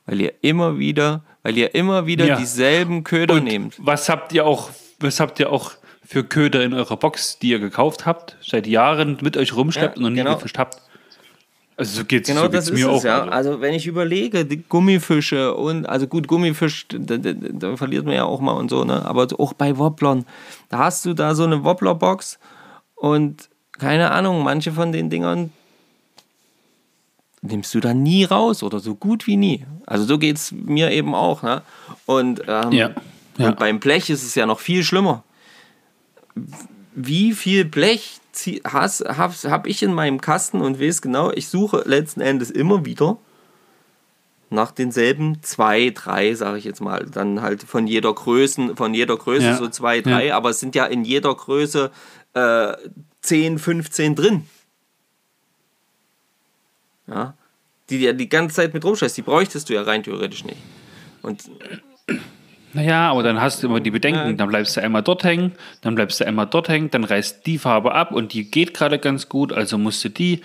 Weil 0.06 0.22
ihr 0.22 0.34
immer 0.42 0.78
wieder, 0.78 1.24
weil 1.42 1.58
ihr 1.58 1.74
immer 1.76 2.06
wieder 2.06 2.26
ja. 2.26 2.38
dieselben 2.38 3.04
Köder 3.04 3.36
und 3.36 3.46
nehmt. 3.46 3.76
Was 3.80 4.10
habt 4.10 4.34
ihr 4.34 4.46
auch, 4.46 4.70
was 5.00 5.20
habt 5.20 5.40
ihr 5.40 5.52
auch 5.52 5.72
für 6.06 6.24
Köder 6.24 6.64
in 6.64 6.74
eurer 6.74 6.98
Box, 6.98 7.40
die 7.40 7.50
ihr 7.50 7.60
gekauft 7.60 8.06
habt, 8.06 8.38
seit 8.42 8.68
Jahren 8.68 9.18
mit 9.22 9.38
euch 9.38 9.56
rumschleppt 9.56 9.96
ja, 9.96 9.98
und 9.98 10.04
noch 10.04 10.10
nie 10.10 10.18
genau. 10.18 10.36
gefischt 10.36 10.58
habt? 10.58 10.82
Also 11.76 11.98
so 11.98 12.06
geht's, 12.06 12.30
genau 12.30 12.44
so 12.44 12.50
geht's 12.50 12.66
das 12.66 12.74
mir 12.74 12.86
ist 12.86 12.92
auch. 12.92 12.98
Es, 12.98 13.04
ja. 13.04 13.26
Also 13.26 13.62
wenn 13.62 13.74
ich 13.74 13.88
überlege, 13.88 14.46
die 14.46 14.62
Gummifische 14.62 15.56
und 15.56 15.88
also 15.88 16.08
gut, 16.08 16.28
Gummifisch, 16.28 16.88
da, 16.90 17.18
da, 17.18 17.34
da, 17.34 17.78
verliert 17.78 18.06
man 18.06 18.14
ja 18.16 18.26
auch 18.26 18.42
mal 18.42 18.54
und 18.54 18.70
so, 18.70 18.84
ne? 18.84 19.06
Aber 19.06 19.28
auch 19.40 19.54
bei 19.54 19.78
Wobblern, 19.78 20.26
da 20.70 20.80
hast 20.80 21.06
du 21.06 21.14
da 21.14 21.34
so 21.34 21.44
eine 21.44 21.64
Wobblerbox 21.64 22.38
und 22.96 23.50
keine 23.72 24.12
Ahnung, 24.12 24.44
manche 24.44 24.72
von 24.72 24.92
den 24.92 25.10
Dingern 25.10 25.52
nimmst 27.42 27.74
du 27.76 27.80
da 27.80 27.94
nie 27.94 28.24
raus 28.24 28.64
oder 28.64 28.80
so 28.80 28.96
gut 28.96 29.28
wie 29.28 29.36
nie. 29.36 29.66
Also 29.86 30.06
so 30.06 30.18
geht 30.18 30.38
es 30.38 30.52
mir 30.52 30.92
eben 30.92 31.14
auch. 31.14 31.44
Ne? 31.44 31.62
Und, 32.06 32.42
ähm, 32.48 32.72
ja. 32.72 32.92
Ja. 33.38 33.50
und 33.50 33.60
beim 33.60 33.80
Blech 33.80 34.10
ist 34.10 34.24
es 34.24 34.36
ja 34.36 34.46
noch 34.46 34.60
viel 34.60 34.84
schlimmer. 34.84 35.24
Wie 36.96 37.34
viel 37.34 37.66
Blech 37.66 38.20
habe 38.66 39.34
hab 39.34 39.68
ich 39.68 39.84
in 39.84 39.94
meinem 39.94 40.22
Kasten 40.22 40.62
und 40.62 40.80
weiß 40.80 41.02
genau, 41.02 41.32
ich 41.32 41.48
suche 41.48 41.84
letzten 41.86 42.22
Endes 42.22 42.52
immer 42.52 42.86
wieder 42.86 43.18
nach 44.50 44.72
denselben 44.72 45.42
zwei, 45.42 45.90
drei, 45.90 46.36
sage 46.36 46.60
ich 46.60 46.64
jetzt 46.64 46.80
mal, 46.80 47.06
dann 47.06 47.42
halt 47.42 47.64
von 47.64 47.88
jeder 47.88 48.14
Größe, 48.14 48.76
von 48.76 48.94
jeder 48.94 49.18
Größe 49.18 49.46
ja. 49.46 49.58
so 49.58 49.68
zwei, 49.68 50.02
drei, 50.02 50.28
ja. 50.28 50.38
aber 50.38 50.52
es 50.52 50.60
sind 50.60 50.76
ja 50.76 50.86
in 50.86 51.04
jeder 51.04 51.34
Größe 51.34 51.92
äh, 52.34 52.74
10, 53.22 53.60
15 53.60 54.16
drin. 54.16 54.48
Ja, 57.08 57.34
die 57.90 58.00
ja 58.00 58.14
die 58.14 58.30
ganze 58.30 58.56
Zeit 58.56 58.74
mit 58.74 58.86
rumscheißt, 58.86 59.18
die 59.18 59.24
bräuchtest 59.24 59.70
du 59.70 59.74
ja 59.74 59.82
rein 59.82 60.04
theoretisch 60.04 60.46
nicht. 60.46 60.62
Und 61.22 61.50
naja, 62.74 63.12
aber 63.12 63.24
dann 63.24 63.40
hast 63.40 63.62
du 63.62 63.68
immer 63.68 63.80
die 63.80 63.92
Bedenken, 63.92 64.36
dann 64.38 64.48
bleibst 64.50 64.76
du 64.76 64.82
einmal 64.82 65.04
dort 65.04 65.24
hängen, 65.24 65.54
dann 65.82 65.96
bleibst 65.96 66.20
du 66.20 66.26
einmal 66.26 66.48
dort 66.48 66.70
hängen, 66.70 66.90
dann 66.90 67.04
reißt 67.04 67.46
die 67.46 67.58
Farbe 67.60 67.94
ab 67.94 68.12
und 68.12 68.34
die 68.34 68.50
geht 68.50 68.74
gerade 68.74 68.98
ganz 69.00 69.30
gut, 69.30 69.54
also 69.54 69.78
musst 69.78 70.04
du 70.04 70.10
die 70.10 70.42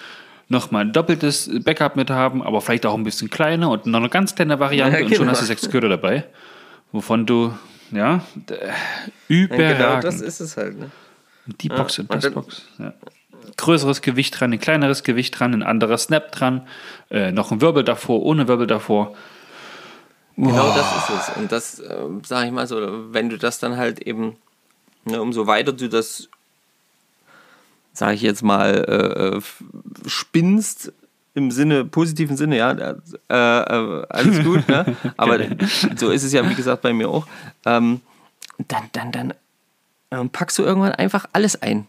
nochmal 0.48 0.84
ein 0.84 0.92
doppeltes 0.92 1.50
Backup 1.64 1.96
mit 1.96 2.10
haben, 2.10 2.42
aber 2.42 2.60
vielleicht 2.60 2.86
auch 2.86 2.94
ein 2.94 3.04
bisschen 3.04 3.30
kleiner 3.30 3.70
und 3.70 3.86
noch 3.86 3.98
eine 3.98 4.08
ganz 4.08 4.34
kleine 4.34 4.60
Variante 4.60 4.92
ja, 4.92 4.98
genau. 4.98 5.08
und 5.08 5.16
schon 5.16 5.26
genau. 5.26 5.32
hast 5.32 5.42
du 5.42 5.46
sechs 5.46 5.70
Köder 5.70 5.88
dabei, 5.88 6.24
wovon 6.92 7.26
du, 7.26 7.52
ja, 7.92 8.22
überragend. 9.28 9.80
Ja, 9.80 9.88
genau, 9.90 10.00
das 10.00 10.20
ist 10.20 10.40
es 10.40 10.56
halt, 10.56 10.78
ne? 10.78 10.90
Die 11.46 11.68
Box 11.70 11.96
ja, 11.96 12.02
und 12.02 12.24
das 12.24 12.30
Box, 12.30 12.62
ja. 12.78 12.92
Größeres 13.56 14.02
Gewicht 14.02 14.38
dran, 14.38 14.52
ein 14.52 14.60
kleineres 14.60 15.02
Gewicht 15.02 15.38
dran, 15.38 15.54
ein 15.54 15.62
anderer 15.62 15.96
Snap 15.96 16.30
dran, 16.32 16.66
äh, 17.10 17.32
noch 17.32 17.50
ein 17.50 17.62
Wirbel 17.62 17.82
davor, 17.84 18.22
ohne 18.22 18.46
Wirbel 18.46 18.66
davor. 18.66 19.14
Genau 20.46 20.72
das 20.72 20.96
ist 20.96 21.10
es. 21.10 21.36
Und 21.36 21.50
das, 21.50 21.78
äh, 21.80 22.06
sag 22.24 22.46
ich 22.46 22.52
mal 22.52 22.66
so, 22.68 23.12
wenn 23.12 23.28
du 23.28 23.38
das 23.38 23.58
dann 23.58 23.76
halt 23.76 24.00
eben, 24.00 24.36
ne, 25.04 25.20
umso 25.20 25.48
weiter 25.48 25.72
du 25.72 25.88
das, 25.88 26.28
sag 27.92 28.14
ich 28.14 28.22
jetzt 28.22 28.44
mal, 28.44 28.74
äh, 28.74 29.36
äh 29.36 29.40
spinnst, 30.06 30.92
im 31.34 31.50
Sinne, 31.50 31.84
positiven 31.84 32.36
Sinne, 32.36 32.56
ja, 32.56 32.70
äh, 32.70 32.94
äh, 33.28 34.06
alles 34.08 34.44
gut, 34.44 34.68
ne? 34.68 34.96
aber 35.16 35.38
so 35.96 36.10
ist 36.10 36.24
es 36.24 36.32
ja, 36.32 36.48
wie 36.48 36.54
gesagt, 36.54 36.82
bei 36.82 36.92
mir 36.92 37.08
auch, 37.08 37.26
ähm, 37.64 38.00
dann, 38.66 38.84
dann, 38.92 39.12
dann 39.12 39.34
ähm, 40.10 40.30
packst 40.30 40.58
du 40.58 40.62
irgendwann 40.62 40.92
einfach 40.92 41.26
alles 41.32 41.60
ein. 41.62 41.86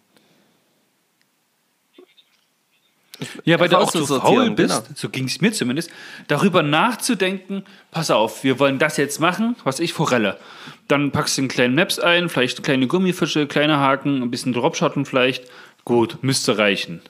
Ja, 3.44 3.60
weil 3.60 3.70
du 3.70 3.78
auch 3.78 3.92
so 3.92 4.06
faul 4.06 4.52
bist, 4.52 4.84
genau. 4.84 4.96
so 4.96 5.10
ging 5.10 5.26
es 5.26 5.42
mir 5.42 5.52
zumindest, 5.52 5.90
darüber 6.28 6.64
nachzudenken, 6.64 7.64
pass 7.92 8.12
auf, 8.12 8.44
wir 8.44 8.60
wollen 8.60 8.80
das 8.80 8.98
jetzt 8.98 9.20
machen, 9.20 9.56
was 9.64 9.80
ich, 9.80 9.94
Forelle. 9.94 10.38
Dann 10.88 11.12
packst 11.12 11.38
du 11.38 11.42
einen 11.42 11.50
kleinen 11.50 11.76
Maps 11.76 12.00
ein, 12.00 12.30
vielleicht 12.30 12.64
kleine 12.64 12.88
Gummifische, 12.88 13.48
kleine 13.48 13.78
Haken, 13.78 14.22
ein 14.22 14.32
bisschen 14.32 14.54
Dropshotten 14.54 15.06
vielleicht. 15.06 15.46
Gut, 15.86 16.20
müsste 16.22 16.58
reichen. 16.58 17.02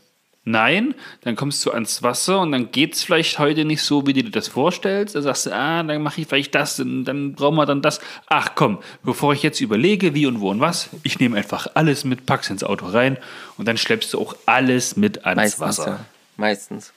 Nein, 0.50 0.96
dann 1.22 1.36
kommst 1.36 1.64
du 1.64 1.72
ans 1.72 2.02
Wasser 2.02 2.40
und 2.40 2.52
dann 2.52 2.72
geht 2.72 2.96
es 2.96 3.04
vielleicht 3.04 3.38
heute 3.38 3.66
nicht 3.66 3.84
so, 3.84 4.08
wie 4.08 4.14
du 4.14 4.24
dir 4.24 4.32
das 4.32 4.48
vorstellst. 4.48 5.14
Dann 5.14 5.22
sagst 5.22 5.46
du, 5.46 5.56
ah, 5.56 5.84
dann 5.84 6.02
mache 6.02 6.22
ich 6.22 6.28
vielleicht 6.28 6.56
das, 6.56 6.80
und 6.80 7.06
dann 7.06 7.34
brauchen 7.34 7.56
wir 7.56 7.68
dann 7.68 7.84
das. 7.84 8.02
Ach 8.26 8.56
komm, 8.56 8.80
bevor 9.04 9.34
ich 9.34 9.44
jetzt 9.44 9.62
überlege, 9.62 10.16
wie 10.16 10.26
und 10.26 10.42
wo 10.42 10.50
und 10.50 10.60
was, 10.60 10.90
ich 11.04 11.20
nehme 11.20 11.38
einfach 11.38 11.68
alles 11.76 12.04
mit, 12.04 12.26
pack's 12.26 12.50
ins 12.50 12.64
Auto 12.64 12.88
rein 12.88 13.20
und 13.58 13.68
dann 13.68 13.78
schleppst 13.78 14.12
du 14.16 14.20
auch 14.20 14.36
alles 14.48 14.98
mit 14.98 15.24
ans 15.24 15.38
Meistens, 15.38 15.60
Wasser. 15.60 15.88
Ja. 15.88 16.06
Meistens. 16.38 16.94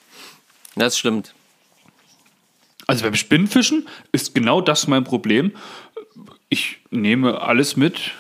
Das 0.75 0.97
stimmt. 0.97 1.35
Also 2.87 3.05
beim 3.05 3.17
Spinnfischen 3.17 3.87
ist 4.13 4.35
genau 4.35 4.63
das 4.63 4.87
mein 4.87 5.05
Problem. 5.05 5.53
Ich 6.49 6.79
nehme 6.91 7.43
alles 7.43 7.77
mit, 7.77 8.13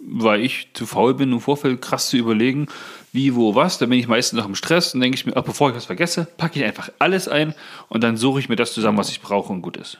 weil 0.00 0.40
ich 0.40 0.68
zu 0.74 0.84
faul 0.84 1.14
bin, 1.14 1.30
im 1.30 1.40
Vorfeld 1.40 1.80
krass 1.80 2.08
zu 2.08 2.16
überlegen, 2.16 2.66
wie, 3.12 3.34
wo, 3.34 3.54
was. 3.54 3.78
Dann 3.78 3.90
bin 3.90 3.98
ich 3.98 4.08
meistens 4.08 4.38
noch 4.38 4.46
im 4.46 4.54
Stress 4.54 4.94
und 4.94 5.00
denke 5.00 5.16
ich 5.16 5.26
mir, 5.26 5.36
ach, 5.36 5.42
bevor 5.42 5.70
ich 5.70 5.76
was 5.76 5.86
vergesse, 5.86 6.26
packe 6.36 6.58
ich 6.58 6.64
einfach 6.64 6.90
alles 6.98 7.28
ein 7.28 7.54
und 7.88 8.02
dann 8.02 8.16
suche 8.16 8.40
ich 8.40 8.48
mir 8.48 8.56
das 8.56 8.72
zusammen, 8.72 8.98
was 8.98 9.10
ich 9.10 9.20
brauche 9.20 9.52
und 9.52 9.62
gut 9.62 9.76
ist. 9.76 9.98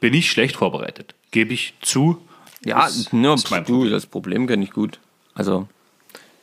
Bin 0.00 0.14
ich 0.14 0.30
schlecht 0.30 0.56
vorbereitet, 0.56 1.14
gebe 1.32 1.52
ich 1.52 1.74
zu. 1.80 2.22
Ja, 2.64 2.88
nur 3.10 3.34
ist 3.34 3.50
mein 3.50 3.64
du, 3.64 3.88
das 3.88 4.06
Problem 4.06 4.46
kenne 4.46 4.64
ich 4.64 4.70
gut. 4.70 5.00
Also, 5.34 5.68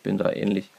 bin 0.03 0.17
da 0.17 0.31
ähnlich. 0.31 0.69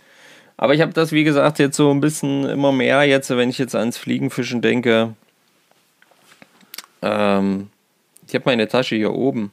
Aber 0.56 0.74
ich 0.74 0.80
habe 0.80 0.92
das, 0.92 1.10
wie 1.12 1.24
gesagt, 1.24 1.58
jetzt 1.58 1.76
so 1.76 1.90
ein 1.90 2.00
bisschen 2.00 2.44
immer 2.44 2.70
mehr, 2.70 3.02
jetzt, 3.04 3.30
wenn 3.30 3.50
ich 3.50 3.58
jetzt 3.58 3.74
ans 3.74 3.98
Fliegenfischen 3.98 4.62
denke. 4.62 5.14
Ähm, 7.02 7.70
ich 8.28 8.34
habe 8.34 8.44
meine 8.46 8.68
Tasche 8.68 8.96
hier 8.96 9.12
oben. 9.12 9.50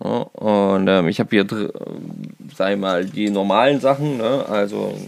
Und 0.00 0.88
ähm, 0.88 1.08
ich 1.08 1.20
habe 1.20 1.28
hier, 1.30 1.46
ich 2.48 2.76
mal, 2.78 3.04
die 3.04 3.28
normalen 3.28 3.80
Sachen, 3.80 4.16
ne? 4.16 4.46
also 4.48 4.98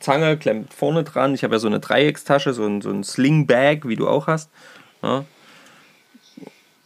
Zange 0.00 0.38
klemmt 0.38 0.72
vorne 0.72 1.04
dran. 1.04 1.34
Ich 1.34 1.44
habe 1.44 1.56
ja 1.56 1.58
so 1.58 1.66
eine 1.66 1.80
Dreieckstasche, 1.80 2.54
so 2.54 2.64
ein, 2.64 2.80
so 2.80 2.90
ein 2.90 3.04
Sling-Bag, 3.04 3.86
wie 3.86 3.96
du 3.96 4.08
auch 4.08 4.26
hast. 4.26 4.50
Ne? 5.02 5.26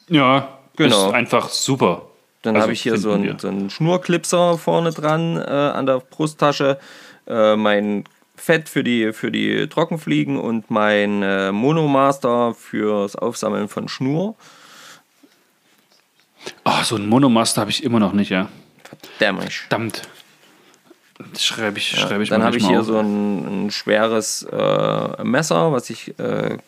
Ja, 0.09 0.59
genau. 0.77 1.07
Ist 1.07 1.15
einfach 1.15 1.49
super. 1.51 2.03
Dann 2.43 2.57
also, 2.57 2.65
habe 2.65 2.73
ich 2.73 2.83
hier 2.83 2.99
so 2.99 3.13
einen, 3.13 3.39
so 3.39 3.47
einen 3.47 3.71
Schnurklipser 3.71 4.59
vorne 4.59 4.91
dran 4.91 5.37
äh, 5.37 5.41
an 5.41 5.87
der 5.87 6.01
Brusttasche 6.01 6.79
äh, 7.29 7.55
mein 7.55 8.05
Fett 8.35 8.69
für 8.69 8.83
die, 8.83 9.13
für 9.13 9.31
die 9.31 9.69
Trockenfliegen 9.69 10.37
und 10.37 10.69
mein 10.69 11.23
äh, 11.23 11.53
Monomaster 11.53 12.55
fürs 12.55 13.15
Aufsammeln 13.15 13.69
von 13.69 13.89
Schnur. 13.89 14.35
Oh, 16.65 16.83
so 16.83 16.97
ein 16.97 17.07
Monomaster 17.09 17.61
habe 17.61 17.71
ich 17.71 17.85
immer 17.85 18.01
noch 18.01 18.13
nicht, 18.13 18.31
ja. 18.31 18.49
Verdammt. 19.19 19.53
Verdammt. 19.53 20.03
Das 21.33 21.45
schreibe 21.45 21.79
ich, 21.79 21.93
ja, 21.93 21.99
schreibe 21.99 22.23
ich 22.23 22.29
Dann 22.29 22.43
habe 22.43 22.57
ich 22.57 22.67
hier 22.67 22.81
auf. 22.81 22.87
so 22.87 22.99
ein, 22.99 23.67
ein 23.67 23.71
schweres 23.71 24.43
äh, 24.43 25.23
Messer, 25.23 25.73
was 25.73 25.91
ich 25.91 26.19
äh, 26.19 26.59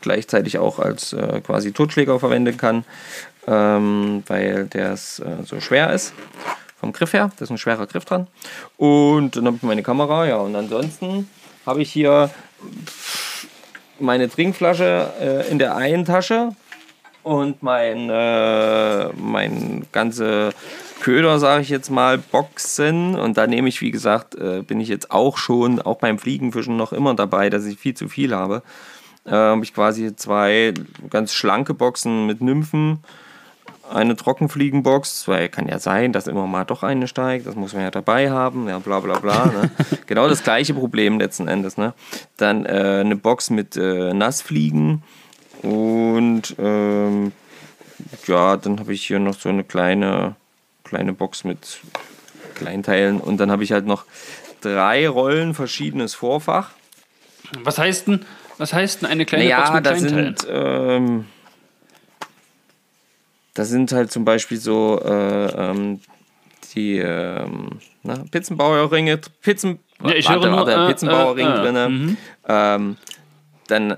gleichzeitig 0.00 0.58
auch 0.58 0.78
als 0.78 1.12
äh, 1.12 1.40
quasi 1.40 1.72
Totschläger 1.72 2.18
verwenden 2.20 2.56
kann, 2.56 2.84
ähm, 3.46 4.22
weil 4.26 4.66
der 4.66 4.96
so 4.96 5.60
schwer 5.60 5.92
ist 5.92 6.12
vom 6.78 6.92
Griff 6.92 7.12
her. 7.12 7.30
Da 7.36 7.44
ist 7.44 7.50
ein 7.50 7.58
schwerer 7.58 7.86
Griff 7.86 8.04
dran. 8.04 8.26
Und 8.76 9.36
dann 9.36 9.46
habe 9.46 9.56
ich 9.56 9.62
meine 9.62 9.82
Kamera, 9.82 10.26
ja. 10.26 10.36
Und 10.36 10.56
ansonsten 10.56 11.28
habe 11.66 11.82
ich 11.82 11.92
hier 11.92 12.30
meine 13.98 14.30
Trinkflasche 14.30 15.12
äh, 15.20 15.50
in 15.50 15.58
der 15.58 15.76
einen 15.76 16.04
Tasche 16.04 16.54
und 17.22 17.62
mein, 17.62 18.10
äh, 18.10 19.08
mein 19.14 19.86
ganze 19.92 20.50
Köder, 21.00 21.38
sage 21.38 21.62
ich 21.62 21.68
jetzt 21.68 21.90
mal, 21.90 22.18
Boxen. 22.18 23.14
Und 23.14 23.36
da 23.36 23.46
nehme 23.46 23.68
ich, 23.68 23.80
wie 23.80 23.90
gesagt, 23.90 24.34
äh, 24.34 24.62
bin 24.62 24.80
ich 24.80 24.88
jetzt 24.88 25.10
auch 25.10 25.38
schon, 25.38 25.80
auch 25.80 25.98
beim 25.98 26.18
Fliegenfischen 26.18 26.76
noch 26.76 26.92
immer 26.92 27.14
dabei, 27.14 27.50
dass 27.50 27.64
ich 27.66 27.78
viel 27.78 27.94
zu 27.94 28.08
viel 28.08 28.34
habe. 28.34 28.62
Äh, 29.24 29.32
habe 29.32 29.64
ich 29.64 29.74
quasi 29.74 30.14
zwei 30.16 30.74
ganz 31.08 31.32
schlanke 31.32 31.74
Boxen 31.74 32.26
mit 32.26 32.40
Nymphen, 32.40 33.02
eine 33.92 34.14
Trockenfliegenbox, 34.14 35.26
weil 35.26 35.48
kann 35.48 35.68
ja 35.68 35.78
sein, 35.78 36.12
dass 36.12 36.26
immer 36.26 36.46
mal 36.46 36.64
doch 36.64 36.82
eine 36.82 37.08
steigt, 37.08 37.46
das 37.46 37.56
muss 37.56 37.72
man 37.72 37.82
ja 37.82 37.90
dabei 37.90 38.30
haben, 38.30 38.68
ja 38.68 38.78
bla 38.78 39.00
bla 39.00 39.18
bla. 39.18 39.46
Ne? 39.46 39.70
genau 40.06 40.28
das 40.28 40.44
gleiche 40.44 40.74
Problem 40.74 41.18
letzten 41.18 41.48
Endes. 41.48 41.76
Ne? 41.76 41.92
Dann 42.36 42.64
äh, 42.66 43.00
eine 43.00 43.16
Box 43.16 43.50
mit 43.50 43.76
äh, 43.76 44.14
Nassfliegen 44.14 45.02
und 45.62 46.54
ähm, 46.58 47.32
ja, 48.26 48.56
dann 48.56 48.80
habe 48.80 48.92
ich 48.92 49.06
hier 49.06 49.18
noch 49.18 49.38
so 49.38 49.48
eine 49.48 49.64
kleine, 49.64 50.36
kleine 50.84 51.12
Box 51.12 51.44
mit 51.44 51.80
Kleinteilen 52.54 53.20
und 53.20 53.38
dann 53.38 53.50
habe 53.50 53.64
ich 53.64 53.72
halt 53.72 53.86
noch 53.86 54.04
drei 54.60 55.08
Rollen 55.08 55.54
verschiedenes 55.54 56.14
Vorfach. 56.14 56.70
Was 57.62 57.78
heißt 57.78 58.06
denn, 58.06 58.24
was 58.58 58.72
heißt 58.72 59.02
denn 59.02 59.08
eine 59.08 59.24
kleine 59.24 59.44
naja, 59.44 59.60
Box 59.60 59.72
mit 59.74 59.86
da 59.86 59.90
Kleinteilen? 59.92 60.36
sind, 60.36 60.48
ähm, 60.50 61.24
da 63.54 63.64
sind 63.64 63.92
halt 63.92 64.12
zum 64.12 64.24
Beispiel 64.24 64.58
so 64.58 65.00
äh, 65.04 65.46
ähm, 65.46 66.00
die 66.74 66.98
ähm, 66.98 67.80
na, 68.02 68.24
Pizzenbauerringe, 68.30 69.18
Pizzen, 69.42 69.80
Ja, 70.02 70.14
ich 70.14 70.28
warte, 70.28 70.48
höre 70.48 70.56
nur, 70.56 70.66
warte, 70.66 70.72
äh, 70.72 70.86
Pizzenbauerring 70.88 71.46
äh, 71.46 71.50
äh, 71.50 71.72
drin. 71.72 72.16
Ähm, 72.48 72.96
dann 73.66 73.96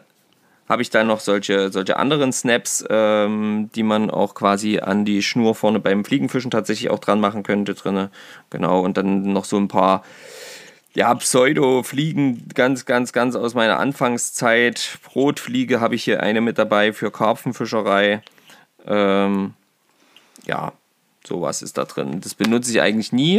habe 0.73 0.83
ich 0.83 0.89
da 0.89 1.05
noch 1.05 1.21
solche, 1.21 1.71
solche 1.71 1.99
anderen 1.99 2.33
Snaps, 2.33 2.83
ähm, 2.89 3.69
die 3.75 3.83
man 3.83 4.11
auch 4.11 4.35
quasi 4.35 4.79
an 4.79 5.05
die 5.05 5.23
Schnur 5.23 5.55
vorne 5.55 5.81
beim 5.81 6.03
Fliegenfischen 6.03 6.51
tatsächlich 6.51 6.91
auch 6.91 6.99
dran 6.99 7.21
machen 7.21 7.43
könnte 7.43 7.75
drinne. 7.75 8.11
Genau, 8.49 8.81
und 8.81 8.97
dann 8.97 9.35
noch 9.35 9.45
so 9.45 9.59
ein 9.59 9.69
paar 9.69 10.03
ja, 10.95 11.15
Pseudo-Fliegen, 11.15 12.49
ganz, 12.55 12.87
ganz, 12.87 13.13
ganz 13.13 13.37
aus 13.37 13.53
meiner 13.53 13.79
Anfangszeit. 13.79 14.99
Brotfliege 15.05 15.81
habe 15.81 15.95
ich 15.95 16.05
hier 16.05 16.23
eine 16.23 16.41
mit 16.41 16.57
dabei 16.57 16.95
für 16.95 17.11
Karpfenfischerei. 17.11 18.23
Ähm, 18.87 19.53
ja, 20.47 20.73
sowas 21.23 21.61
ist 21.61 21.77
da 21.77 21.85
drin. 21.85 22.23
Das 22.23 22.35
benutze 22.35 22.71
ich 22.71 22.81
eigentlich 22.81 23.13
nie. 23.13 23.39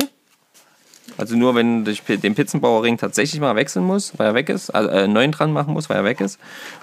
Also 1.17 1.35
nur, 1.35 1.53
wenn 1.55 1.85
ich 1.85 2.01
den 2.03 2.35
Pizzenbauerring 2.35 2.97
tatsächlich 2.97 3.39
mal 3.39 3.55
wechseln 3.55 3.85
muss, 3.85 4.17
weil 4.17 4.27
er 4.27 4.33
weg 4.33 4.49
ist, 4.49 4.69
also 4.69 4.89
äh, 4.89 5.07
neuen 5.07 5.31
dran 5.31 5.51
machen 5.51 5.73
muss, 5.73 5.89
weil 5.89 5.97
er 5.97 6.03
weg 6.03 6.21
ist. 6.21 6.39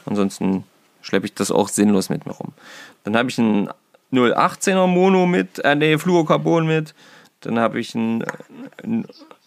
Ansonsten 0.07 0.65
schleppe 1.03 1.27
ich 1.27 1.35
das 1.35 1.51
auch 1.51 1.69
sinnlos 1.69 2.11
mit 2.11 2.27
mir 2.27 2.33
rum. 2.33 2.53
Dann 3.05 3.17
habe 3.17 3.31
ich 3.31 3.39
einen 3.39 3.71
018er 4.13 4.87
Mono 4.87 5.27
mit, 5.27 5.59
äh, 5.61 5.75
nee, 5.75 5.97
Fluorocarbon 5.99 6.67
mit. 6.67 6.95
Dann 7.41 7.59
habe 7.59 7.81
ich 7.81 7.95
einen, 7.95 8.25
einen 8.83 9.07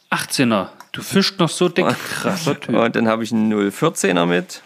18er. 0.10 0.70
Du 0.92 1.02
fischst 1.02 1.40
noch 1.40 1.50
so 1.50 1.70
dick. 1.70 1.86
Krasser 1.86 2.60
Typ. 2.60 2.76
und 2.76 2.96
dann 2.96 3.08
habe 3.08 3.24
ich 3.24 3.32
einen 3.32 3.54
014er 3.54 4.26
mit. 4.26 4.62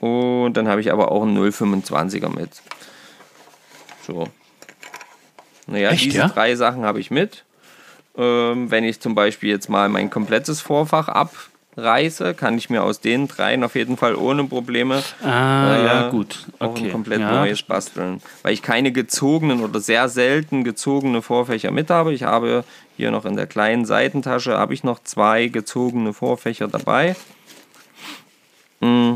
Und 0.00 0.54
dann 0.54 0.68
habe 0.68 0.80
ich 0.80 0.92
aber 0.92 1.12
auch 1.12 1.22
einen 1.22 1.38
025er 1.38 2.28
mit. 2.28 2.62
So. 4.06 4.28
Naja, 5.66 5.90
Echt, 5.90 6.04
diese 6.04 6.18
ja? 6.18 6.28
drei 6.28 6.56
Sachen 6.56 6.84
habe 6.84 7.00
ich 7.00 7.10
mit. 7.10 7.44
Ähm, 8.16 8.70
wenn 8.70 8.84
ich 8.84 9.00
zum 9.00 9.14
Beispiel 9.14 9.48
jetzt 9.50 9.68
mal 9.70 9.88
mein 9.88 10.10
komplettes 10.10 10.60
Vorfach 10.60 11.08
abreiße, 11.08 12.34
kann 12.34 12.58
ich 12.58 12.68
mir 12.68 12.82
aus 12.82 13.00
den 13.00 13.26
dreien 13.26 13.64
auf 13.64 13.74
jeden 13.74 13.96
Fall 13.96 14.14
ohne 14.16 14.44
Probleme 14.44 15.02
Ah, 15.22 15.74
äh, 15.74 15.86
ja, 15.86 16.08
gut. 16.10 16.46
auch 16.58 16.70
Okay. 16.70 16.84
ein 16.86 16.92
komplett 16.92 17.20
ja, 17.20 17.30
neues 17.40 17.62
basteln. 17.62 18.20
Weil 18.42 18.52
ich 18.52 18.60
keine 18.62 18.92
gezogenen 18.92 19.62
oder 19.62 19.80
sehr 19.80 20.08
selten 20.10 20.62
gezogene 20.64 21.22
Vorfächer 21.22 21.70
mit 21.70 21.88
habe. 21.88 22.12
Ich 22.12 22.24
habe 22.24 22.64
hier 22.98 23.10
noch 23.10 23.24
in 23.24 23.36
der 23.36 23.46
kleinen 23.46 23.86
Seitentasche 23.86 24.58
habe 24.58 24.74
ich 24.74 24.84
noch 24.84 25.02
zwei 25.02 25.46
gezogene 25.46 26.12
Vorfächer 26.12 26.68
dabei. 26.68 27.16
Mm. 28.80 29.14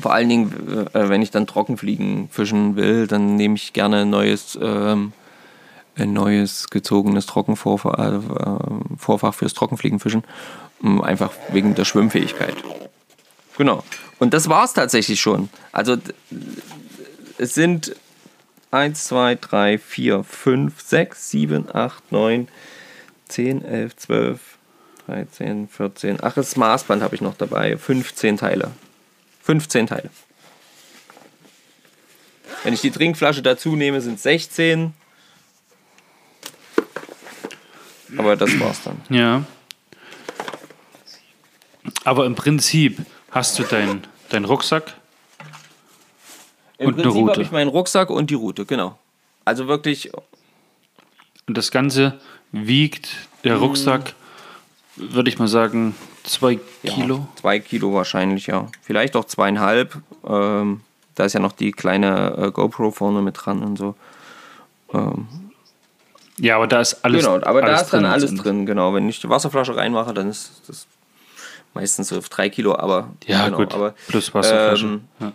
Vor 0.00 0.12
allen 0.14 0.28
Dingen, 0.28 0.86
äh, 0.94 1.08
wenn 1.08 1.22
ich 1.22 1.30
dann 1.32 1.46
Trockenfliegen 1.46 2.28
fischen 2.30 2.76
will, 2.76 3.06
dann 3.08 3.34
nehme 3.36 3.56
ich 3.56 3.72
gerne 3.72 4.02
ein 4.02 4.10
neues, 4.10 4.56
ähm, 4.62 5.12
ein 5.98 6.12
neues 6.12 6.68
gezogenes 6.70 7.26
Trockenvorfach 7.26 7.98
äh, 7.98 9.32
fürs 9.32 9.54
Trockenfliegenfischen. 9.54 10.24
Mm, 10.80 11.00
Einfach 11.00 11.32
wegen 11.50 11.74
der 11.74 11.84
Schwimmfähigkeit. 11.84 12.54
Genau. 13.56 13.82
Und 14.18 14.34
das 14.34 14.48
war 14.48 14.64
es 14.64 14.72
tatsächlich 14.72 15.20
schon. 15.20 15.48
Also 15.72 15.96
es 17.38 17.54
sind 17.54 17.94
1, 18.70 19.04
2, 19.06 19.36
3, 19.36 19.78
4, 19.78 20.24
5, 20.24 20.80
6, 20.80 21.30
7, 21.30 21.74
8, 21.74 22.12
9, 22.12 22.48
10, 23.28 23.64
11, 23.64 23.96
12, 23.96 24.40
13, 25.06 25.68
14. 25.68 26.18
Ach, 26.22 26.34
das 26.34 26.56
Maßband 26.56 27.02
habe 27.02 27.14
ich 27.14 27.20
noch 27.20 27.36
dabei. 27.36 27.76
15 27.76 28.36
Teile. 28.36 28.70
15 29.42 29.86
Teile. 29.86 30.10
Wenn 32.64 32.74
ich 32.74 32.80
die 32.80 32.90
Trinkflasche 32.90 33.42
dazu 33.42 33.76
nehme, 33.76 34.00
sind 34.00 34.20
16. 34.20 34.92
Aber 38.16 38.36
das 38.36 38.58
war's 38.60 38.82
dann. 38.82 39.00
Ja. 39.10 39.42
Aber 42.04 42.26
im 42.26 42.34
Prinzip 42.34 43.00
hast 43.30 43.58
du 43.58 43.62
deinen 43.64 44.06
dein 44.30 44.44
Rucksack. 44.44 44.94
Im 46.78 46.88
Und 46.88 46.94
eine 46.94 47.02
Prinzip 47.04 47.20
Route. 47.20 47.32
habe 47.32 47.42
ich 47.42 47.50
meinen 47.50 47.68
Rucksack 47.68 48.10
und 48.10 48.30
die 48.30 48.34
Route, 48.34 48.64
genau. 48.66 48.98
Also 49.44 49.66
wirklich 49.68 50.12
Und 51.46 51.56
das 51.56 51.70
Ganze 51.70 52.20
wiegt 52.52 53.08
der 53.44 53.56
Mhm. 53.56 53.62
Rucksack, 53.62 54.14
würde 54.96 55.30
ich 55.30 55.38
mal 55.38 55.48
sagen, 55.48 55.94
zwei 56.24 56.58
Ja, 56.82 56.92
Kilo. 56.92 57.26
Zwei 57.36 57.58
Kilo 57.58 57.94
wahrscheinlich, 57.94 58.46
ja. 58.48 58.68
Vielleicht 58.82 59.16
auch 59.16 59.24
zweieinhalb. 59.24 59.96
Ähm, 60.26 60.82
da 61.14 61.24
ist 61.24 61.32
ja 61.32 61.40
noch 61.40 61.52
die 61.52 61.72
kleine 61.72 62.36
äh, 62.36 62.50
GoPro 62.52 62.90
vorne 62.90 63.22
mit 63.22 63.36
dran 63.44 63.62
und 63.62 63.76
so. 63.78 63.94
Ja, 66.40 66.56
aber 66.56 66.66
da 66.66 66.80
ist 66.80 67.04
alles 67.04 67.24
genau, 67.24 67.36
aber 67.44 67.60
da 67.62 67.68
alles 67.68 67.82
ist 67.82 67.92
dann 67.92 68.04
alles 68.04 68.22
letztendlich. 68.30 68.44
drin, 68.44 68.66
genau. 68.66 68.94
Wenn 68.94 69.08
ich 69.08 69.20
die 69.20 69.28
Wasserflasche 69.28 69.76
reinmache, 69.76 70.14
dann 70.14 70.28
ist 70.30 70.62
das 70.68 70.86
meistens 71.74 72.08
so 72.08 72.18
auf 72.18 72.28
drei 72.28 72.48
Kilo, 72.48 72.76
aber 72.76 73.10
Ja, 73.26 73.44
genau, 73.46 73.58
gut. 73.58 73.74
aber 73.74 73.94
Plus 74.08 74.32
Wasserflasche. 74.34 74.86
ähm, 74.86 75.00
ja. 75.20 75.32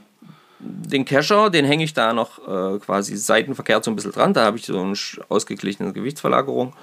den 0.59 1.05
Kescher, 1.05 1.49
den 1.49 1.65
hänge 1.65 1.83
ich 1.83 1.93
da 1.93 2.13
noch 2.13 2.39
äh, 2.47 2.79
quasi 2.79 3.15
seitenverkehrt 3.17 3.83
so 3.83 3.91
ein 3.91 3.95
bisschen 3.95 4.11
dran. 4.13 4.33
Da 4.33 4.45
habe 4.45 4.57
ich 4.57 4.65
so 4.65 4.79
eine 4.81 4.93
ausgeglichene 5.29 5.91
Gewichtsverlagerung. 5.93 6.73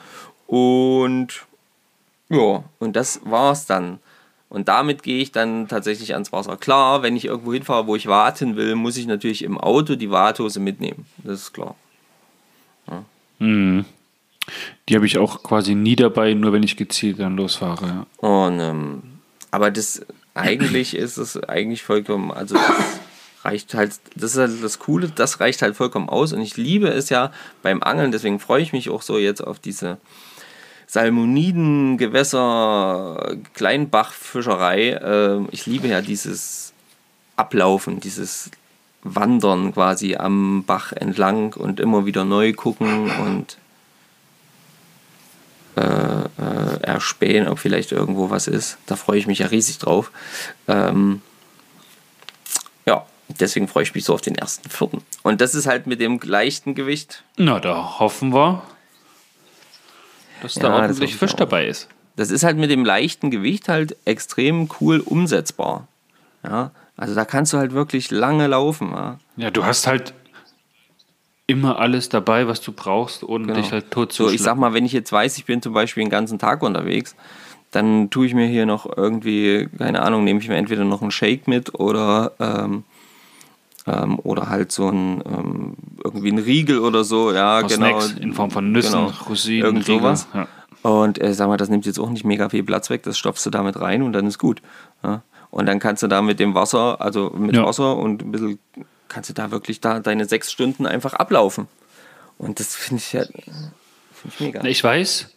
Und 0.46 1.28
ja, 2.28 2.62
und 2.78 2.96
das 2.96 3.20
war's 3.24 3.66
dann. 3.66 3.98
Und 4.48 4.66
damit 4.68 5.02
gehe 5.04 5.22
ich 5.22 5.30
dann 5.32 5.68
tatsächlich 5.68 6.12
ans 6.14 6.32
Wasser. 6.32 6.56
Klar, 6.56 7.02
wenn 7.02 7.14
ich 7.16 7.24
irgendwo 7.24 7.52
hinfahre, 7.52 7.86
wo 7.86 7.94
ich 7.96 8.08
warten 8.08 8.56
will, 8.56 8.74
muss 8.74 8.96
ich 8.96 9.06
natürlich 9.06 9.44
im 9.44 9.56
Auto 9.58 9.94
die 9.94 10.10
Warthose 10.10 10.58
mitnehmen. 10.60 11.06
Das 11.18 11.40
ist 11.42 11.52
klar. 11.52 11.76
Die 14.88 14.96
habe 14.96 15.06
ich 15.06 15.18
auch 15.18 15.42
quasi 15.42 15.74
nie 15.74 15.96
dabei, 15.96 16.34
nur 16.34 16.52
wenn 16.52 16.62
ich 16.62 16.76
gezielt 16.76 17.20
dann 17.20 17.36
losfahre. 17.36 18.06
Und, 18.18 18.60
ähm, 18.60 19.02
aber 19.50 19.70
das 19.70 20.02
eigentlich 20.34 20.96
ist 20.96 21.16
es 21.16 21.36
eigentlich 21.44 21.82
vollkommen, 21.82 22.30
also 22.30 22.54
das 22.54 23.00
reicht 23.42 23.74
halt, 23.74 23.92
das 24.14 24.32
ist 24.32 24.38
halt 24.38 24.62
das 24.62 24.78
Coole, 24.78 25.08
das 25.08 25.40
reicht 25.40 25.62
halt 25.62 25.76
vollkommen 25.76 26.08
aus. 26.08 26.32
Und 26.32 26.40
ich 26.40 26.56
liebe 26.56 26.88
es 26.88 27.08
ja 27.08 27.32
beim 27.62 27.82
Angeln, 27.82 28.12
deswegen 28.12 28.38
freue 28.38 28.62
ich 28.62 28.72
mich 28.72 28.90
auch 28.90 29.02
so 29.02 29.18
jetzt 29.18 29.42
auf 29.42 29.58
diese 29.58 29.98
Salmoniden, 30.86 31.98
Gewässer, 31.98 33.36
Kleinbachfischerei. 33.54 35.00
Ähm, 35.02 35.48
ich 35.52 35.66
liebe 35.66 35.88
ja 35.88 36.00
dieses 36.00 36.72
Ablaufen, 37.36 38.00
dieses 38.00 38.50
Wandern 39.02 39.72
quasi 39.72 40.16
am 40.16 40.64
Bach 40.64 40.92
entlang 40.92 41.54
und 41.54 41.80
immer 41.80 42.06
wieder 42.06 42.24
neu 42.24 42.52
gucken 42.52 43.10
und 43.10 43.56
äh, 45.76 46.82
erspähen, 46.82 47.48
ob 47.48 47.58
vielleicht 47.58 47.92
irgendwo 47.92 48.30
was 48.30 48.46
ist. 48.46 48.78
Da 48.86 48.96
freue 48.96 49.18
ich 49.18 49.26
mich 49.26 49.38
ja 49.40 49.46
riesig 49.46 49.78
drauf. 49.78 50.10
Ähm, 50.68 51.22
ja, 52.86 53.06
deswegen 53.28 53.68
freue 53.68 53.84
ich 53.84 53.94
mich 53.94 54.04
so 54.04 54.14
auf 54.14 54.20
den 54.20 54.34
ersten 54.34 54.68
vierten. 54.68 55.02
Und 55.22 55.40
das 55.40 55.54
ist 55.54 55.66
halt 55.66 55.86
mit 55.86 56.00
dem 56.00 56.18
leichten 56.22 56.74
Gewicht. 56.74 57.24
Na, 57.36 57.60
da 57.60 57.98
hoffen 57.98 58.32
wir, 58.34 58.62
dass 60.42 60.56
Ja, 60.56 60.62
da 60.62 60.68
das 60.68 60.80
ordentlich 60.80 61.10
ich 61.10 61.16
Fisch 61.16 61.34
dabei 61.34 61.66
ist. 61.66 61.88
Das 62.16 62.30
ist 62.30 62.42
halt 62.44 62.56
mit 62.56 62.70
dem 62.70 62.84
leichten 62.84 63.30
Gewicht 63.30 63.68
halt 63.68 63.96
extrem 64.04 64.68
cool 64.80 65.00
umsetzbar. 65.00 65.86
Ja, 66.44 66.70
also 66.96 67.14
da 67.14 67.24
kannst 67.24 67.52
du 67.52 67.58
halt 67.58 67.72
wirklich 67.72 68.10
lange 68.10 68.46
laufen. 68.46 68.90
Ja. 68.90 69.18
Ja, 69.36 69.50
du 69.50 69.64
hast 69.64 69.86
halt 69.86 70.12
immer 71.50 71.78
alles 71.78 72.08
dabei, 72.08 72.46
was 72.46 72.60
du 72.60 72.72
brauchst, 72.72 73.22
ohne 73.24 73.46
Genau. 73.46 73.60
dich 73.60 73.72
halt 73.72 73.90
tot 73.90 74.12
zu 74.12 74.24
So, 74.28 74.30
ich 74.30 74.40
sag 74.42 74.56
mal, 74.56 74.72
wenn 74.74 74.84
ich 74.84 74.92
jetzt 74.92 75.12
weiß, 75.12 75.36
ich 75.38 75.44
bin 75.44 75.60
zum 75.62 75.72
Beispiel 75.72 76.02
den 76.04 76.10
ganzen 76.10 76.38
Tag 76.38 76.62
unterwegs, 76.62 77.14
dann 77.72 78.10
tue 78.10 78.26
ich 78.26 78.34
mir 78.34 78.46
hier 78.46 78.66
noch 78.66 78.86
irgendwie, 78.96 79.68
keine 79.78 80.02
Ahnung, 80.02 80.24
nehme 80.24 80.40
ich 80.40 80.48
mir 80.48 80.56
entweder 80.56 80.84
noch 80.84 81.02
einen 81.02 81.10
Shake 81.10 81.46
mit 81.48 81.78
oder, 81.78 82.32
ähm, 82.40 82.84
ähm, 83.86 84.18
oder 84.22 84.48
halt 84.48 84.72
so 84.72 84.88
ein, 84.90 85.22
ähm, 85.26 85.74
irgendwie 86.04 86.32
ein 86.32 86.38
Riegel 86.38 86.78
oder 86.80 87.04
so, 87.04 87.32
ja, 87.32 87.60
Noch 87.62 87.68
genau. 87.68 88.00
Snacks 88.00 88.12
in 88.20 88.32
Form 88.34 88.50
von 88.50 88.72
Nüssen, 88.72 88.92
genau. 89.06 89.12
Rosinen, 89.28 89.64
Irgend 89.64 89.84
sowas. 89.84 90.28
ja. 90.34 90.46
Und 90.82 91.20
äh, 91.22 91.34
sag 91.34 91.48
mal, 91.48 91.56
das 91.58 91.68
nimmt 91.68 91.84
jetzt 91.86 91.98
auch 92.00 92.08
nicht 92.10 92.24
mega 92.24 92.48
viel 92.48 92.62
Platz 92.62 92.88
weg, 92.90 93.02
das 93.02 93.18
stopfst 93.18 93.44
du 93.44 93.50
damit 93.50 93.78
rein 93.80 94.02
und 94.02 94.12
dann 94.14 94.26
ist 94.26 94.38
gut. 94.38 94.62
Ja? 95.04 95.22
Und 95.50 95.66
dann 95.66 95.78
kannst 95.78 96.02
du 96.02 96.06
da 96.08 96.22
mit 96.22 96.40
dem 96.40 96.54
Wasser, 96.54 97.00
also 97.00 97.30
mit 97.36 97.54
Ja. 97.54 97.64
Wasser 97.66 97.96
und 97.96 98.22
ein 98.22 98.32
bisschen, 98.32 98.58
kannst 99.10 99.28
du 99.28 99.34
da 99.34 99.50
wirklich 99.50 99.80
da 99.80 100.00
deine 100.00 100.24
sechs 100.24 100.50
Stunden 100.50 100.86
einfach 100.86 101.12
ablaufen. 101.12 101.68
Und 102.38 102.60
das 102.60 102.74
finde 102.74 103.02
ich 103.02 103.12
ja 103.12 103.24
find 103.24 104.34
ich 104.34 104.40
mega. 104.40 104.64
Ich 104.64 104.82
weiß, 104.82 105.28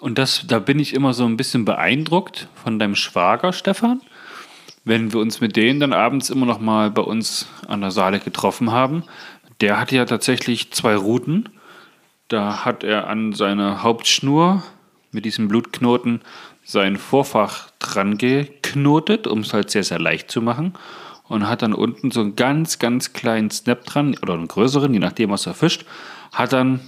und 0.00 0.18
das, 0.18 0.44
da 0.46 0.58
bin 0.58 0.78
ich 0.78 0.92
immer 0.92 1.14
so 1.14 1.24
ein 1.24 1.38
bisschen 1.38 1.64
beeindruckt 1.64 2.48
von 2.62 2.78
deinem 2.78 2.96
Schwager, 2.96 3.54
Stefan. 3.54 4.02
Wenn 4.84 5.14
wir 5.14 5.20
uns 5.20 5.40
mit 5.40 5.56
denen 5.56 5.80
dann 5.80 5.94
abends 5.94 6.28
immer 6.28 6.44
noch 6.44 6.60
mal 6.60 6.90
bei 6.90 7.00
uns 7.00 7.46
an 7.66 7.80
der 7.80 7.90
Saale 7.90 8.20
getroffen 8.20 8.70
haben, 8.70 9.04
der 9.62 9.80
hat 9.80 9.92
ja 9.92 10.04
tatsächlich 10.04 10.72
zwei 10.72 10.94
Routen. 10.94 11.48
Da 12.28 12.66
hat 12.66 12.84
er 12.84 13.06
an 13.08 13.32
seine 13.32 13.82
Hauptschnur 13.82 14.62
mit 15.10 15.24
diesem 15.24 15.48
Blutknoten 15.48 16.20
sein 16.64 16.96
Vorfach 16.96 17.70
dran 17.78 18.18
geknotet, 18.18 19.26
um 19.26 19.40
es 19.40 19.54
halt 19.54 19.70
sehr, 19.70 19.84
sehr 19.84 20.00
leicht 20.00 20.30
zu 20.30 20.42
machen. 20.42 20.74
Und 21.26 21.48
hat 21.48 21.62
dann 21.62 21.72
unten 21.72 22.10
so 22.10 22.20
einen 22.20 22.36
ganz, 22.36 22.78
ganz 22.78 23.12
kleinen 23.12 23.50
Snap 23.50 23.84
dran, 23.84 24.16
oder 24.22 24.34
einen 24.34 24.48
größeren, 24.48 24.92
je 24.92 25.00
nachdem, 25.00 25.30
was 25.30 25.46
er 25.46 25.54
fischt. 25.54 25.86
Hat 26.32 26.52
dann, 26.52 26.80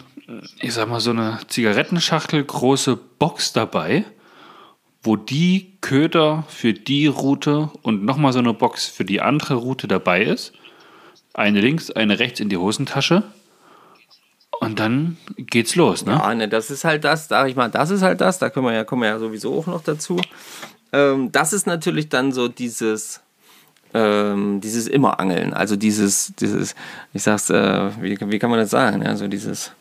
ich 0.61 0.75
sag 0.75 0.89
mal, 0.89 1.01
so 1.01 1.11
eine 1.11 1.39
Zigarettenschachtel 1.49 2.45
große 2.45 2.97
Box 2.97 3.53
dabei, 3.55 4.05
wo 5.03 5.17
die 5.17 5.79
Köder 5.81 6.45
für 6.49 6.75
die 6.75 7.07
Route 7.07 7.71
und 7.83 8.05
nochmal 8.05 8.33
so 8.33 8.41
eine 8.41 8.53
Box 8.53 8.87
für 8.87 9.05
die 9.05 9.21
andere 9.21 9.55
Route 9.55 9.89
dabei 9.89 10.23
ist. 10.25 10.53
Eine 11.33 11.61
links, 11.61 11.91
eine 11.91 12.19
rechts 12.19 12.41
in 12.41 12.49
die 12.49 12.57
Hosentasche. 12.57 13.23
Und 14.61 14.79
dann 14.79 15.17
geht's 15.37 15.77
los, 15.77 16.05
ne? 16.05 16.13
Ja, 16.13 16.35
ne, 16.35 16.49
das 16.49 16.71
ist 16.71 16.85
halt 16.85 17.05
das, 17.05 17.29
sag 17.29 17.49
ich 17.49 17.57
mal, 17.57 17.71
das 17.71 17.91
ist 17.91 18.03
halt 18.03 18.21
das, 18.21 18.39
da 18.39 18.51
können 18.51 18.67
wir 18.67 18.73
ja, 18.73 18.85
kommen 18.85 19.03
wir 19.03 19.09
ja 19.09 19.19
sowieso 19.19 19.59
auch 19.59 19.67
noch 19.67 19.83
dazu. 19.83 20.21
Ähm, 20.93 21.31
das 21.31 21.53
ist 21.53 21.67
natürlich 21.67 22.09
dann 22.09 22.33
so 22.33 22.49
dieses, 22.49 23.21
ähm, 23.97 24.61
dieses 24.61 24.89
Immerangeln, 24.89 25.55
also 25.55 25.75
dieses, 25.75 26.35
dieses, 26.39 26.75
ich 27.15 27.23
sag's, 27.23 27.49
äh, 27.49 27.91
wie, 28.01 28.19
wie 28.21 28.39
kann 28.39 28.51
man 28.51 28.59
das 28.59 28.71
sagen, 28.71 29.03
ja, 29.03 29.17
so 29.17 29.27
dieses, 29.27 29.73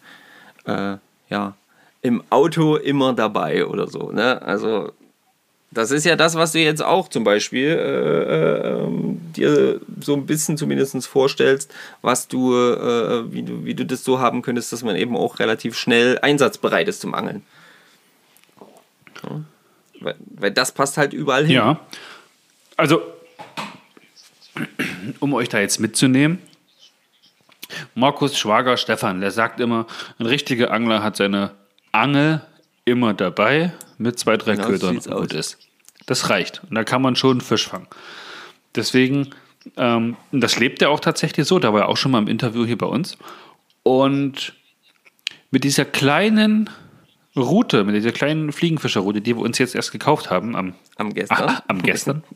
äh, 0.66 0.96
ja, 1.30 1.54
im 2.02 2.24
Auto 2.30 2.78
immer 2.78 3.12
dabei 3.14 3.66
oder 3.66 3.88
so, 3.88 4.12
ne, 4.12 4.42
also 4.42 4.94
das 5.72 5.92
ist 5.92 6.06
ja 6.06 6.16
das, 6.16 6.36
was 6.36 6.54
du 6.54 6.60
jetzt 6.60 6.82
auch 6.82 7.10
zum 7.10 7.26
Beispiel 7.26 7.68
äh, 7.68 8.70
ähm, 8.70 9.20
dir 9.36 9.82
so 10.00 10.14
ein 10.14 10.26
bisschen 10.26 10.56
zumindest 10.56 11.06
vorstellst, 11.06 11.74
was 12.02 12.30
du, 12.30 12.56
äh, 12.56 13.34
wie 13.34 13.44
du, 13.44 13.66
wie 13.66 13.76
du 13.76 13.86
das 13.86 14.06
so 14.06 14.20
haben 14.20 14.42
könntest, 14.42 14.72
dass 14.72 14.84
man 14.84 14.96
eben 14.96 15.18
auch 15.18 15.40
relativ 15.40 15.78
schnell 15.78 16.18
einsatzbereit 16.20 16.88
ist 16.88 17.02
zum 17.02 17.14
Angeln. 17.14 17.44
Ja. 19.24 19.42
Weil, 20.00 20.16
weil 20.20 20.52
das 20.52 20.72
passt 20.72 20.98
halt 20.98 21.12
überall 21.12 21.46
hin. 21.46 21.56
Ja. 21.56 21.80
Also, 22.78 23.02
um 25.20 25.34
euch 25.34 25.50
da 25.50 25.60
jetzt 25.60 25.80
mitzunehmen, 25.80 26.40
Markus 27.94 28.38
Schwager 28.38 28.78
Stefan, 28.78 29.22
der 29.22 29.32
sagt 29.32 29.60
immer, 29.60 29.88
ein 30.20 30.26
richtiger 30.26 30.72
Angler 30.72 31.04
hat 31.04 31.16
seine 31.16 31.52
Angel 31.92 32.42
immer 32.86 33.14
dabei 33.14 33.74
mit 33.98 34.20
zwei, 34.20 34.38
drei 34.38 34.56
Genau 34.56 34.68
Ködern 34.68 34.98
und 34.98 35.12
gut 35.12 35.34
ist. 35.34 35.58
Das 36.06 36.30
reicht. 36.30 36.62
Und 36.70 36.76
da 36.76 36.84
kann 36.84 37.02
man 37.02 37.16
schon 37.16 37.42
Fisch 37.42 37.68
fangen. 37.68 37.88
Deswegen, 38.76 39.32
ähm, 39.78 40.18
das 40.32 40.60
lebt 40.60 40.82
er 40.82 40.90
auch 40.90 41.00
tatsächlich 41.00 41.48
so, 41.48 41.60
da 41.60 41.74
war 41.74 41.82
er 41.82 41.90
auch 41.90 41.98
schon 41.98 42.12
mal 42.12 42.20
im 42.20 42.28
Interview 42.28 42.66
hier 42.66 42.78
bei 42.78 42.86
uns. 42.86 43.18
Und 43.84 44.54
mit 45.50 45.64
dieser 45.64 45.86
kleinen 45.86 46.70
Route, 47.36 47.84
mit 47.84 47.96
dieser 47.96 48.12
kleinen 48.12 48.52
Fliegenfischerroute, 48.52 49.22
die 49.22 49.36
wir 49.36 49.42
uns 49.42 49.58
jetzt 49.58 49.76
erst 49.76 49.92
gekauft 49.92 50.30
haben 50.30 50.56
am 50.56 50.76
Am 50.98 51.14
gestern. 51.14 51.50
Ah, 51.50 51.64
am 51.68 51.82
gestern. 51.82 52.24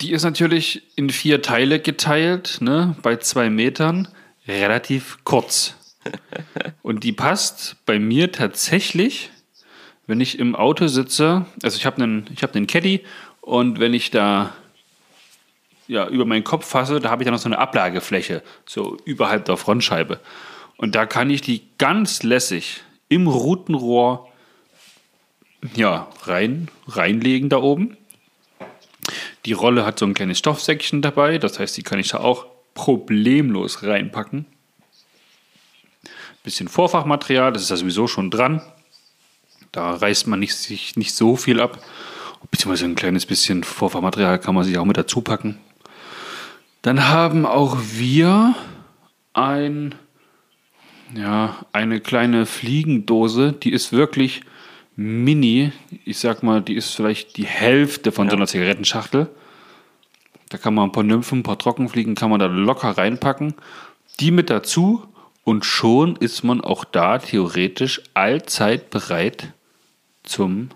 Die 0.00 0.12
ist 0.12 0.24
natürlich 0.24 0.82
in 0.96 1.08
vier 1.10 1.40
Teile 1.40 1.80
geteilt, 1.80 2.58
ne, 2.60 2.96
bei 3.02 3.16
zwei 3.16 3.48
Metern, 3.48 4.08
relativ 4.46 5.18
kurz. 5.24 5.74
Und 6.82 7.02
die 7.02 7.12
passt 7.12 7.76
bei 7.86 7.98
mir 7.98 8.30
tatsächlich, 8.30 9.30
wenn 10.06 10.20
ich 10.20 10.38
im 10.38 10.54
Auto 10.54 10.86
sitze, 10.86 11.46
also 11.62 11.76
ich 11.78 11.86
habe 11.86 12.02
einen, 12.02 12.26
ich 12.32 12.42
habe 12.42 12.54
einen 12.54 12.66
Caddy 12.66 13.04
und 13.40 13.80
wenn 13.80 13.92
ich 13.92 14.10
da 14.10 14.54
ja, 15.88 16.06
über 16.08 16.24
meinen 16.24 16.44
Kopf 16.44 16.66
fasse, 16.66 17.00
da 17.00 17.10
habe 17.10 17.22
ich 17.22 17.24
dann 17.24 17.34
noch 17.34 17.40
so 17.40 17.48
eine 17.48 17.58
Ablagefläche, 17.58 18.42
so 18.66 18.96
überhalb 19.04 19.46
der 19.46 19.56
Frontscheibe. 19.56 20.20
Und 20.76 20.94
da 20.94 21.06
kann 21.06 21.30
ich 21.30 21.40
die 21.40 21.62
ganz 21.78 22.22
lässig 22.22 22.82
im 23.08 23.26
Routenrohr 23.26 24.28
ja, 25.74 26.08
rein, 26.22 26.68
reinlegen 26.86 27.48
da 27.48 27.58
oben. 27.58 27.96
Die 29.46 29.52
Rolle 29.52 29.86
hat 29.86 29.98
so 29.98 30.06
ein 30.06 30.14
kleines 30.14 30.38
Stoffsäckchen 30.38 31.02
dabei, 31.02 31.38
das 31.38 31.58
heißt, 31.58 31.76
die 31.76 31.84
kann 31.84 32.00
ich 32.00 32.08
da 32.08 32.18
auch 32.18 32.46
problemlos 32.74 33.84
reinpacken. 33.84 34.44
Bisschen 36.42 36.68
Vorfachmaterial, 36.68 37.52
das 37.52 37.62
ist 37.62 37.70
ja 37.70 37.76
sowieso 37.76 38.08
schon 38.08 38.30
dran. 38.30 38.60
Da 39.70 39.94
reißt 39.94 40.26
man 40.26 40.40
nicht, 40.40 40.54
sich 40.54 40.96
nicht 40.96 41.14
so 41.14 41.36
viel 41.36 41.60
ab. 41.60 41.78
Beziehungsweise 42.50 42.86
ein 42.86 42.94
kleines 42.96 43.24
bisschen 43.24 43.62
Vorfachmaterial 43.62 44.40
kann 44.40 44.54
man 44.54 44.64
sich 44.64 44.78
auch 44.78 44.84
mit 44.84 44.96
dazu 44.96 45.20
packen. 45.20 45.58
Dann 46.82 47.08
haben 47.08 47.46
auch 47.46 47.76
wir 47.80 48.54
ein, 49.32 49.94
ja, 51.14 51.56
eine 51.72 52.00
kleine 52.00 52.46
Fliegendose, 52.46 53.52
die 53.52 53.72
ist 53.72 53.92
wirklich 53.92 54.42
mini. 54.96 55.72
Ich 56.04 56.18
sag 56.18 56.42
mal, 56.42 56.62
die 56.62 56.74
ist 56.74 56.94
vielleicht 56.94 57.36
die 57.36 57.46
Hälfte 57.46 58.12
von 58.12 58.28
so 58.28 58.36
einer 58.36 58.46
Zigarettenschachtel. 58.46 59.28
Da 60.48 60.58
kann 60.58 60.74
man 60.74 60.88
ein 60.88 60.92
paar 60.92 61.02
Nymphen, 61.02 61.40
ein 61.40 61.42
paar 61.42 61.58
Trockenfliegen 61.58 62.14
kann 62.14 62.30
man 62.30 62.40
da 62.40 62.46
locker 62.46 62.90
reinpacken. 62.90 63.54
Die 64.20 64.30
mit 64.30 64.50
dazu 64.50 65.02
und 65.44 65.64
schon 65.64 66.16
ist 66.16 66.42
man 66.42 66.60
auch 66.60 66.84
da 66.84 67.18
theoretisch 67.18 68.02
allzeit 68.14 68.90
bereit 68.90 69.52
zum 70.22 70.70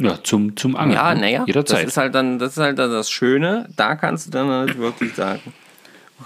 ja, 0.00 0.22
zum, 0.22 0.56
zum 0.56 0.76
Angeln. 0.76 0.94
Ja, 0.94 1.14
ne? 1.14 1.20
naja, 1.20 1.38
das 1.40 1.46
Jederzeit. 1.48 1.86
ist 1.88 1.96
halt 1.96 2.14
dann, 2.14 2.38
das 2.38 2.52
ist 2.52 2.62
halt 2.62 2.78
dann 2.78 2.90
das 2.92 3.10
Schöne. 3.10 3.68
Da 3.76 3.96
kannst 3.96 4.28
du 4.28 4.30
dann 4.30 4.48
halt 4.48 4.78
wirklich 4.78 5.14
sagen, 5.14 5.40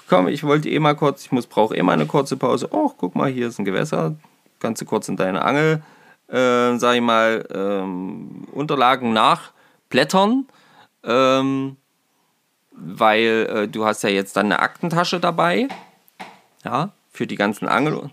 komm, 0.08 0.28
ich 0.28 0.42
wollte 0.44 0.68
eh 0.68 0.78
mal 0.78 0.94
kurz, 0.94 1.24
ich 1.24 1.32
muss 1.32 1.46
brauche 1.46 1.74
eh 1.74 1.82
mal 1.82 1.94
eine 1.94 2.04
kurze 2.04 2.36
Pause. 2.36 2.68
Oh, 2.70 2.90
guck 2.94 3.14
mal, 3.14 3.30
hier 3.30 3.48
ist 3.48 3.58
ein 3.58 3.64
Gewässer. 3.64 4.14
Kannst 4.60 4.82
du 4.82 4.84
kurz 4.84 5.08
in 5.08 5.16
deine 5.16 5.42
Angel, 5.42 5.82
äh, 6.28 6.76
sag 6.78 6.94
ich 6.96 7.00
mal, 7.00 7.46
ähm, 7.54 8.46
Unterlagen 8.52 9.12
nachblättern. 9.12 10.46
Ähm, 11.04 11.76
weil 12.70 13.48
äh, 13.50 13.68
du 13.68 13.84
hast 13.84 14.02
ja 14.02 14.08
jetzt 14.08 14.36
dann 14.36 14.46
eine 14.46 14.58
Aktentasche 14.60 15.20
dabei. 15.20 15.68
Ja, 16.64 16.92
für 17.10 17.26
die 17.26 17.34
ganzen 17.36 17.68
Angel. 17.68 18.10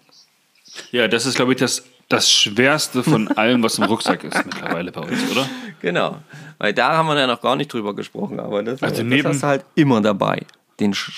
Ja, 0.92 1.08
das 1.08 1.26
ist, 1.26 1.36
glaube 1.36 1.54
ich, 1.54 1.60
das, 1.60 1.84
das 2.10 2.32
Schwerste 2.32 3.04
von 3.04 3.28
allem, 3.38 3.64
was 3.64 3.78
im 3.78 3.86
Rucksack 3.86 4.24
ist 4.24 4.46
mittlerweile 4.46 4.92
bei 4.92 5.02
uns, 5.02 5.32
oder? 5.32 5.48
Genau. 5.82 6.18
Weil 6.58 6.74
da 6.74 6.98
haben 6.98 7.08
wir 7.08 7.18
ja 7.18 7.28
noch 7.28 7.42
gar 7.42 7.56
nicht 7.56 7.72
drüber 7.72 7.96
gesprochen, 7.96 8.40
aber 8.40 8.62
das, 8.64 8.84
Also 8.84 8.98
das 8.98 9.06
neben- 9.06 9.30
hast 9.30 9.44
du 9.44 9.48
halt 9.48 9.66
immer 9.76 10.02
dabei. 10.02 10.46
Den 10.80 10.94
Sch 10.94 11.12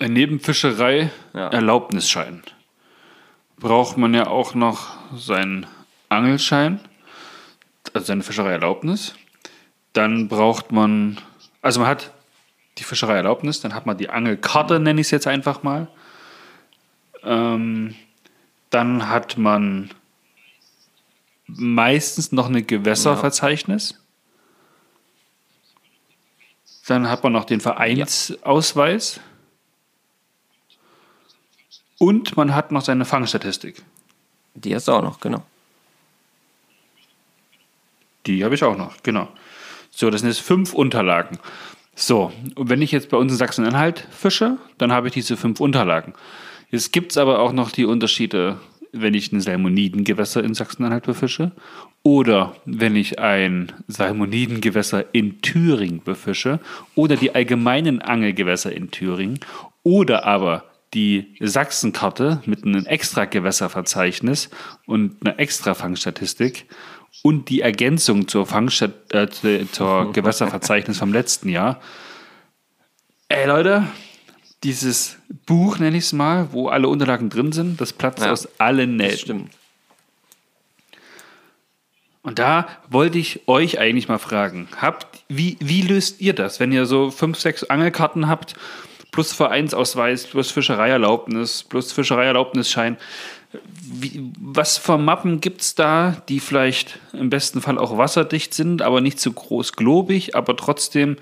Neben 0.00 0.40
Fischerei 0.40 1.10
Ja. 1.32 1.48
Erlaubnisschein 1.48 2.42
braucht 3.62 3.96
man 3.96 4.12
ja 4.12 4.26
auch 4.26 4.54
noch 4.54 4.96
seinen 5.16 5.66
Angelschein, 6.08 6.80
also 7.94 8.06
seine 8.06 8.24
Fischereierlaubnis. 8.24 9.14
Dann 9.92 10.28
braucht 10.28 10.72
man, 10.72 11.18
also 11.62 11.80
man 11.80 11.88
hat 11.88 12.12
die 12.78 12.84
Fischereierlaubnis, 12.84 13.60
dann 13.60 13.74
hat 13.74 13.86
man 13.86 13.96
die 13.96 14.10
Angelkarte, 14.10 14.80
nenne 14.80 15.00
ich 15.00 15.06
es 15.06 15.10
jetzt 15.12 15.28
einfach 15.28 15.62
mal. 15.62 15.86
Ähm, 17.22 17.94
dann 18.70 19.08
hat 19.08 19.38
man 19.38 19.90
meistens 21.46 22.32
noch 22.32 22.48
ein 22.48 22.66
Gewässerverzeichnis. 22.66 24.00
Dann 26.88 27.08
hat 27.08 27.22
man 27.22 27.32
noch 27.32 27.44
den 27.44 27.60
Vereinsausweis. 27.60 29.20
Und 32.02 32.36
man 32.36 32.52
hat 32.52 32.72
noch 32.72 32.82
seine 32.82 33.04
Fangstatistik. 33.04 33.80
Die 34.54 34.74
hast 34.74 34.88
du 34.88 34.92
auch 34.92 35.02
noch, 35.02 35.20
genau. 35.20 35.44
Die 38.26 38.42
habe 38.42 38.56
ich 38.56 38.64
auch 38.64 38.76
noch, 38.76 39.04
genau. 39.04 39.28
So, 39.92 40.10
das 40.10 40.22
sind 40.22 40.30
jetzt 40.30 40.40
fünf 40.40 40.74
Unterlagen. 40.74 41.38
So, 41.94 42.32
und 42.56 42.70
wenn 42.70 42.82
ich 42.82 42.90
jetzt 42.90 43.08
bei 43.08 43.16
uns 43.16 43.30
in 43.30 43.38
Sachsen-Anhalt 43.38 44.04
fische, 44.10 44.58
dann 44.78 44.90
habe 44.90 45.06
ich 45.06 45.14
diese 45.14 45.36
fünf 45.36 45.60
Unterlagen. 45.60 46.14
Jetzt 46.72 46.92
gibt 46.92 47.12
es 47.12 47.18
aber 47.18 47.38
auch 47.38 47.52
noch 47.52 47.70
die 47.70 47.84
Unterschiede, 47.84 48.58
wenn 48.90 49.14
ich 49.14 49.30
ein 49.30 49.40
Salmonidengewässer 49.40 50.42
in 50.42 50.54
Sachsen-Anhalt 50.54 51.04
befische 51.04 51.52
oder 52.02 52.56
wenn 52.64 52.96
ich 52.96 53.20
ein 53.20 53.70
Salmonidengewässer 53.86 55.14
in 55.14 55.40
Thüringen 55.40 56.02
befische 56.02 56.58
oder 56.96 57.14
die 57.14 57.32
allgemeinen 57.32 58.02
Angelgewässer 58.02 58.72
in 58.72 58.90
Thüringen 58.90 59.38
oder 59.84 60.24
aber 60.24 60.64
die 60.94 61.34
Sachsenkarte 61.40 62.42
mit 62.44 62.64
einem 62.64 62.86
extra 62.86 63.24
Gewässerverzeichnis 63.24 64.50
und 64.86 65.16
einer 65.24 65.38
extra 65.38 65.74
Fangstatistik 65.74 66.66
und 67.22 67.48
die 67.48 67.60
Ergänzung 67.60 68.28
zur, 68.28 68.46
Fangstat 68.46 69.44
äh, 69.44 69.66
zur 69.70 70.12
Gewässerverzeichnis 70.12 70.98
vom 70.98 71.12
letzten 71.12 71.48
Jahr. 71.48 71.80
Ey 73.28 73.46
Leute, 73.46 73.86
dieses 74.62 75.16
Buch 75.46 75.78
nenne 75.78 75.96
ich 75.96 76.04
es 76.04 76.12
mal, 76.12 76.52
wo 76.52 76.68
alle 76.68 76.88
Unterlagen 76.88 77.30
drin 77.30 77.52
sind, 77.52 77.80
das 77.80 77.92
platzt 77.92 78.22
Ja, 78.22 78.32
aus 78.32 78.48
allen 78.60 78.96
Nähten. 78.96 79.10
Das 79.10 79.20
stimmt. 79.20 79.50
Und 82.22 82.38
da 82.38 82.68
wollte 82.88 83.18
ich 83.18 83.48
euch 83.48 83.80
eigentlich 83.80 84.06
mal 84.08 84.18
fragen, 84.18 84.68
habt, 84.80 85.24
wie, 85.28 85.56
wie 85.60 85.82
löst 85.82 86.20
ihr 86.20 86.34
das, 86.34 86.60
wenn 86.60 86.70
ihr 86.70 86.86
so 86.86 87.10
fünf, 87.10 87.40
sechs 87.40 87.64
Angelkarten 87.64 88.28
habt, 88.28 88.54
plus 89.12 89.32
Vereinsausweis, 89.32 90.26
plus 90.26 90.50
Fischereierlaubnis, 90.50 91.62
plus 91.62 91.92
Fischereierlaubnisschein? 91.92 92.96
Wie, 93.82 94.32
was 94.40 94.78
für 94.78 94.98
Mappen 94.98 95.40
gibt 95.40 95.60
es 95.60 95.74
da, 95.74 96.16
die 96.28 96.40
vielleicht 96.40 96.98
im 97.12 97.30
besten 97.30 97.60
Fall 97.60 97.78
auch 97.78 97.98
wasserdicht 97.98 98.54
sind, 98.54 98.82
aber 98.82 99.00
nicht 99.00 99.20
zu 99.20 99.32
groß 99.32 99.74
globig, 99.74 100.34
aber 100.34 100.56
trotzdem 100.56 101.18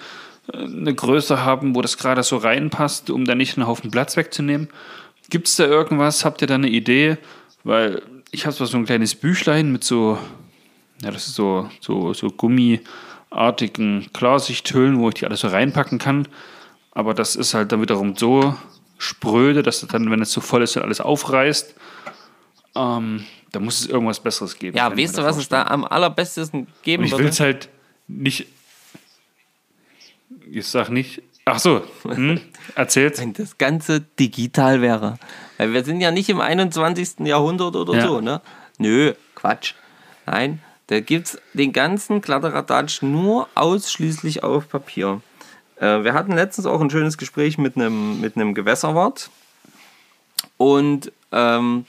äh, 0.52 0.56
eine 0.56 0.94
Größe 0.94 1.44
haben, 1.44 1.74
wo 1.74 1.82
das 1.82 1.98
gerade 1.98 2.22
so 2.22 2.38
reinpasst, 2.38 3.10
um 3.10 3.26
da 3.26 3.34
nicht 3.34 3.58
einen 3.58 3.66
Haufen 3.66 3.90
Platz 3.90 4.16
wegzunehmen? 4.16 4.68
Gibt 5.28 5.48
es 5.48 5.56
da 5.56 5.66
irgendwas? 5.66 6.24
Habt 6.24 6.40
ihr 6.40 6.48
da 6.48 6.54
eine 6.54 6.70
Idee? 6.70 7.18
Weil 7.64 8.02
ich 8.30 8.46
habe 8.46 8.54
so 8.54 8.76
ein 8.76 8.86
kleines 8.86 9.14
Büchlein 9.14 9.70
mit 9.70 9.84
so 9.84 10.16
ja, 11.02 11.10
das 11.10 11.26
ist 11.26 11.34
so, 11.34 11.68
so, 11.80 12.12
so 12.12 12.28
gummiartigen 12.28 14.08
Klarsichthüllen, 14.12 14.98
wo 14.98 15.08
ich 15.08 15.14
die 15.14 15.26
alles 15.26 15.40
so 15.40 15.48
reinpacken 15.48 15.98
kann. 15.98 16.28
Aber 17.00 17.14
das 17.14 17.34
ist 17.34 17.54
halt 17.54 17.72
dann 17.72 17.80
wiederum 17.80 18.14
so 18.14 18.54
spröde, 18.98 19.62
dass 19.62 19.80
das 19.80 19.88
dann, 19.88 20.10
wenn 20.10 20.20
es 20.20 20.28
zu 20.30 20.42
voll 20.42 20.62
ist, 20.62 20.76
alles 20.76 21.00
aufreißt. 21.00 21.74
Ähm, 22.76 23.24
da 23.52 23.58
muss 23.60 23.80
es 23.80 23.86
irgendwas 23.86 24.20
Besseres 24.20 24.58
geben. 24.58 24.76
Ja, 24.76 24.92
ich 24.92 24.98
weißt 25.02 25.16
du, 25.16 25.22
was 25.24 25.38
es 25.38 25.48
da 25.48 25.62
am 25.66 25.86
allerbesten 25.86 26.66
geben 26.82 27.02
Und 27.02 27.06
ich 27.06 27.12
will 27.12 27.20
würde? 27.20 27.30
es 27.30 27.40
halt 27.40 27.70
nicht. 28.06 28.46
Ich 30.50 30.66
sag 30.66 30.90
nicht. 30.90 31.22
Ach 31.46 31.58
so, 31.58 31.80
hm, 32.02 32.38
erzählt. 32.74 33.18
Wenn 33.18 33.32
das 33.32 33.56
Ganze 33.56 34.02
digital 34.02 34.82
wäre. 34.82 35.18
Weil 35.56 35.72
wir 35.72 35.82
sind 35.82 36.02
ja 36.02 36.10
nicht 36.10 36.28
im 36.28 36.40
21. 36.42 37.20
Jahrhundert 37.20 37.76
oder 37.76 37.94
Ja. 37.94 38.06
so, 38.06 38.20
ne? 38.20 38.42
Nö, 38.76 39.14
Quatsch. 39.34 39.72
Nein, 40.26 40.60
da 40.88 41.00
gibt 41.00 41.28
es 41.28 41.38
den 41.54 41.72
ganzen 41.72 42.20
Kladderadatsch 42.20 43.00
nur 43.00 43.48
ausschließlich 43.54 44.42
auf 44.44 44.68
Papier. 44.68 45.22
Äh, 45.80 46.04
wir 46.04 46.14
hatten 46.14 46.32
letztens 46.32 46.66
auch 46.66 46.80
ein 46.80 46.90
schönes 46.90 47.18
Gespräch 47.18 47.58
mit 47.58 47.76
einem 47.76 48.20
mit 48.20 48.36
einem 48.36 48.54
Gewässerwart. 48.54 49.30
Und 50.56 51.10
ähm, 51.32 51.86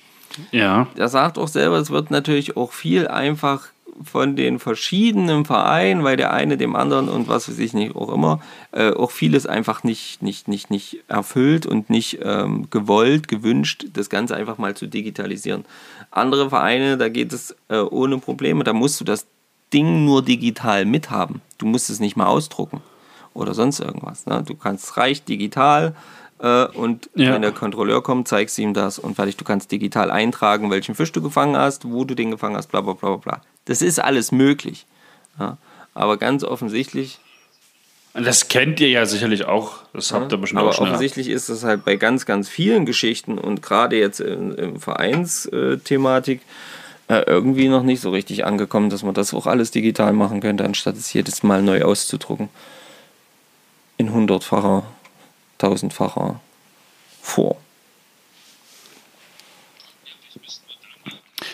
Ja. 0.51 0.87
der 0.97 1.09
sagt 1.09 1.37
auch 1.37 1.49
selber, 1.49 1.77
es 1.77 1.89
wird 1.89 2.09
natürlich 2.09 2.57
auch 2.57 2.71
viel 2.71 3.07
einfach 3.07 3.67
von 4.03 4.35
den 4.35 4.57
verschiedenen 4.59 5.45
Vereinen, 5.45 6.03
weil 6.03 6.15
der 6.17 6.33
eine 6.33 6.57
dem 6.57 6.75
anderen 6.75 7.09
und 7.09 7.27
was 7.27 7.49
weiß 7.49 7.59
ich 7.59 7.73
nicht 7.73 7.95
auch 7.95 8.11
immer, 8.11 8.41
äh, 8.71 8.91
auch 8.91 9.11
vieles 9.11 9.45
einfach 9.45 9.83
nicht, 9.83 10.23
nicht, 10.23 10.47
nicht, 10.47 10.71
nicht 10.71 11.03
erfüllt 11.07 11.65
und 11.65 11.89
nicht 11.89 12.19
ähm, 12.23 12.67
gewollt, 12.71 13.27
gewünscht, 13.27 13.87
das 13.93 14.09
Ganze 14.09 14.35
einfach 14.35 14.57
mal 14.57 14.75
zu 14.75 14.87
digitalisieren. 14.87 15.65
Andere 16.09 16.49
Vereine, 16.49 16.97
da 16.97 17.09
geht 17.09 17.33
es 17.33 17.55
äh, 17.67 17.77
ohne 17.79 18.17
Probleme, 18.17 18.63
da 18.63 18.73
musst 18.73 18.99
du 19.01 19.03
das 19.03 19.27
Ding 19.73 20.05
nur 20.05 20.23
digital 20.23 20.85
mithaben. 20.85 21.41
Du 21.57 21.65
musst 21.65 21.89
es 21.89 21.99
nicht 21.99 22.15
mal 22.15 22.27
ausdrucken 22.27 22.81
oder 23.33 23.53
sonst 23.53 23.79
irgendwas. 23.79 24.25
Ne? 24.25 24.43
Du 24.45 24.55
kannst 24.55 24.97
reicht 24.97 25.27
digital 25.29 25.95
äh, 26.39 26.65
und 26.65 27.09
Ja. 27.15 27.33
wenn 27.33 27.41
der 27.41 27.51
Kontrolleur 27.51 28.01
kommt, 28.03 28.27
zeigst 28.27 28.57
du 28.57 28.61
ihm 28.63 28.73
das 28.73 28.99
und 28.99 29.15
fertig. 29.15 29.37
Du 29.37 29.43
kannst 29.45 29.71
digital 29.71 30.11
eintragen, 30.11 30.69
welchen 30.71 30.95
Fisch 30.95 31.11
du 31.11 31.21
gefangen 31.21 31.55
hast, 31.57 31.85
wo 31.85 32.03
du 32.03 32.15
den 32.15 32.31
gefangen 32.31 32.55
hast, 32.57 32.67
bla 32.67 32.81
bla 32.81 32.93
bla 32.93 33.09
bla, 33.09 33.17
bla. 33.17 33.41
Das 33.65 33.81
ist 33.81 33.99
alles 33.99 34.31
möglich. 34.31 34.85
Ja? 35.39 35.57
Aber 35.93 36.17
ganz 36.17 36.43
offensichtlich, 36.43 37.19
Das 38.13 38.49
kennt 38.49 38.79
ihr 38.81 38.89
ja 38.89 39.05
sicherlich 39.05 39.45
auch. 39.45 39.75
Das 39.93 40.11
habt 40.11 40.33
ihr 40.33 40.37
bestimmt 40.37 40.59
aber 40.59 40.69
auch 40.71 40.73
schon. 40.73 40.87
offensichtlich 40.87 41.29
ist 41.29 41.47
das 41.47 41.63
halt 41.63 41.85
bei 41.85 41.95
ganz, 41.95 42.25
ganz 42.25 42.49
vielen 42.49 42.85
Geschichten 42.85 43.37
und 43.37 43.61
gerade 43.61 43.97
jetzt 43.97 44.19
in, 44.19 44.53
im 44.55 44.79
Vereinsthematik 44.81 46.41
äh, 47.07 47.21
irgendwie 47.25 47.69
noch 47.69 47.83
nicht 47.83 48.01
so 48.01 48.09
richtig 48.09 48.45
angekommen, 48.45 48.89
dass 48.89 49.03
man 49.03 49.13
das 49.13 49.33
auch 49.33 49.47
alles 49.47 49.71
digital 49.71 50.11
machen 50.13 50.41
könnte, 50.41 50.65
anstatt 50.65 50.97
es 50.97 51.11
jedes 51.13 51.43
Mal 51.43 51.61
neu 51.61 51.83
auszudrucken. 51.83 52.49
In 54.01 54.11
hundertfacher, 54.11 54.81
tausendfacher 55.59 56.39
Form. 57.21 57.57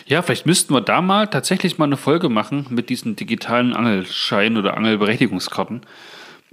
Ja, 0.06 0.22
vielleicht 0.22 0.46
müssten 0.46 0.72
wir 0.72 0.80
da 0.80 1.02
mal 1.02 1.26
tatsächlich 1.26 1.76
mal 1.76 1.84
eine 1.84 1.98
Folge 1.98 2.30
machen 2.30 2.64
mit 2.70 2.88
diesen 2.88 3.16
digitalen 3.16 3.74
Angelscheinen 3.74 4.56
oder 4.56 4.78
Angelberechtigungskarten. 4.78 5.82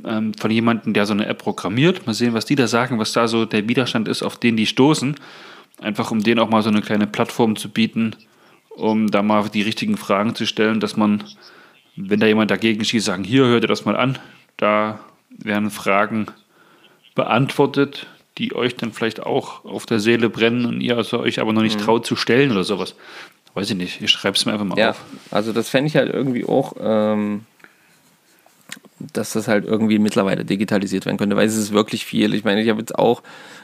Ähm, 0.04 0.34
von 0.34 0.52
jemandem, 0.52 0.92
der 0.92 1.06
so 1.06 1.14
eine 1.14 1.28
App 1.28 1.38
programmiert. 1.38 2.06
Mal 2.06 2.14
sehen, 2.14 2.34
was 2.34 2.44
die 2.44 2.56
da 2.56 2.68
sagen, 2.68 3.00
was 3.00 3.14
da 3.14 3.30
so 3.30 3.46
der 3.46 3.70
Widerstand 3.70 4.10
ist, 4.10 4.22
auf 4.22 4.36
den 4.36 4.58
die 4.58 4.66
stoßen. 4.66 5.16
Einfach 5.80 6.12
um 6.12 6.22
denen 6.22 6.42
auch 6.42 6.50
mal 6.50 6.62
so 6.62 6.70
eine 6.70 6.82
kleine 6.82 7.08
Plattform 7.08 7.56
zu 7.56 7.70
bieten, 7.70 8.18
um 8.70 9.10
da 9.10 9.22
mal 9.22 9.48
die 9.48 9.62
richtigen 9.62 9.96
Fragen 9.96 10.36
zu 10.36 10.46
stellen, 10.46 10.82
dass 10.82 10.98
man, 10.98 11.24
wenn 11.96 12.20
da 12.20 12.28
jemand 12.28 12.52
dagegen 12.52 12.84
schießt, 12.84 13.06
sagen, 13.06 13.24
hier, 13.24 13.46
hört 13.46 13.64
ihr 13.64 13.70
das 13.70 13.86
mal 13.86 13.96
an. 13.96 14.20
Da 14.58 15.00
werden 15.38 15.70
Fragen 15.72 16.28
beantwortet, 17.16 18.08
die 18.38 18.54
euch 18.56 18.76
dann 18.76 18.92
vielleicht 18.92 19.22
auch 19.22 19.64
auf 19.66 19.86
der 19.86 20.00
Seele 20.00 20.30
brennen 20.30 20.66
und 20.66 20.82
ihr 20.82 20.98
also 20.98 21.20
euch 21.20 21.40
aber 21.40 21.54
noch 21.54 21.62
nicht 21.62 21.80
traut 21.80 22.06
zu 22.06 22.16
stellen 22.16 22.52
oder 22.52 22.64
sowas. 22.64 22.96
Weiß 23.54 23.70
ich 23.70 23.78
nicht. 23.78 24.02
Ich 24.02 24.12
schreibe 24.12 24.36
es 24.36 24.46
mir 24.46 24.52
einfach 24.52 24.66
mal 24.66 24.78
Ja, 24.78 24.90
auf. 24.92 25.02
also 25.32 25.54
das 25.54 25.70
fände 25.70 25.88
ich 25.88 25.96
halt 25.96 26.14
irgendwie 26.14 26.44
auch, 26.44 26.74
ähm, 26.80 27.46
dass 29.00 29.34
das 29.34 29.48
halt 29.48 29.66
irgendwie 29.66 30.00
mittlerweile 30.00 30.44
digitalisiert 30.44 31.06
werden 31.06 31.18
könnte, 31.18 31.38
weil 31.38 31.48
es 31.48 31.56
ist 31.56 31.72
wirklich 31.72 32.06
viel. 32.06 32.34
Ich 32.34 32.44
meine, 32.44 32.62
ich 32.62 32.70
habe 32.70 32.80
jetzt 32.80 32.98
auch 32.98 33.24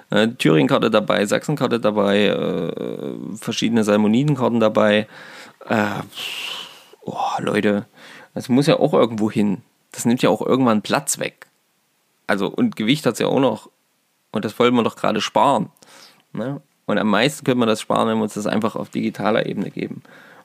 äh, 0.09 0.30
Thüringen-Karte 0.30 0.89
dabei, 0.89 1.26
Sachsen-Karte 1.26 1.82
dabei, 1.82 2.28
äh, 2.28 3.13
verschiedene 3.38 3.84
Salmonidenkarten 3.84 4.61
dabei. 4.61 5.07
Äh, 5.67 5.86
oh, 7.01 7.17
Leute, 7.39 7.86
das 8.34 8.47
muss 8.47 8.67
ja 8.67 8.80
auch 8.80 8.93
irgendwo 8.93 9.30
hin. 9.30 9.61
Das 9.91 10.05
nimmt 10.05 10.22
ja 10.22 10.30
auch 10.30 10.41
irgendwann 10.41 10.82
Platz 10.82 11.19
weg. 11.19 11.47
Also, 12.32 12.47
und 12.47 12.77
Gewicht 12.77 13.05
hat 13.05 13.15
es 13.15 13.19
ja 13.19 13.27
auch 13.27 13.41
noch. 13.41 13.69
Und 14.32 14.45
das 14.45 14.57
wollen 14.57 14.73
wir 14.73 14.84
doch 14.84 14.95
gerade 14.95 15.19
sparen. 15.19 15.69
Ne? 16.32 16.61
Und 16.86 16.97
am 16.97 17.09
meisten 17.09 17.43
können 17.43 17.59
wir 17.59 17.65
das 17.65 17.82
sparen, 17.82 18.07
wenn 18.07 18.19
wir 18.19 18.23
uns 18.23 18.36
das 18.36 18.47
einfach 18.47 18.77
auf 18.77 18.89
digitaler 18.89 19.47
Ebene 19.47 19.69
geben. 19.69 20.01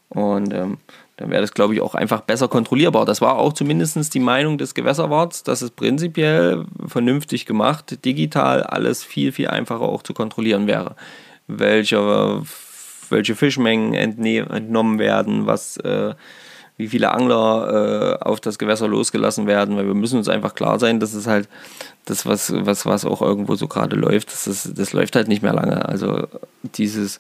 Und 0.09 0.53
ähm, 0.53 0.79
dann 1.17 1.31
wäre 1.31 1.43
das, 1.43 1.55
glaube 1.55 1.75
ich, 1.75 1.81
auch 1.81 1.95
einfach 1.95 2.23
besser 2.23 2.49
kontrollierbar. 2.49 3.05
Das 3.05 3.21
war 3.21 3.37
auch 3.39 3.53
zumindest 3.53 4.15
die 4.15 4.21
Meinung 4.21 4.59
des 4.59 4.75
Gewässerwarts, 4.75 5.45
dass 5.45 5.63
es 5.63 5.71
prinzipiell 5.71 6.65
vernünftig 6.89 7.47
gemacht, 7.47 8.05
digital 8.05 8.65
alles 8.65 9.05
viel, 9.05 9.31
viel 9.31 9.47
einfacher 9.47 9.83
auch 9.83 10.03
zu 10.03 10.13
kontrollieren 10.13 10.67
wäre. 10.67 10.97
Welche, 11.47 12.43
welche 13.11 13.37
Fischmengen 13.37 13.95
entnommen 13.95 14.99
werden, 14.99 15.47
was, 15.47 15.77
äh, 15.77 16.17
wie 16.77 16.89
viele 16.89 17.13
Angler 17.13 18.19
äh, 18.21 18.25
auf 18.25 18.41
das 18.41 18.59
Gewässer 18.59 18.89
losgelassen 18.89 19.47
werden, 19.47 19.77
weil 19.77 19.87
wir 19.87 19.95
müssen 19.95 20.19
uns 20.19 20.29
einfach 20.29 20.55
klar 20.55 20.79
sein, 20.79 21.01
dass 21.01 21.15
es 21.15 21.27
halt 21.27 21.49
das, 22.05 22.27
was, 22.27 22.53
was, 22.55 22.85
was 22.87 23.05
auch 23.05 23.23
irgendwo 23.23 23.55
so 23.55 23.67
gerade 23.67 23.97
läuft, 23.97 24.33
das, 24.33 24.47
ist, 24.47 24.79
das 24.79 24.93
läuft 24.93 25.17
halt 25.17 25.29
nicht 25.29 25.43
mehr 25.43 25.55
lange. 25.55 25.89
Also 25.89 26.29
dieses 26.63 27.19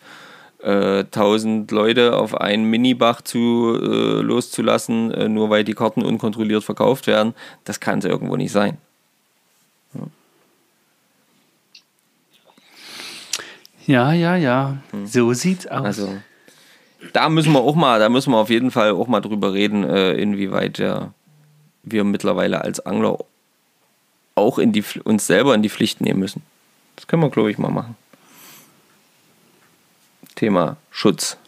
äh, 0.62 1.00
1000 1.00 1.70
Leute 1.70 2.16
auf 2.16 2.34
einen 2.38 2.64
Minibach 2.64 3.22
zu, 3.22 3.78
äh, 3.80 4.20
loszulassen, 4.20 5.11
äh, 5.11 5.28
nur 5.28 5.48
weil 5.48 5.64
die 5.64 5.74
Karten 5.74 6.02
unkontrolliert 6.02 6.64
verkauft 6.64 7.07
werden, 7.07 7.34
das 7.64 7.80
kann 7.80 8.00
es 8.00 8.04
irgendwo 8.04 8.36
nicht 8.36 8.52
sein. 8.52 8.76
Ja, 13.86 14.12
ja, 14.12 14.34
ja. 14.34 14.78
So 15.04 15.32
sieht's 15.32 15.66
aus. 15.68 15.84
Also 15.84 16.09
da 17.12 17.28
müssen 17.28 17.52
wir 17.52 17.61
auch 17.61 17.74
mal, 17.74 17.98
da 17.98 18.09
müssen 18.09 18.30
wir 18.32 18.38
auf 18.38 18.50
jeden 18.50 18.70
Fall 18.70 18.92
auch 18.92 19.07
mal 19.07 19.20
drüber 19.20 19.52
reden, 19.52 19.84
äh, 19.84 20.12
inwieweit 20.12 20.78
ja, 20.78 21.12
wir 21.82 22.04
mittlerweile 22.04 22.62
als 22.62 22.80
Angler 22.80 23.18
auch 24.34 24.59
in 24.59 24.72
die, 24.72 24.84
uns 25.04 25.26
selber 25.26 25.54
in 25.54 25.62
die 25.62 25.70
Pflicht 25.70 26.00
nehmen 26.00 26.20
müssen. 26.20 26.42
Das 26.96 27.07
können 27.07 27.22
wir, 27.22 27.30
glaube 27.30 27.50
ich, 27.50 27.59
mal 27.59 27.70
machen. 27.70 27.96
Thema 30.34 30.76
Schutz. 30.90 31.38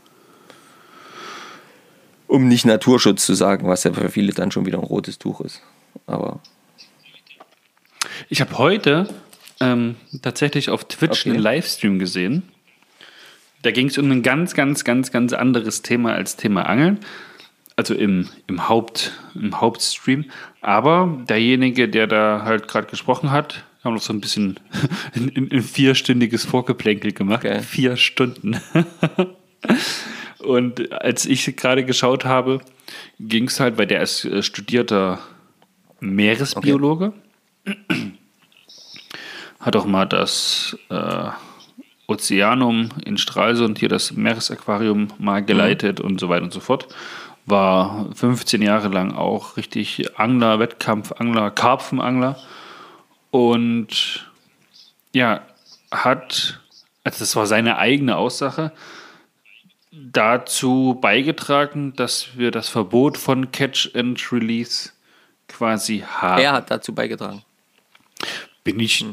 Um 2.26 2.48
nicht 2.48 2.64
Naturschutz 2.66 3.24
zu 3.24 3.34
sagen, 3.34 3.68
was 3.68 3.84
ja 3.84 3.92
für 3.92 4.10
viele 4.10 4.32
dann 4.32 4.50
schon 4.50 4.66
wieder 4.66 4.78
ein 4.78 4.84
rotes 4.84 5.18
Tuch 5.18 5.40
ist. 5.40 5.62
Aber 6.06 6.40
Ich 8.28 8.40
habe 8.40 8.56
heute 8.58 9.08
ähm, 9.60 9.96
tatsächlich 10.22 10.70
auf 10.70 10.84
Twitch 10.84 11.22
Okay. 11.22 11.30
einen 11.30 11.38
Livestream 11.40 11.98
gesehen. 11.98 12.42
Da 13.62 13.70
ging 13.70 13.88
es 13.88 13.98
um 13.98 14.10
ein 14.10 14.22
ganz, 14.22 14.54
ganz, 14.54 14.84
ganz, 14.84 15.10
ganz 15.10 15.32
anderes 15.32 15.82
Thema 15.82 16.12
als 16.12 16.36
Thema 16.36 16.66
Angeln. 16.66 16.98
Also 17.76 17.94
im, 17.94 18.28
im, 18.48 18.68
Haupt, 18.68 19.12
im 19.34 19.60
Hauptstream. 19.60 20.24
Aber 20.60 21.16
derjenige, 21.28 21.88
der 21.88 22.06
da 22.06 22.42
halt 22.44 22.66
gerade 22.66 22.88
gesprochen 22.88 23.30
hat, 23.30 23.64
haben 23.84 23.94
noch 23.94 24.02
so 24.02 24.12
ein 24.12 24.20
bisschen 24.20 24.58
ein, 25.14 25.48
ein, 25.52 25.62
vierstündiges 25.62 26.44
Vorgeplänkel 26.44 27.12
gemacht. 27.12 27.44
Okay. 27.44 27.60
Vier 27.62 27.96
Stunden. 27.96 28.60
Und 30.38 30.92
als 30.92 31.26
ich 31.26 31.56
gerade 31.56 31.84
geschaut 31.84 32.24
habe, 32.24 32.60
ging 33.20 33.48
es 33.48 33.60
halt, 33.60 33.78
weil 33.78 33.86
der 33.86 34.02
ist 34.02 34.24
äh, 34.24 34.42
studierter 34.42 35.20
Meeresbiologe. 36.00 37.12
Hat 39.60 39.76
auch 39.76 39.84
mal 39.84 40.06
das 40.06 40.76
äh, 40.90 41.30
Ozeanum 42.08 42.88
in 43.04 43.18
Stralsund, 43.18 43.78
hier 43.78 43.90
das 43.90 44.12
Meeresaquarium, 44.12 45.08
mal 45.18 45.44
geleitet 45.44 46.00
und 46.00 46.18
so 46.18 46.28
weiter 46.28 46.44
und 46.44 46.52
so 46.52 46.60
fort. 46.60 46.88
War 47.44 48.08
15 48.14 48.62
Jahre 48.62 48.88
lang 48.88 49.14
auch 49.14 49.56
richtig 49.56 50.18
Angler, 50.18 50.58
Wettkampfangler, 50.58 51.50
Karpfenangler. 51.50 52.36
Und 53.30 54.26
ja, 55.12 55.42
hat, 55.90 56.60
also 57.04 57.18
das 57.20 57.36
war 57.36 57.46
seine 57.46 57.76
eigene 57.76 58.16
Aussage, 58.16 58.72
dazu 59.92 60.98
beigetragen, 61.00 61.94
dass 61.94 62.36
wir 62.36 62.50
das 62.50 62.68
Verbot 62.68 63.18
von 63.18 63.52
Catch 63.52 63.94
and 63.94 64.32
Release 64.32 64.92
quasi 65.46 66.04
haben. 66.06 66.40
Er 66.40 66.52
hat 66.52 66.70
dazu 66.70 66.94
beigetragen. 66.94 67.42
Bin 68.64 68.80
ich. 68.80 69.04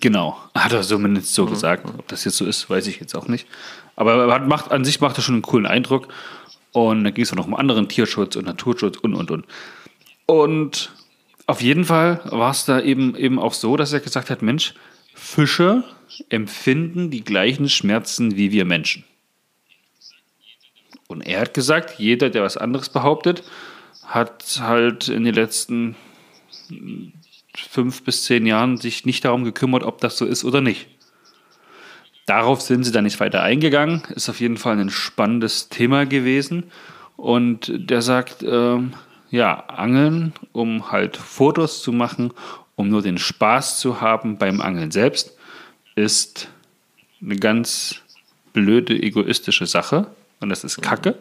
Genau, 0.00 0.36
hat 0.54 0.72
er 0.72 0.82
zumindest 0.82 1.34
so 1.34 1.46
gesagt. 1.46 1.86
Ob 1.86 2.06
das 2.08 2.24
jetzt 2.24 2.36
so 2.36 2.44
ist, 2.44 2.68
weiß 2.68 2.86
ich 2.88 3.00
jetzt 3.00 3.14
auch 3.14 3.26
nicht. 3.26 3.46
Aber 3.96 4.26
er 4.26 4.34
hat, 4.34 4.46
macht, 4.46 4.70
an 4.70 4.84
sich 4.84 5.00
macht 5.00 5.16
er 5.16 5.22
schon 5.22 5.36
einen 5.36 5.42
coolen 5.42 5.66
Eindruck. 5.66 6.08
Und 6.72 7.04
dann 7.04 7.14
ging 7.14 7.24
es 7.24 7.32
auch 7.32 7.36
noch 7.36 7.46
um 7.46 7.54
anderen 7.54 7.88
Tierschutz 7.88 8.36
und 8.36 8.44
Naturschutz 8.44 8.98
und 8.98 9.14
und 9.14 9.30
und. 9.30 9.46
Und 10.26 10.92
auf 11.46 11.62
jeden 11.62 11.86
Fall 11.86 12.20
war 12.26 12.50
es 12.50 12.66
da 12.66 12.80
eben, 12.80 13.16
eben 13.16 13.38
auch 13.38 13.54
so, 13.54 13.76
dass 13.76 13.92
er 13.94 14.00
gesagt 14.00 14.28
hat: 14.28 14.42
Mensch, 14.42 14.74
Fische 15.14 15.84
empfinden 16.28 17.10
die 17.10 17.24
gleichen 17.24 17.70
Schmerzen 17.70 18.36
wie 18.36 18.52
wir 18.52 18.66
Menschen. 18.66 19.04
Und 21.06 21.22
er 21.22 21.40
hat 21.40 21.54
gesagt, 21.54 21.98
jeder, 21.98 22.28
der 22.28 22.42
was 22.42 22.58
anderes 22.58 22.90
behauptet, 22.90 23.42
hat 24.04 24.60
halt 24.60 25.08
in 25.08 25.24
den 25.24 25.34
letzten 25.34 25.96
fünf 27.64 28.02
bis 28.02 28.24
zehn 28.24 28.46
Jahren 28.46 28.76
sich 28.76 29.04
nicht 29.04 29.24
darum 29.24 29.44
gekümmert, 29.44 29.82
ob 29.82 30.00
das 30.00 30.16
so 30.16 30.24
ist 30.24 30.44
oder 30.44 30.60
nicht. 30.60 30.88
Darauf 32.26 32.60
sind 32.60 32.84
sie 32.84 32.92
dann 32.92 33.04
nicht 33.04 33.20
weiter 33.20 33.42
eingegangen. 33.42 34.02
Ist 34.14 34.28
auf 34.28 34.40
jeden 34.40 34.58
Fall 34.58 34.78
ein 34.78 34.90
spannendes 34.90 35.70
Thema 35.70 36.04
gewesen. 36.04 36.64
Und 37.16 37.72
der 37.74 38.02
sagt, 38.02 38.42
ähm, 38.42 38.92
ja, 39.30 39.64
Angeln, 39.66 40.34
um 40.52 40.92
halt 40.92 41.16
Fotos 41.16 41.82
zu 41.82 41.90
machen, 41.90 42.32
um 42.76 42.88
nur 42.88 43.02
den 43.02 43.18
Spaß 43.18 43.80
zu 43.80 44.00
haben 44.00 44.38
beim 44.38 44.60
Angeln 44.60 44.90
selbst, 44.90 45.36
ist 45.96 46.48
eine 47.22 47.36
ganz 47.36 48.02
blöde, 48.52 48.94
egoistische 48.94 49.66
Sache. 49.66 50.06
Und 50.40 50.50
das 50.50 50.64
ist 50.64 50.82
Kacke. 50.82 51.18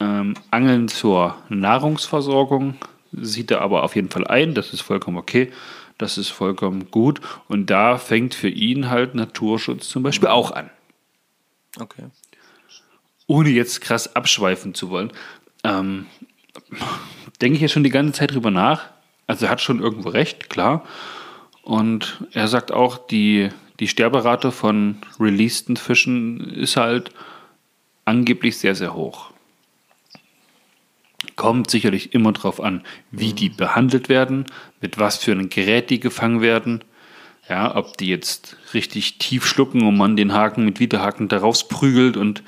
Ähm, 0.00 0.34
Angeln 0.50 0.88
zur 0.88 1.36
Nahrungsversorgung 1.48 2.76
sieht 3.12 3.50
er 3.50 3.60
aber 3.60 3.82
auf 3.82 3.94
jeden 3.94 4.10
Fall 4.10 4.26
ein. 4.26 4.54
Das 4.54 4.72
ist 4.72 4.80
vollkommen 4.80 5.16
okay. 5.16 5.52
Das 5.98 6.18
ist 6.18 6.30
vollkommen 6.30 6.90
gut. 6.90 7.20
Und 7.48 7.66
da 7.66 7.98
fängt 7.98 8.34
für 8.34 8.48
ihn 8.48 8.90
halt 8.90 9.14
Naturschutz 9.14 9.88
zum 9.88 10.02
Beispiel 10.02 10.28
auch 10.28 10.50
an. 10.50 10.70
Okay. 11.78 12.04
Ohne 13.26 13.50
jetzt 13.50 13.80
krass 13.80 14.16
abschweifen 14.16 14.74
zu 14.74 14.90
wollen, 14.90 15.12
ähm, 15.64 16.06
denke 17.40 17.56
ich 17.56 17.62
ja 17.62 17.68
schon 17.68 17.84
die 17.84 17.90
ganze 17.90 18.12
Zeit 18.12 18.34
drüber 18.34 18.50
nach. 18.50 18.90
Also 19.26 19.46
er 19.46 19.52
hat 19.52 19.60
schon 19.60 19.80
irgendwo 19.80 20.08
recht, 20.08 20.50
klar. 20.50 20.84
Und 21.62 22.24
er 22.32 22.48
sagt 22.48 22.72
auch, 22.72 22.98
die, 22.98 23.50
die 23.78 23.88
Sterberate 23.88 24.50
von 24.50 24.98
releaseden 25.20 25.76
Fischen 25.76 26.40
ist 26.40 26.76
halt 26.76 27.12
angeblich 28.04 28.58
sehr, 28.58 28.74
sehr 28.74 28.94
hoch. 28.94 29.31
Kommt 31.42 31.72
sicherlich 31.72 32.14
immer 32.14 32.30
drauf 32.30 32.60
an, 32.60 32.84
wie 33.10 33.32
die 33.32 33.48
behandelt 33.48 34.08
werden, 34.08 34.46
mit 34.80 35.00
was 35.00 35.16
für 35.16 35.32
einem 35.32 35.48
Gerät 35.48 35.90
die 35.90 35.98
gefangen 35.98 36.40
werden. 36.40 36.84
Ja, 37.48 37.74
ob 37.74 37.96
die 37.96 38.06
jetzt 38.06 38.56
richtig 38.74 39.18
tief 39.18 39.44
schlucken 39.44 39.84
und 39.84 39.96
man 39.96 40.16
den 40.16 40.32
Haken 40.32 40.64
mit 40.64 40.78
Widerhaken 40.78 41.26
da 41.26 41.38
rausprügelt 41.38 42.16
und 42.16 42.44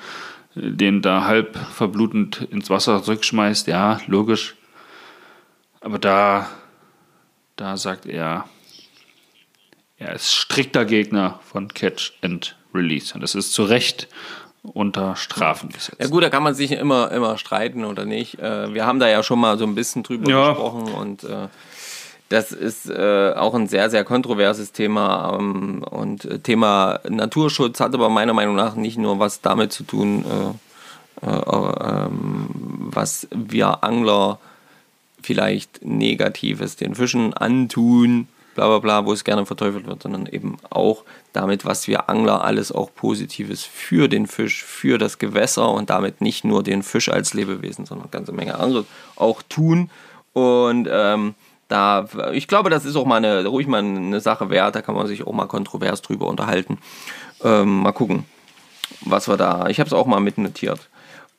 äh, 0.55 0.71
den 0.71 1.03
da 1.03 1.25
halb 1.25 1.57
verblutend 1.57 2.47
ins 2.53 2.71
Wasser 2.71 3.03
zurückschmeißt, 3.03 3.67
ja, 3.67 4.01
logisch. 4.07 4.55
Aber 5.81 5.99
da, 5.99 6.49
da 7.57 7.77
sagt 7.77 8.07
er, 8.07 8.49
er 9.97 10.13
ist 10.15 10.33
strikter 10.33 10.85
Gegner 10.85 11.41
von 11.43 11.67
Catch 11.67 12.13
and 12.23 12.57
Release. 12.73 13.13
Und 13.13 13.23
das 13.23 13.35
ist 13.35 13.55
zu 13.55 13.65
Recht 13.65 14.07
unter 14.73 15.15
Strafen 15.17 15.69
gesetzt. 15.69 15.97
Ja 16.01 16.09
gut, 16.09 16.23
da 16.23 16.31
kann 16.31 16.43
man 16.43 16.55
sich 16.55 16.73
immer, 16.73 17.13
immer 17.13 17.37
streiten 17.39 17.85
oder 17.85 18.05
nicht. 18.05 18.39
Äh, 18.41 18.73
wir 18.75 18.87
haben 18.87 18.99
da 18.99 19.09
ja 19.09 19.23
schon 19.23 19.39
mal 19.39 19.59
so 19.59 19.65
ein 19.65 19.75
bisschen 19.75 20.03
drüber 20.03 20.29
Ja. 20.31 20.49
gesprochen 20.51 20.93
und 20.95 21.25
äh, 21.25 21.49
das 22.31 22.51
ist 22.53 22.89
äh, 22.89 23.35
auch 23.37 23.55
ein 23.55 23.69
sehr, 23.69 23.91
sehr 23.91 24.03
kontroverses 24.03 24.73
Thema. 24.73 25.37
Ähm, 25.39 25.85
und 25.89 26.43
Thema 26.43 26.99
Naturschutz 27.09 27.79
hat 27.81 27.95
aber 27.95 28.09
meiner 28.09 28.33
Meinung 28.33 28.57
nach 28.57 28.75
nicht 28.75 28.97
nur 28.99 29.19
was 29.19 29.43
damit 29.43 29.73
zu 29.73 29.85
tun, 29.85 30.25
äh, 31.23 31.27
äh, 31.27 32.07
ähm, 32.07 32.49
was 32.91 33.29
wir 33.31 33.85
Angler 33.85 34.39
vielleicht 35.23 35.85
Negatives 35.85 36.77
den 36.77 36.95
Fischen 36.95 37.35
antun, 37.35 38.29
bla 38.55 38.67
bla 38.67 38.79
bla, 38.79 39.07
wo 39.07 39.13
es 39.13 39.25
gerne 39.25 39.47
verteufelt 39.47 39.87
wird, 39.87 40.03
sondern 40.03 40.27
eben 40.27 40.57
auch 40.71 41.05
damit, 41.33 41.65
was 41.65 41.87
wir 41.89 42.09
Angler 42.09 42.45
alles 42.45 42.73
auch 42.73 42.95
Positives 42.95 43.65
für 43.65 44.09
den 44.09 44.27
Fisch, 44.27 44.65
für 44.65 44.99
das 44.99 45.19
Gewässer 45.19 45.71
und 45.71 45.91
damit 45.91 46.21
nicht 46.21 46.45
nur 46.45 46.63
den 46.63 46.83
Fisch 46.83 47.09
als 47.09 47.35
Lebewesen, 47.35 47.87
sondern 47.87 48.05
eine 48.05 48.11
ganze 48.11 48.33
Menge 48.33 48.59
anderes 48.59 48.87
auch 49.17 49.43
tun. 49.43 49.91
Und 50.33 50.89
ähm, 50.91 51.35
da, 51.69 52.07
ich 52.33 52.49
glaube, 52.49 52.71
das 52.71 52.85
ist 52.85 52.97
auch 52.97 53.07
mal 53.07 53.17
eine, 53.17 53.47
ruhig 53.47 53.67
mal 53.67 53.79
eine 53.79 54.21
Sache 54.21 54.51
wert, 54.51 54.75
da 54.75 54.83
kann 54.83 54.95
man 54.95 55.07
sich 55.07 55.27
auch 55.27 55.33
mal 55.33 55.47
kontrovers 55.47 56.03
drüber 56.03 56.27
unterhalten. 56.27 56.79
Ähm, 57.43 57.81
mal 57.81 57.93
gucken, 57.93 58.25
was 59.01 59.29
wir 59.29 59.37
da, 59.37 59.67
ich 59.69 59.81
habe 59.81 59.89
es 59.89 59.93
auch 59.93 60.07
mal 60.07 60.21
mitnotiert. 60.21 60.89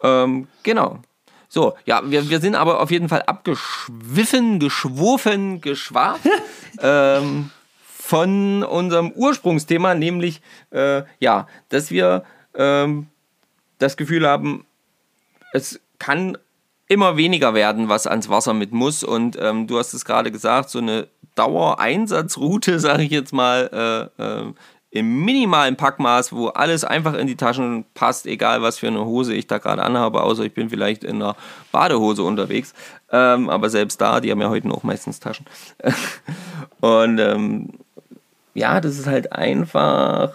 Ähm, 0.01 0.47
genau. 0.63 0.99
So, 1.49 1.75
ja, 1.85 2.01
wir, 2.09 2.29
wir 2.29 2.39
sind 2.39 2.55
aber 2.55 2.81
auf 2.81 2.91
jeden 2.91 3.09
Fall 3.09 3.23
abgeschwiffen, 3.23 4.59
geschwofen, 4.59 5.61
geschwaft 5.61 6.27
ähm, 6.81 7.51
von 7.83 8.63
unserem 8.63 9.11
Ursprungsthema, 9.11 9.95
nämlich, 9.95 10.41
äh, 10.71 11.03
ja, 11.19 11.47
dass 11.69 11.91
wir 11.91 12.23
ähm, 12.55 13.07
das 13.79 13.97
Gefühl 13.97 14.27
haben, 14.27 14.65
es 15.53 15.79
kann 15.99 16.37
immer 16.87 17.17
weniger 17.17 17.53
werden, 17.53 17.89
was 17.89 18.07
ans 18.07 18.29
Wasser 18.29 18.53
mit 18.53 18.71
muss. 18.71 19.03
Und 19.03 19.37
ähm, 19.39 19.67
du 19.67 19.79
hast 19.79 19.93
es 19.93 20.05
gerade 20.05 20.31
gesagt, 20.31 20.69
so 20.69 20.79
eine 20.79 21.07
Dauereinsatzroute, 21.35 22.79
sage 22.79 23.03
ich 23.03 23.11
jetzt 23.11 23.33
mal, 23.33 24.11
äh, 24.19 24.23
äh, 24.23 24.53
im 24.95 25.25
minimalen 25.25 25.75
Packmaß, 25.75 26.31
wo 26.31 26.47
alles 26.47 26.85
einfach 26.85 27.15
in 27.15 27.27
die 27.27 27.35
Taschen 27.35 27.83
passt, 27.95 28.25
egal 28.25 28.61
was 28.61 28.79
für 28.79 28.87
eine 28.87 29.03
Hose 29.03 29.33
ich 29.33 29.45
da 29.45 29.57
gerade 29.57 29.83
anhabe, 29.83 30.23
außer 30.23 30.43
ich 30.45 30.53
bin 30.53 30.69
vielleicht 30.69 31.03
in 31.03 31.17
einer 31.17 31.35
Badehose 31.73 32.23
unterwegs. 32.23 32.73
Ähm, 33.11 33.49
aber 33.49 33.69
selbst 33.69 33.99
da, 33.99 34.21
die 34.21 34.31
haben 34.31 34.39
ja 34.39 34.47
heute 34.47 34.69
noch 34.69 34.83
meistens 34.83 35.19
Taschen. 35.19 35.45
Und 36.79 37.19
ähm, 37.19 37.73
ja, 38.53 38.79
das 38.79 38.97
ist 38.97 39.05
halt 39.05 39.33
einfach, 39.33 40.31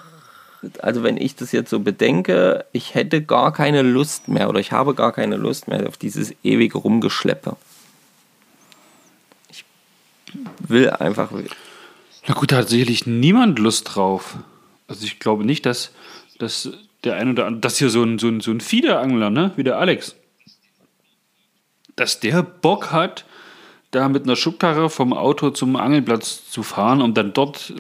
also 0.80 1.02
wenn 1.04 1.16
ich 1.16 1.36
das 1.36 1.52
jetzt 1.52 1.70
so 1.70 1.80
bedenke, 1.80 2.66
ich 2.72 2.94
hätte 2.94 3.22
gar 3.22 3.54
keine 3.54 3.80
Lust 3.80 4.28
mehr 4.28 4.50
oder 4.50 4.60
ich 4.60 4.72
habe 4.72 4.94
gar 4.94 5.12
keine 5.12 5.36
Lust 5.36 5.68
mehr 5.68 5.88
auf 5.88 5.96
dieses 5.96 6.34
ewige 6.44 6.76
Rumgeschleppe. 6.76 7.56
Ich 9.48 9.64
will 10.68 10.90
einfach, 10.90 11.30
Na 12.26 12.34
gut, 12.34 12.52
da 12.52 12.58
hat 12.58 12.68
sicherlich 12.68 13.06
niemand 13.06 13.58
Lust 13.58 13.94
drauf. 13.94 14.36
Also 14.90 15.06
ich 15.06 15.20
glaube 15.20 15.44
nicht, 15.44 15.64
dass, 15.66 15.92
dass 16.38 16.68
der 17.04 17.14
ein 17.14 17.30
oder 17.30 17.46
andere, 17.46 17.60
das 17.60 17.78
hier 17.78 17.90
so 17.90 18.02
ein, 18.02 18.18
so 18.18 18.26
ein, 18.26 18.40
so 18.40 18.50
ein 18.50 18.60
Fiederangler, 18.60 19.30
ne, 19.30 19.52
wie 19.54 19.62
der 19.62 19.78
Alex, 19.78 20.16
dass 21.94 22.18
der 22.18 22.42
Bock 22.42 22.90
hat, 22.90 23.24
da 23.92 24.08
mit 24.08 24.24
einer 24.24 24.34
Schubkarre 24.34 24.90
vom 24.90 25.12
Auto 25.12 25.50
zum 25.50 25.76
Angelplatz 25.76 26.50
zu 26.50 26.64
fahren, 26.64 27.02
um 27.02 27.14
dann 27.14 27.32
dort 27.32 27.72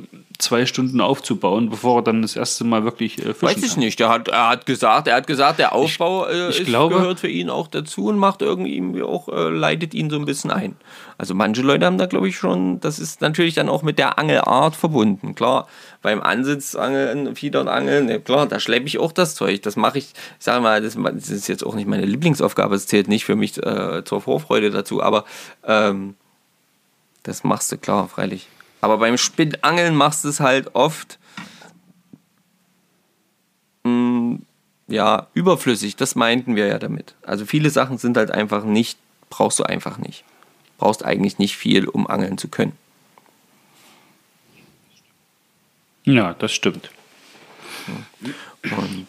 zwei 0.42 0.66
Stunden 0.66 1.00
aufzubauen, 1.00 1.70
bevor 1.70 2.00
er 2.00 2.02
dann 2.02 2.22
das 2.22 2.36
erste 2.36 2.64
Mal 2.64 2.84
wirklich 2.84 3.18
äh, 3.18 3.34
fischen 3.34 3.42
Weiß 3.42 3.62
ich 3.62 3.76
nicht. 3.76 4.00
Er 4.00 4.08
hat, 4.08 4.28
er 4.28 4.48
hat 4.48 4.66
gesagt, 4.66 5.08
er 5.08 5.16
hat 5.16 5.26
gesagt, 5.26 5.58
der 5.58 5.72
Aufbau 5.72 6.26
äh, 6.26 6.50
ich 6.50 6.60
ist, 6.60 6.66
glaube- 6.66 6.96
gehört 6.96 7.20
für 7.20 7.28
ihn 7.28 7.50
auch 7.50 7.68
dazu 7.68 8.06
und 8.06 8.18
macht 8.18 8.42
irgendwie 8.42 9.02
auch, 9.02 9.28
äh, 9.28 9.48
leitet 9.50 9.94
ihn 9.94 10.10
so 10.10 10.16
ein 10.16 10.24
bisschen 10.24 10.50
ein. 10.50 10.76
Also 11.18 11.34
manche 11.34 11.62
Leute 11.62 11.84
haben 11.86 11.98
da, 11.98 12.06
glaube 12.06 12.28
ich, 12.28 12.36
schon, 12.38 12.80
das 12.80 12.98
ist 12.98 13.20
natürlich 13.20 13.54
dann 13.54 13.68
auch 13.68 13.82
mit 13.82 13.98
der 13.98 14.18
Angelart 14.18 14.74
verbunden. 14.74 15.34
Klar, 15.34 15.68
beim 16.02 16.22
Ansitzangeln, 16.22 17.36
Fiedernangeln, 17.36 18.06
ne, 18.06 18.20
klar, 18.20 18.46
da 18.46 18.58
schleppe 18.58 18.86
ich 18.86 18.98
auch 18.98 19.12
das 19.12 19.34
Zeug. 19.34 19.60
Das 19.62 19.76
mache 19.76 19.98
ich, 19.98 20.06
ich 20.38 20.44
sage 20.44 20.62
mal, 20.62 20.80
das, 20.80 20.96
das 20.96 21.28
ist 21.28 21.46
jetzt 21.48 21.64
auch 21.64 21.74
nicht 21.74 21.86
meine 21.88 22.06
Lieblingsaufgabe, 22.06 22.74
es 22.74 22.86
zählt 22.86 23.08
nicht 23.08 23.24
für 23.26 23.36
mich 23.36 23.58
äh, 23.58 24.02
zur 24.04 24.22
Vorfreude 24.22 24.70
dazu, 24.70 25.02
aber 25.02 25.24
ähm, 25.66 26.14
das 27.22 27.44
machst 27.44 27.70
du 27.70 27.76
klar, 27.76 28.08
freilich. 28.08 28.48
Aber 28.80 28.98
beim 28.98 29.18
Spinnangeln 29.18 29.94
machst 29.94 30.24
du 30.24 30.28
es 30.28 30.40
halt 30.40 30.74
oft 30.74 31.18
mh, 33.84 34.38
ja, 34.88 35.28
überflüssig, 35.34 35.96
das 35.96 36.14
meinten 36.14 36.56
wir 36.56 36.66
ja 36.66 36.78
damit. 36.78 37.14
Also 37.22 37.46
viele 37.46 37.70
Sachen 37.70 37.98
sind 37.98 38.16
halt 38.16 38.30
einfach 38.30 38.64
nicht, 38.64 38.98
brauchst 39.28 39.58
du 39.58 39.64
einfach 39.64 39.98
nicht. 39.98 40.24
Brauchst 40.78 41.04
eigentlich 41.04 41.38
nicht 41.38 41.56
viel, 41.56 41.86
um 41.88 42.06
angeln 42.06 42.38
zu 42.38 42.48
können. 42.48 42.72
Ja, 46.04 46.34
das 46.34 46.52
stimmt. 46.52 46.90
Und 48.62 49.06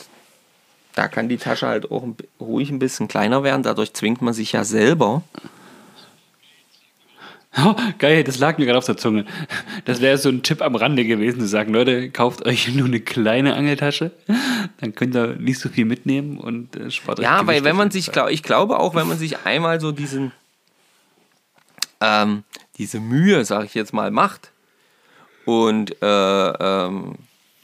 da 0.94 1.08
kann 1.08 1.30
die 1.30 1.38
Tasche 1.38 1.68
halt 1.68 1.90
auch 1.90 2.06
ruhig 2.40 2.70
ein 2.70 2.80
bisschen 2.80 3.08
kleiner 3.08 3.44
werden. 3.44 3.64
Dadurch 3.64 3.94
zwingt 3.94 4.22
man 4.22 4.34
sich 4.34 4.52
ja 4.52 4.64
selber. 4.64 5.24
Oh, 7.58 7.76
geil, 8.00 8.24
das 8.24 8.40
lag 8.40 8.58
mir 8.58 8.66
gerade 8.66 8.78
auf 8.78 8.86
der 8.86 8.96
Zunge. 8.98 9.26
Das 9.84 10.00
wäre 10.00 10.18
so 10.18 10.30
ein 10.30 10.42
Tipp 10.42 10.62
am 10.62 10.76
Rande 10.76 11.04
gewesen, 11.04 11.42
zu 11.42 11.48
sagen, 11.48 11.74
Leute, 11.74 12.10
kauft 12.10 12.46
euch 12.46 12.74
nur 12.74 12.86
eine 12.86 13.02
kleine 13.02 13.56
Angeltasche, 13.56 14.12
dann 14.80 14.96
könnt 14.96 15.16
ihr 15.16 15.36
nicht 15.36 15.60
so 15.60 15.68
viel 15.68 15.86
mitnehmen 15.86 16.38
und 16.38 16.76
äh, 16.78 16.90
spart 16.90 17.20
euch 17.20 17.26
Ja, 17.26 17.46
weil 17.46 17.64
wenn 17.64 17.76
man 17.76 17.92
sich, 17.92 18.12
glaub, 18.12 18.30
ich 18.30 18.42
glaube 18.42 18.80
auch, 18.80 18.96
wenn 18.96 19.08
man 19.08 19.18
sich 19.18 19.46
einmal 19.46 19.82
so 19.82 19.92
diesen, 19.92 20.32
ähm, 22.00 22.44
diese 22.78 23.02
Mühe, 23.02 23.44
sag 23.44 23.66
ich 23.66 23.74
jetzt 23.74 23.94
mal, 23.94 24.12
macht 24.12 24.52
und, 25.46 26.02
äh, 26.02 26.06
ähm, 26.06 27.16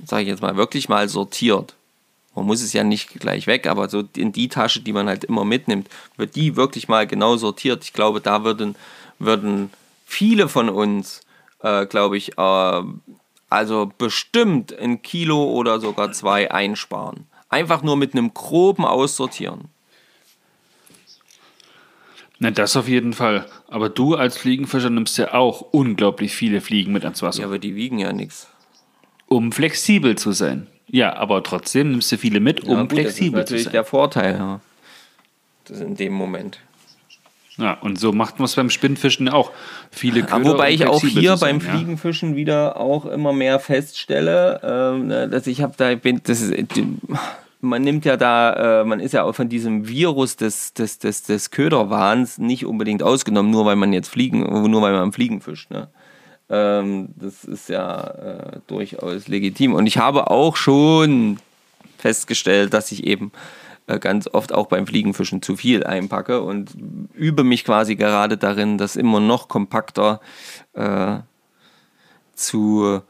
sag 0.03 0.21
ich 0.21 0.27
jetzt 0.27 0.41
mal, 0.41 0.57
wirklich 0.57 0.89
mal 0.89 1.07
sortiert. 1.07 1.75
Man 2.35 2.45
muss 2.45 2.61
es 2.61 2.71
ja 2.71 2.83
nicht 2.83 3.19
gleich 3.19 3.47
weg, 3.47 3.65
aber 3.65 3.89
so 3.89 4.03
in 4.15 4.31
die 4.31 4.47
Tasche, 4.47 4.81
die 4.81 4.93
man 4.93 5.07
halt 5.07 5.23
immer 5.23 5.43
mitnimmt, 5.43 5.89
wird 6.17 6.35
die 6.35 6.55
wirklich 6.55 6.87
mal 6.87 7.07
genau 7.07 7.35
sortiert. 7.35 7.83
Ich 7.83 7.93
glaube, 7.93 8.21
da 8.21 8.43
würden, 8.43 8.75
würden 9.19 9.69
viele 10.05 10.47
von 10.49 10.69
uns, 10.69 11.21
äh, 11.61 11.85
glaube 11.85 12.17
ich, 12.17 12.37
äh, 12.37 12.81
also 13.49 13.91
bestimmt 13.97 14.77
ein 14.77 15.01
Kilo 15.01 15.43
oder 15.51 15.79
sogar 15.79 16.11
zwei 16.11 16.51
einsparen. 16.51 17.25
Einfach 17.49 17.81
nur 17.81 17.95
mit 17.95 18.13
einem 18.13 18.33
groben 18.33 18.83
Aussortieren. 18.85 19.69
Na, 22.39 22.51
das 22.51 22.75
auf 22.75 22.87
jeden 22.87 23.13
Fall. 23.13 23.45
Aber 23.67 23.89
du 23.89 24.15
als 24.15 24.37
Fliegenfischer 24.37 24.89
nimmst 24.89 25.17
ja 25.17 25.33
auch 25.33 25.61
unglaublich 25.71 26.35
viele 26.35 26.61
Fliegen 26.61 26.91
mit 26.93 27.03
ans 27.03 27.21
Wasser, 27.23 27.41
Ja, 27.41 27.47
aber 27.47 27.57
die 27.57 27.75
wiegen 27.75 27.97
ja 27.99 28.13
nichts. 28.13 28.47
um 29.27 29.51
flexibel 29.51 30.15
zu 30.17 30.31
sein. 30.33 30.67
Ja, 30.89 31.15
aber 31.15 31.41
trotzdem 31.43 31.91
nimmst 31.91 32.11
du 32.11 32.17
viele 32.17 32.39
mit, 32.39 32.63
um 32.63 32.89
flexibel 32.89 33.43
zu 33.45 33.57
sein. 33.59 33.73
der 33.73 33.83
Vorteil, 33.83 34.35
ja. 34.37 34.59
Das 35.65 35.77
ist 35.77 35.83
in 35.83 35.95
dem 35.95 36.13
Moment. 36.13 36.59
Ja, 37.57 37.73
und 37.81 37.99
so 37.99 38.11
macht 38.11 38.37
man 38.39 38.45
es 38.45 38.55
beim 38.55 38.69
Spinnfischen 38.69 39.29
auch. 39.29 39.51
Viele 39.91 40.23
Aber 40.23 40.37
Köder, 40.37 40.53
wobei 40.53 40.71
ich 40.71 40.85
auch 40.85 41.01
hier 41.01 41.37
sein, 41.37 41.59
beim 41.59 41.67
ja. 41.67 41.73
Fliegenfischen 41.73 42.35
wieder 42.35 42.77
auch 42.77 43.05
immer 43.05 43.33
mehr 43.33 43.59
feststelle, 43.59 44.99
ne, 45.03 45.27
dass 45.27 45.47
ich 45.47 45.61
habe 45.61 45.73
da 45.75 45.95
bin, 45.95 46.21
das 46.23 46.41
ist, 46.41 46.53
man 47.61 47.81
nimmt 47.81 48.05
ja 48.05 48.17
da, 48.17 48.81
äh, 48.81 48.85
man 48.85 48.99
ist 48.99 49.13
ja 49.13 49.23
auch 49.23 49.33
von 49.33 49.49
diesem 49.49 49.87
Virus 49.87 50.35
des, 50.35 50.73
des, 50.73 50.99
des, 50.99 51.23
des 51.23 51.51
Köderwahns 51.51 52.37
nicht 52.37 52.65
unbedingt 52.65 53.03
ausgenommen, 53.03 53.51
nur 53.51 53.65
weil 53.65 53.75
man 53.75 53.93
jetzt 53.93 54.09
fliegen, 54.09 54.41
nur 54.69 54.81
weil 54.81 54.93
man 54.93 55.01
am 55.01 55.13
Fliegen 55.13 55.41
fischt. 55.41 55.71
Ne? 55.71 55.87
Ähm, 56.49 57.09
das 57.15 57.43
ist 57.43 57.69
ja 57.69 58.01
äh, 58.07 58.59
durchaus 58.67 59.27
legitim. 59.27 59.73
Und 59.73 59.87
ich 59.87 59.97
habe 59.97 60.29
auch 60.29 60.55
schon 60.55 61.39
festgestellt, 61.97 62.73
dass 62.73 62.91
ich 62.91 63.05
eben 63.05 63.31
äh, 63.33 63.66
ganz 63.87 64.27
oft 64.27 64.53
auch 64.53 64.67
beim 64.67 64.85
Fliegenfischen 64.85 65.41
zu 65.41 65.55
viel 65.55 65.83
einpacke 65.83 66.41
und 66.41 66.71
übe 67.13 67.43
mich 67.43 67.63
quasi 67.63 67.95
gerade 67.95 68.37
darin, 68.37 68.77
das 68.77 68.95
immer 68.97 69.19
noch 69.21 69.47
kompakter 69.47 70.19
äh, 70.73 71.17
zu 72.35 73.01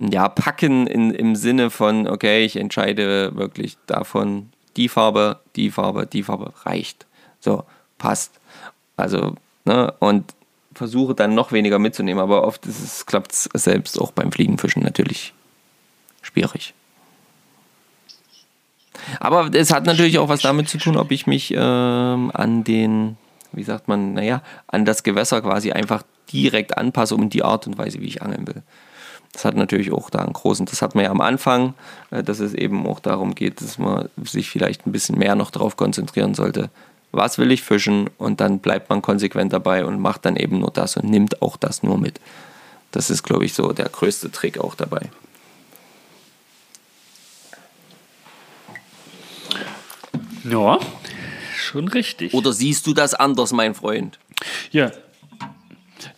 ja, 0.00 0.28
packen 0.28 0.86
in, 0.86 1.10
im 1.10 1.36
Sinne 1.36 1.70
von, 1.70 2.08
okay, 2.08 2.44
ich 2.44 2.56
entscheide 2.56 3.36
wirklich 3.36 3.76
davon, 3.86 4.50
die 4.76 4.88
Farbe, 4.88 5.40
die 5.56 5.70
Farbe, 5.70 6.06
die 6.06 6.24
Farbe 6.24 6.52
reicht. 6.64 7.06
So, 7.38 7.64
passt. 7.98 8.40
Also, 8.96 9.34
ne, 9.64 9.92
und 10.00 10.34
versuche 10.74 11.14
dann 11.14 11.34
noch 11.34 11.52
weniger 11.52 11.78
mitzunehmen, 11.78 12.20
aber 12.20 12.44
oft 12.44 12.66
klappt 13.06 13.32
es 13.32 13.48
selbst 13.54 14.00
auch 14.00 14.10
beim 14.10 14.32
Fliegenfischen 14.32 14.82
natürlich 14.82 15.32
schwierig. 16.22 16.74
Aber 19.20 19.50
es 19.52 19.72
hat 19.72 19.86
natürlich 19.86 20.18
auch 20.18 20.28
was 20.28 20.40
damit 20.40 20.68
zu 20.68 20.78
tun, 20.78 20.96
ob 20.96 21.10
ich 21.10 21.26
mich 21.26 21.52
ähm, 21.56 22.30
an 22.32 22.64
den, 22.64 23.16
wie 23.52 23.62
sagt 23.62 23.88
man, 23.88 24.14
naja, 24.14 24.42
an 24.66 24.84
das 24.84 25.02
Gewässer 25.02 25.42
quasi 25.42 25.72
einfach 25.72 26.02
direkt 26.32 26.76
anpasse, 26.76 27.14
um 27.14 27.30
die 27.30 27.44
Art 27.44 27.66
und 27.66 27.78
Weise, 27.78 28.00
wie 28.00 28.06
ich 28.06 28.22
angeln 28.22 28.46
will. 28.46 28.62
Das 29.32 29.44
hat 29.44 29.56
natürlich 29.56 29.92
auch 29.92 30.10
da 30.10 30.20
einen 30.20 30.32
großen, 30.32 30.64
das 30.66 30.80
hat 30.80 30.94
man 30.94 31.04
ja 31.04 31.10
am 31.10 31.20
Anfang, 31.20 31.74
äh, 32.10 32.22
dass 32.22 32.38
es 32.38 32.54
eben 32.54 32.86
auch 32.86 33.00
darum 33.00 33.34
geht, 33.34 33.60
dass 33.60 33.78
man 33.78 34.08
sich 34.22 34.48
vielleicht 34.48 34.86
ein 34.86 34.92
bisschen 34.92 35.18
mehr 35.18 35.34
noch 35.34 35.50
darauf 35.50 35.76
konzentrieren 35.76 36.34
sollte, 36.34 36.70
was 37.10 37.38
will 37.38 37.50
ich 37.52 37.62
fischen 37.62 38.10
und 38.18 38.40
dann 38.40 38.60
bleibt 38.60 38.90
man 38.90 39.02
konsequent 39.02 39.52
dabei 39.52 39.84
und 39.84 40.00
macht 40.00 40.24
dann 40.24 40.36
eben 40.36 40.60
nur 40.60 40.70
das 40.70 40.96
und 40.96 41.08
nimmt 41.08 41.42
auch 41.42 41.56
das 41.56 41.82
nur 41.82 41.98
mit. 41.98 42.20
Das 42.92 43.10
ist, 43.10 43.24
glaube 43.24 43.44
ich, 43.44 43.54
so 43.54 43.72
der 43.72 43.88
größte 43.88 44.30
Trick 44.30 44.58
auch 44.58 44.76
dabei. 44.76 45.10
Ja, 50.44 50.78
schon 51.56 51.88
richtig. 51.88 52.34
Oder 52.34 52.52
siehst 52.52 52.86
du 52.86 52.94
das 52.94 53.14
anders, 53.14 53.52
mein 53.52 53.74
Freund? 53.74 54.18
Ja. 54.70 54.90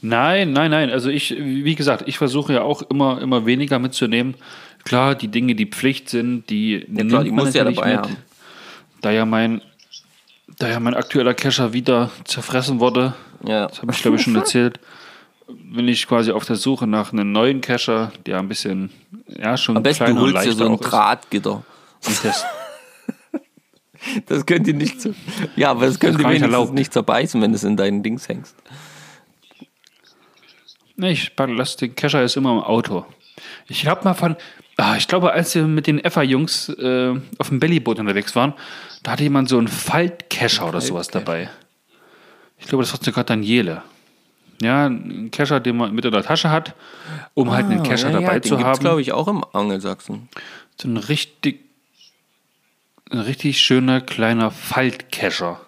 Nein, 0.01 0.53
nein, 0.53 0.71
nein. 0.71 0.91
Also 0.91 1.11
ich, 1.11 1.35
wie 1.39 1.75
gesagt, 1.75 2.05
ich 2.07 2.19
versuche 2.19 2.55
ja 2.55 2.63
auch 2.63 2.83
immer, 2.83 3.21
immer 3.21 3.47
weniger 3.47 3.79
mitzunehmen. 3.79 4.35
Klar, 4.85 5.15
die 5.15 5.29
Dinge, 5.29 5.55
die 5.55 5.67
Pflicht 5.67 6.09
sind, 6.11 6.49
die 6.51 6.85
Ja, 6.93 7.05
klar, 7.05 7.25
die 7.25 7.31
musst 7.31 7.55
du 7.55 7.59
ja 7.59 7.65
dabei 7.65 7.97
haben. 7.99 8.17
Da 9.01 9.11
ja 9.11 9.25
mein, 9.27 9.61
da 10.59 10.69
ja 10.69 10.81
mein 10.81 10.95
aktueller 10.95 11.35
Kescher 11.35 11.73
wieder 11.73 12.11
zerfressen 12.25 12.81
wurde, 12.81 13.15
Ja. 13.45 13.67
das 13.67 13.83
habe 13.83 13.93
ich 13.93 14.01
glaube 14.03 14.17
ich 14.17 14.23
schon 14.23 14.37
erzählt, 14.37 14.81
bin 15.49 15.87
ich 15.87 16.07
quasi 16.09 16.33
auf 16.33 16.45
der 16.45 16.57
Suche 16.57 16.87
nach 16.87 17.13
einem 17.13 17.31
neuen 17.31 17.61
Kescher, 17.61 18.11
der 18.27 18.39
ein 18.39 18.49
bisschen, 18.49 18.91
ja, 19.29 19.57
schon 19.57 19.77
Am 19.77 19.83
besten 19.83 20.05
kleiner 20.05 20.21
du 20.21 20.27
und 20.27 20.35
holst 20.35 20.47
dir 20.47 20.53
so 20.53 20.69
ein. 20.69 20.77
Drahtgitter. 20.79 21.63
Und 22.07 22.25
das, 22.25 22.45
Das 24.27 24.47
könnte 24.47 24.73
nicht 24.73 25.01
so. 25.01 25.15
Ja, 25.57 25.71
aber 25.71 25.87
das 25.87 25.99
könnte 25.99 26.19
gar 26.23 26.31
nicht 26.31 26.41
wenigstens 26.41 26.53
erlaubt. 26.55 26.75
nicht 26.75 26.93
zerbeißen, 26.93 27.41
wenn 27.43 27.51
du 27.53 27.57
es 27.57 27.65
in 27.65 27.77
deinen 27.77 28.03
Dings 28.03 28.29
hängst. 28.29 28.55
Nee, 30.97 31.13
ich 31.13 31.33
lasse 31.37 31.79
den 31.79 31.95
Kescher 31.95 32.23
ist 32.23 32.37
immer 32.37 32.53
im 32.53 32.61
Auto. 32.61 33.05
Ich 33.69 33.87
habe 33.87 34.05
mal 34.05 34.15
von, 34.15 34.37
ah, 34.79 34.97
ich 34.97 35.09
glaube, 35.09 35.33
als 35.33 35.55
wir 35.55 35.65
mit 35.67 35.87
den 35.87 36.01
FA-Jungs 36.09 36.71
äh, 36.71 37.15
auf 37.39 37.49
dem 37.49 37.61
Bellyboot 37.61 37.99
unterwegs 37.99 38.35
waren, 38.35 38.55
da 39.03 39.13
hatte 39.13 39.23
jemand 39.25 39.49
so 39.49 39.59
einen 39.59 39.69
Faltkescher 39.69 40.67
oder 40.69 40.81
sowas 40.81 41.09
dabei. 41.09 41.51
Ich 42.59 42.67
glaube, 42.67 42.83
das 42.83 42.93
war 42.93 43.01
sogar 43.03 43.25
Daniele. 43.25 43.83
Ja, 44.63 44.87
ein 44.87 45.31
Kescher, 45.31 45.61
den 45.61 45.77
man 45.77 45.95
mit 45.95 46.07
in 46.07 46.13
der 46.13 46.23
Tasche 46.23 46.49
hat, 46.51 46.75
um 47.35 47.51
halt 47.53 47.67
einen 47.67 47.83
Kescher 47.83 48.09
Ah, 48.09 48.13
ja, 48.13 48.21
dabei 48.21 48.33
ja, 48.35 48.39
den 48.41 48.49
zu 48.49 48.57
gibt's, 48.57 48.67
haben. 48.71 48.81
glaube 48.81 49.03
ich, 49.03 49.13
auch 49.13 49.29
im 49.29 49.45
Angelsachsen. 49.53 50.31
So 50.81 50.89
ein 50.89 50.97
richtig, 50.97 51.66
ein 53.11 53.21
richtig 53.21 53.61
schöner 53.61 54.01
kleiner 54.01 54.51
Faltkescher. 54.51 55.61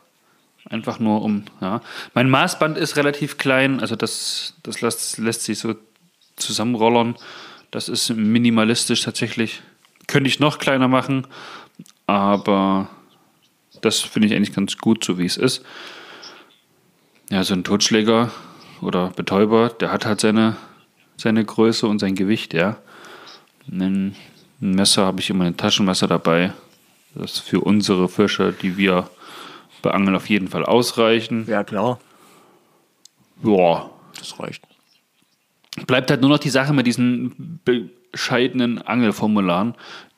Einfach 0.69 0.99
nur 0.99 1.23
um, 1.23 1.45
ja. 1.61 1.81
Mein 2.15 2.29
Maßband 2.29 2.77
ist 2.77 2.97
relativ 2.97 3.39
klein, 3.39 3.81
also 3.81 3.97
das, 3.97 4.55
das 4.63 4.81
lässt, 4.81 5.19
lässt 5.19 5.43
sich 5.45 5.59
so 5.59 5.75
zusammenrollern. 6.37 7.17
Das 7.71 7.89
ist 7.89 8.11
minimalistisch 8.11 9.03
tatsächlich. 9.03 9.63
Könnte 10.07 10.29
ich 10.29 10.41
noch 10.41 10.59
kleiner 10.59 10.89
machen, 10.89 11.27
aber 12.07 12.89
das 13.81 14.01
finde 14.01 14.29
ich 14.29 14.35
eigentlich 14.35 14.55
ganz 14.55 14.77
gut, 14.79 15.05
so 15.05 15.19
wie 15.19 15.27
es 15.27 15.37
ist. 15.37 15.65
Ja, 17.31 17.45
so 17.45 17.55
ein 17.55 17.65
Totschläger 17.65 18.31
oder 18.81 19.09
Betäuber, 19.11 19.69
der 19.69 19.93
hat 19.93 20.07
halt 20.07 20.21
seine, 20.21 20.57
seine 21.17 21.45
Größe 21.45 21.87
und 21.87 21.99
sein 21.99 22.15
Gewicht, 22.15 22.55
ja. 22.55 22.79
Ein 23.71 24.17
Messer 24.61 25.05
habe 25.05 25.21
ich 25.21 25.31
immer 25.31 25.45
ein 25.45 25.57
Taschenmesser 25.57 26.07
dabei. 26.07 26.53
Das 27.15 27.35
ist 27.35 27.41
für 27.41 27.61
unsere 27.61 28.09
Fische, 28.09 28.53
die 28.53 28.77
wir 28.77 29.09
beangeln, 29.83 30.15
auf 30.17 30.29
jeden 30.29 30.49
Fall 30.49 30.65
ausreichen. 30.65 31.45
Ja, 31.49 31.65
klar. 31.65 31.99
Boah. 33.37 33.91
Das 34.19 34.39
reicht. 34.41 34.63
Bleibt 35.87 36.11
halt 36.11 36.21
nur 36.21 36.31
noch 36.31 36.39
die 36.39 36.51
Sache 36.51 36.73
mit 36.73 36.87
diesen 36.87 37.61
bescheidenen 37.65 38.83
Angelformularen, 38.83 39.75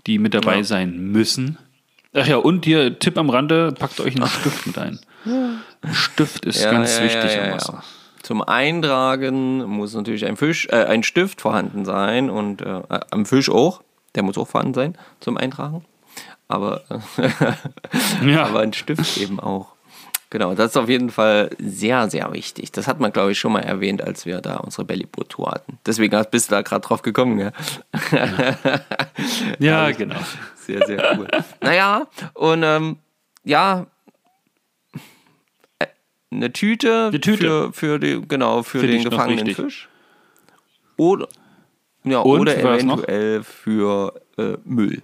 die 0.06 0.18
mit 0.18 0.32
dabei 0.34 0.58
Ja. 0.58 0.64
sein 0.64 0.98
müssen. 1.12 1.58
Ach 2.14 2.26
ja, 2.26 2.36
und 2.38 2.64
hier, 2.64 2.98
Tipp 2.98 3.18
am 3.18 3.30
Rande, 3.30 3.72
packt 3.78 4.00
euch 4.00 4.16
einen 4.16 4.26
Stift 4.26 4.66
mit 4.66 4.78
ein. 4.78 4.98
Ein 5.26 5.60
Stift 5.92 6.44
ist 6.46 6.64
ganz 6.64 7.00
wichtig 7.00 7.38
am 7.38 7.52
Wasser. 7.52 7.84
Zum 8.22 8.42
Eintragen 8.42 9.64
muss 9.64 9.94
natürlich 9.94 10.24
ein 10.26 10.36
Fisch, 10.36 10.66
äh, 10.70 10.84
ein 10.84 11.02
Stift 11.02 11.40
vorhanden 11.40 11.84
sein 11.84 12.30
und 12.30 12.62
äh, 12.62 12.82
am 13.10 13.26
Fisch 13.26 13.48
auch. 13.50 13.82
Der 14.14 14.22
muss 14.22 14.36
auch 14.38 14.48
vorhanden 14.48 14.74
sein 14.74 14.98
zum 15.20 15.36
Eintragen. 15.36 15.84
Aber, 16.50 16.82
Ja. 18.24 18.46
aber 18.46 18.60
ein 18.60 18.72
Stift 18.72 19.16
eben 19.18 19.38
auch. 19.38 19.68
Genau, 20.30 20.54
das 20.54 20.70
ist 20.70 20.76
auf 20.76 20.88
jeden 20.88 21.10
Fall 21.10 21.50
sehr, 21.58 22.08
sehr 22.08 22.32
wichtig. 22.32 22.70
Das 22.72 22.86
hat 22.86 23.00
man, 23.00 23.12
glaube 23.12 23.32
ich, 23.32 23.38
schon 23.38 23.52
mal 23.52 23.60
erwähnt, 23.60 24.00
als 24.02 24.26
wir 24.26 24.40
da 24.40 24.58
unsere 24.58 24.84
Bellyboot-Tour 24.84 25.50
hatten. 25.50 25.78
Deswegen 25.86 26.24
bist 26.30 26.50
du 26.50 26.54
da 26.54 26.62
gerade 26.62 26.86
drauf 26.86 27.02
gekommen, 27.02 27.38
ja? 27.40 27.52
Ja, 29.58 29.90
genau. 29.90 30.20
Sehr, 30.54 30.86
sehr 30.86 31.18
cool. 31.18 31.26
naja, 31.60 32.06
und 32.34 32.62
ähm, 32.62 32.96
ja, 33.42 33.86
eine 36.32 36.52
Tüte, 36.52 37.06
Eine 37.08 37.20
Tüte. 37.20 37.72
Für, 37.72 37.72
für, 37.72 37.98
die, 37.98 38.22
genau, 38.26 38.62
für 38.62 38.86
den 38.86 39.02
gefangenen. 39.02 39.52
Fisch. 39.52 39.88
Oder, 40.96 41.26
ja, 42.04 42.20
Und 42.20 42.40
oder 42.40 42.56
eventuell 42.56 43.42
für 43.42 44.20
äh, 44.38 44.56
Müll. 44.64 45.02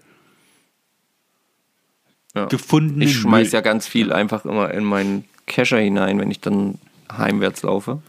Gefunden. 2.44 3.00
Ich 3.00 3.16
schmeiß 3.16 3.52
ja 3.52 3.62
ganz 3.62 3.88
viel 3.88 4.12
einfach 4.12 4.44
immer 4.44 4.70
in 4.72 4.84
meinen 4.84 5.24
Kescher 5.46 5.78
hinein, 5.78 6.20
wenn 6.20 6.30
ich 6.30 6.40
dann 6.40 6.78
heimwärts 7.16 7.62
laufe. 7.62 8.02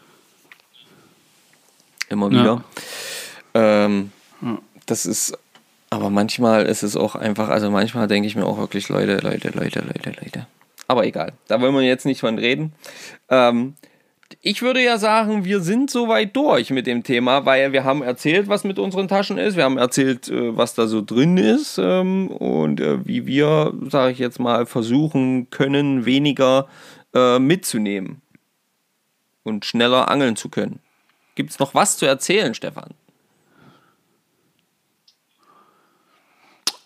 Immer 2.09 2.32
Ja. 2.32 2.39
wieder. 2.41 2.63
Ähm, 3.53 4.11
das 4.86 5.05
ist, 5.05 5.38
aber 5.89 6.09
manchmal 6.09 6.65
ist 6.65 6.84
es 6.84 6.95
auch 6.95 7.15
einfach, 7.15 7.49
also 7.49 7.71
manchmal 7.71 8.07
denke 8.07 8.28
ich 8.28 8.36
mir 8.36 8.45
auch 8.45 8.57
wirklich, 8.57 8.89
Leute, 8.89 9.17
Leute, 9.17 9.49
Leute, 9.49 9.80
Leute, 9.82 10.11
Leute. 10.21 10.47
Aber 10.88 11.05
egal, 11.05 11.34
da 11.47 11.59
wollen 11.59 11.73
wir 11.75 11.82
jetzt 11.82 12.05
nicht 12.05 12.21
von 12.21 12.38
reden. 12.38 12.71
Ähm, 13.30 13.75
ich 14.41 14.61
würde 14.61 14.84
ja 14.84 14.97
sagen, 14.97 15.45
wir 15.45 15.61
sind 15.61 15.89
soweit 15.89 16.36
durch 16.36 16.69
mit 16.69 16.88
dem 16.88 17.03
Thema, 17.03 17.45
weil 17.45 17.71
wir 17.71 17.84
haben 17.84 18.01
erzählt, 18.01 18.47
was 18.47 18.63
mit 18.63 18.80
unseren 18.80 19.07
Taschen 19.07 19.38
ist. 19.38 19.55
Wir 19.55 19.63
haben 19.63 19.78
erzählt, 19.78 20.28
äh, 20.30 20.55
was 20.55 20.73
da 20.73 20.88
so 20.88 21.01
drin 21.01 21.38
ist 21.38 21.78
ähm, 21.78 22.30
und 22.30 22.80
äh, 22.80 23.05
wie 23.05 23.25
wir, 23.25 23.73
sage 23.89 24.11
ich 24.11 24.19
jetzt 24.19 24.39
mal, 24.39 24.65
versuchen 24.65 25.49
können, 25.49 26.05
weniger 26.05 26.67
äh, 27.13 27.39
mitzunehmen 27.39 28.21
und 29.43 29.65
schneller 29.65 30.09
angeln 30.09 30.36
zu 30.36 30.49
können. 30.49 30.80
Gibt 31.36 31.51
es 31.51 31.59
noch 31.59 31.73
was 31.73 31.97
zu 31.97 32.05
erzählen, 32.05 32.53
Stefan? 32.53 32.93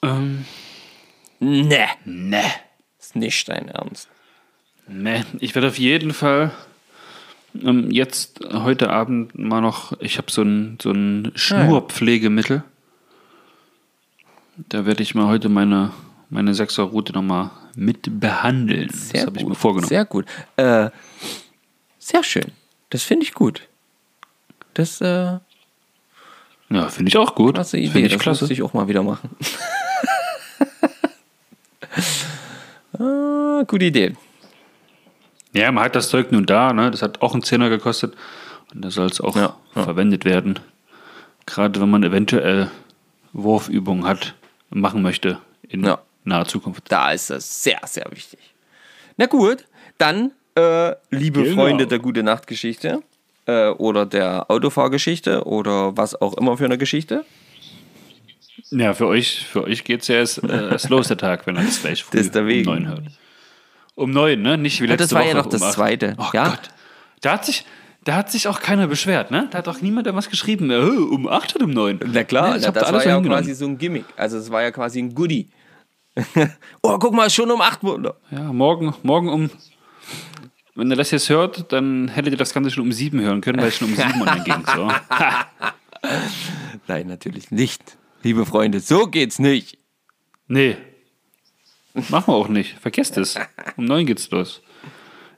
Ähm, 0.03 0.45
Ne, 1.43 1.87
ne. 2.05 2.43
ist 2.99 3.15
nicht 3.15 3.49
dein 3.49 3.67
Ernst. 3.67 4.07
Ne, 4.87 5.25
ich 5.39 5.55
werde 5.55 5.69
auf 5.69 5.79
jeden 5.79 6.13
Fall 6.13 6.51
jetzt 7.54 8.39
heute 8.52 8.89
Abend 8.89 9.38
mal 9.38 9.62
noch, 9.62 9.93
ich 9.99 10.18
habe 10.18 10.32
so 10.32 10.41
ein, 10.41 10.78
so 10.82 10.91
ein 10.91 11.32
Schnurpflegemittel. 11.36 12.64
Da 14.70 14.86
werde 14.86 15.04
ich 15.04 15.16
mal 15.16 15.28
heute 15.28 15.49
meine, 15.49 15.91
meine 16.30 16.54
Sechser-Route 16.54 17.14
nochmal 17.14 17.52
mit 17.76 18.20
behandeln. 18.20 18.89
Sehr 18.89 19.14
das 19.14 19.26
habe 19.28 19.39
ich 19.39 19.45
mir 19.45 19.56
vorgenommen. 19.56 19.89
Sehr 19.89 20.06
gut. 20.06 20.26
Äh, 20.58 20.89
sehr 21.99 22.24
schön. 22.24 22.52
Das 22.89 23.04
finde 23.04 23.26
ich 23.26 23.34
gut. 23.34 23.68
Das 24.74 25.02
äh, 25.02 25.39
ja, 26.70 26.89
finde 26.89 27.10
ich 27.10 27.18
auch 27.18 27.36
gut. 27.36 27.56
klasse 27.56 27.78
Idee. 27.78 27.89
Finde 27.89 28.08
ich 28.08 28.14
das 28.14 28.22
klasse. 28.22 28.43
muss 28.45 28.52
ich 28.52 28.62
auch 28.62 28.74
mal 28.74 28.88
wieder 28.88 29.04
machen. 29.04 29.30
ah, 32.99 33.64
gute 33.68 33.86
Idee. 33.86 34.16
Ja, 35.54 35.72
man 35.72 35.84
hat 35.84 35.95
das 35.95 36.10
Zeug 36.10 36.32
nun 36.32 36.45
da, 36.45 36.72
ne? 36.74 36.91
Das 36.91 37.02
hat 37.02 37.22
auch 37.22 37.34
einen 37.34 37.43
Zehner 37.43 37.70
gekostet. 37.70 38.14
Und 38.74 38.84
da 38.86 38.89
soll 38.89 39.08
es 39.08 39.20
auch 39.20 39.36
Ja, 39.36 39.56
ja. 39.76 39.84
verwendet 39.84 40.24
werden. 40.26 40.60
Gerade 41.45 41.82
wenn 41.82 41.89
man 41.89 42.04
eventuell 42.04 42.70
Wurfübungen 43.34 44.06
hat, 44.06 44.36
machen 44.70 45.02
möchte 45.02 45.39
in 45.68 45.84
Ja. 45.84 45.99
naher 46.24 46.45
Zukunft. 46.45 46.84
Da 46.89 47.12
ist 47.12 47.30
das 47.30 47.64
sehr, 47.64 47.80
sehr 47.86 48.06
wichtig. 48.12 48.39
Na 49.18 49.26
gut, 49.26 49.66
dann, 49.97 50.32
äh, 50.56 50.93
liebe 51.10 51.43
Genau. 51.43 51.56
Freunde 51.56 51.88
der 51.88 51.99
gute 51.99 52.24
Nachtgeschichte 52.24 53.02
äh, 53.45 53.70
oder 53.70 54.06
der 54.06 54.49
Autofahrgeschichte 54.49 55.43
oder 55.45 55.97
was 55.97 56.20
auch 56.22 56.36
immer 56.38 56.58
für 56.58 56.66
eine 56.66 56.78
Geschichte. 56.78 57.26
Ja, 58.70 58.93
für 58.93 59.08
euch, 59.08 59.45
für 59.45 59.64
euch 59.66 59.84
geht 59.84 60.02
es 60.04 60.08
ja 60.08 60.16
erst, 60.16 60.43
äh, 60.43 60.70
erst 60.72 60.89
los 60.89 61.08
der 61.10 61.18
Tag, 61.18 61.45
wenn 61.45 61.56
ihr 61.58 61.64
es 61.64 61.82
gleich 61.82 62.04
früh 62.04 62.20
um 62.22 62.62
neun 62.64 62.88
hört. 62.88 63.04
Um 63.95 64.11
neun, 64.11 64.41
ne? 64.41 64.57
Nicht 64.57 64.79
wie 64.81 64.85
Ja, 64.85 64.91
letzte 64.91 65.03
das 65.05 65.13
war 65.13 65.21
Woche 65.21 65.29
ja 65.29 65.35
noch 65.35 65.45
um 65.45 65.51
das 65.51 65.61
acht. 65.61 65.73
Zweite. 65.73 66.15
Oh 66.17 66.25
Ja. 66.33 66.49
Gott. 66.49 66.69
Da 67.21 67.33
hat 67.33 67.45
sich, 67.45 67.65
da 68.03 68.15
hat 68.15 68.31
sich 68.31 68.47
auch 68.47 68.59
keiner 68.59 68.87
beschwert, 68.87 69.29
ne? 69.31 69.47
Da 69.51 69.59
hat 69.59 69.67
auch 69.67 69.81
niemand 69.81 70.07
was 70.13 70.29
geschrieben. 70.29 70.71
Äh, 70.71 70.77
um 70.79 71.27
acht 71.27 71.55
oder 71.55 71.65
um 71.65 71.71
neun. 71.71 71.99
Na 72.05 72.23
klar, 72.23 72.57
Ne, 72.57 72.65
habt 72.65 72.65
ihr 72.65 72.71
das 72.71 72.83
alles 72.83 73.05
war 73.05 73.11
ja 73.13 73.21
quasi 73.21 73.53
so 73.53 73.65
ein 73.65 73.77
Gimmick. 73.77 74.05
Also 74.17 74.37
es 74.37 74.49
war 74.51 74.61
ja 74.63 74.71
quasi 74.71 74.99
ein 74.99 75.13
Goodie. 75.13 75.49
oh, 76.81 76.97
guck 76.99 77.13
mal, 77.13 77.29
schon 77.29 77.49
um 77.51 77.61
8 77.61 77.83
Uhr. 77.83 78.17
Ja, 78.31 78.51
morgen, 78.51 78.93
morgen 79.03 79.29
um. 79.29 79.49
Wenn 80.75 80.89
ihr 80.89 80.95
das 80.97 81.11
jetzt 81.11 81.29
hört, 81.29 81.71
dann 81.71 82.07
hättet 82.07 82.33
ihr 82.33 82.37
das 82.37 82.53
Ganze 82.53 82.71
schon 82.71 82.83
um 82.85 82.91
sieben 82.91 83.19
hören 83.21 83.41
können, 83.41 83.59
weil 83.61 83.67
es 83.67 83.77
schon 83.77 83.89
um 83.89 83.95
sieben 83.95 84.21
online 84.21 84.43
ging. 84.43 84.63
So. 84.75 84.89
Nein, 86.87 87.07
natürlich 87.07 87.51
nicht. 87.51 87.97
Liebe 88.23 88.45
Freunde, 88.45 88.79
so 88.79 89.07
geht's 89.07 89.37
nicht. 89.39 89.77
Nee. 90.47 90.77
Machen 92.09 92.33
wir 92.33 92.35
auch 92.35 92.47
nicht. 92.47 92.77
Vergesst 92.79 93.17
es. 93.17 93.37
Um 93.77 93.85
neun 93.85 94.05
geht's 94.05 94.29
los. 94.31 94.61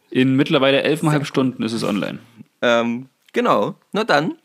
In 0.09 0.35
mittlerweile 0.35 0.83
elfeinhalb 0.83 1.25
Stunden 1.25 1.63
ist 1.63 1.73
es 1.73 1.83
online. 1.83 2.19
Ähm, 2.61 3.09
genau, 3.33 3.75
na 3.91 4.03
dann 4.03 4.35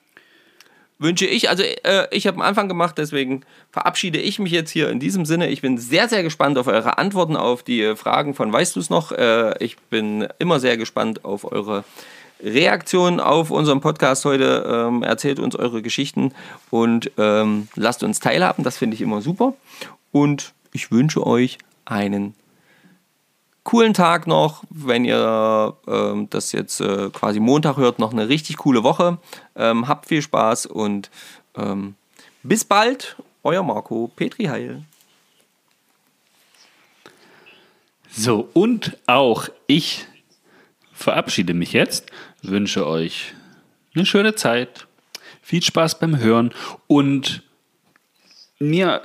wünsche 0.98 1.26
ich, 1.26 1.48
also 1.48 1.62
äh, 1.62 2.06
ich 2.10 2.26
habe 2.26 2.38
am 2.38 2.42
Anfang 2.42 2.68
gemacht, 2.68 2.98
deswegen 2.98 3.42
verabschiede 3.70 4.18
ich 4.18 4.38
mich 4.38 4.52
jetzt 4.52 4.70
hier 4.70 4.90
in 4.90 4.98
diesem 4.98 5.24
Sinne. 5.24 5.48
Ich 5.48 5.60
bin 5.60 5.78
sehr, 5.78 6.08
sehr 6.08 6.22
gespannt 6.22 6.58
auf 6.58 6.66
eure 6.66 6.98
Antworten 6.98 7.36
auf 7.36 7.62
die 7.62 7.82
äh, 7.82 7.96
Fragen 7.96 8.34
von 8.34 8.52
Weißt 8.52 8.76
du 8.76 8.80
es 8.80 8.90
noch? 8.90 9.12
Äh, 9.12 9.62
ich 9.62 9.76
bin 9.76 10.26
immer 10.38 10.58
sehr 10.58 10.76
gespannt 10.76 11.24
auf 11.24 11.50
eure 11.50 11.84
Reaktionen 12.42 13.20
auf 13.20 13.50
unseren 13.50 13.80
Podcast 13.80 14.24
heute. 14.24 14.64
Ähm, 14.66 15.02
erzählt 15.02 15.38
uns 15.38 15.56
eure 15.56 15.82
Geschichten 15.82 16.32
und 16.70 17.10
ähm, 17.18 17.68
lasst 17.74 18.02
uns 18.02 18.20
teilhaben, 18.20 18.64
das 18.64 18.78
finde 18.78 18.94
ich 18.94 19.00
immer 19.00 19.20
super. 19.20 19.54
Und 20.12 20.52
ich 20.72 20.90
wünsche 20.90 21.26
euch 21.26 21.58
einen 21.88 22.34
coolen 23.64 23.94
Tag 23.94 24.26
noch. 24.26 24.62
Wenn 24.70 25.04
ihr 25.04 25.76
ähm, 25.86 26.28
das 26.30 26.52
jetzt 26.52 26.80
äh, 26.80 27.10
quasi 27.10 27.40
Montag 27.40 27.76
hört, 27.76 27.98
noch 27.98 28.12
eine 28.12 28.28
richtig 28.28 28.58
coole 28.58 28.82
Woche. 28.82 29.18
Ähm, 29.56 29.88
habt 29.88 30.06
viel 30.06 30.22
Spaß 30.22 30.66
und 30.66 31.10
ähm, 31.56 31.94
bis 32.42 32.64
bald. 32.64 33.16
Euer 33.42 33.62
Marco 33.62 34.10
Petri 34.14 34.44
Heil. 34.44 34.82
So, 38.10 38.48
und 38.52 38.96
auch 39.06 39.48
ich 39.66 40.06
verabschiede 40.92 41.54
mich 41.54 41.72
jetzt, 41.72 42.10
wünsche 42.42 42.86
euch 42.86 43.34
eine 43.94 44.04
schöne 44.04 44.34
Zeit, 44.34 44.86
viel 45.40 45.62
Spaß 45.62 46.00
beim 46.00 46.18
Hören 46.18 46.52
und 46.88 47.42
mir 48.58 49.02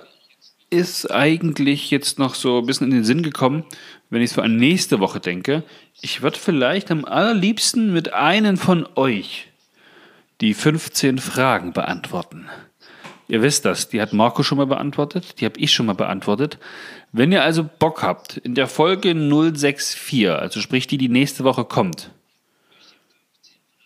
ist 0.74 1.12
eigentlich 1.12 1.92
jetzt 1.92 2.18
noch 2.18 2.34
so 2.34 2.60
ein 2.60 2.66
bisschen 2.66 2.88
in 2.88 2.96
den 2.98 3.04
Sinn 3.04 3.22
gekommen, 3.22 3.64
wenn 4.10 4.24
ich 4.24 4.32
so 4.32 4.42
an 4.42 4.58
nächste 4.58 5.00
Woche 5.00 5.20
denke, 5.20 5.64
ich 6.02 6.24
würde 6.24 6.40
vielleicht 6.40 6.90
am 6.90 7.06
allerliebsten 7.06 7.94
mit 7.94 8.14
einem 8.14 8.58
von 8.58 8.88
euch 8.96 9.50
die 10.42 10.56
15 10.56 11.20
Fragen 11.20 11.74
beantworten. 11.74 12.50
Ihr 13.28 13.42
wisst 13.42 13.66
das, 13.66 13.88
die 13.88 14.02
hat 14.02 14.14
Marco 14.14 14.42
schon 14.44 14.58
mal 14.58 14.66
beantwortet, 14.66 15.40
die 15.40 15.46
habe 15.46 15.60
ich 15.60 15.72
schon 15.72 15.86
mal 15.86 15.94
beantwortet. 15.94 16.58
Wenn 17.12 17.32
ihr 17.32 17.44
also 17.44 17.64
Bock 17.64 18.02
habt, 18.02 18.38
in 18.38 18.56
der 18.56 18.68
Folge 18.68 19.14
064, 19.14 20.30
also 20.30 20.60
sprich 20.60 20.88
die, 20.88 20.98
die 20.98 21.10
nächste 21.10 21.44
Woche 21.44 21.66
kommt, 21.66 22.10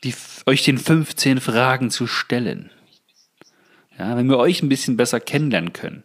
die, 0.03 0.13
euch 0.45 0.63
den 0.63 0.77
15 0.77 1.41
Fragen 1.41 1.91
zu 1.91 2.07
stellen, 2.07 2.71
ja, 3.99 4.15
wenn 4.15 4.29
wir 4.29 4.37
euch 4.37 4.61
ein 4.61 4.69
bisschen 4.69 4.95
besser 4.95 5.19
kennenlernen 5.19 5.73
können, 5.73 6.03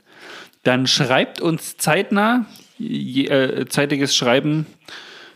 dann 0.63 0.87
schreibt 0.87 1.41
uns 1.41 1.77
zeitnah, 1.77 2.47
je, 2.79 3.27
äh, 3.27 3.67
zeitiges 3.69 4.15
Schreiben 4.15 4.67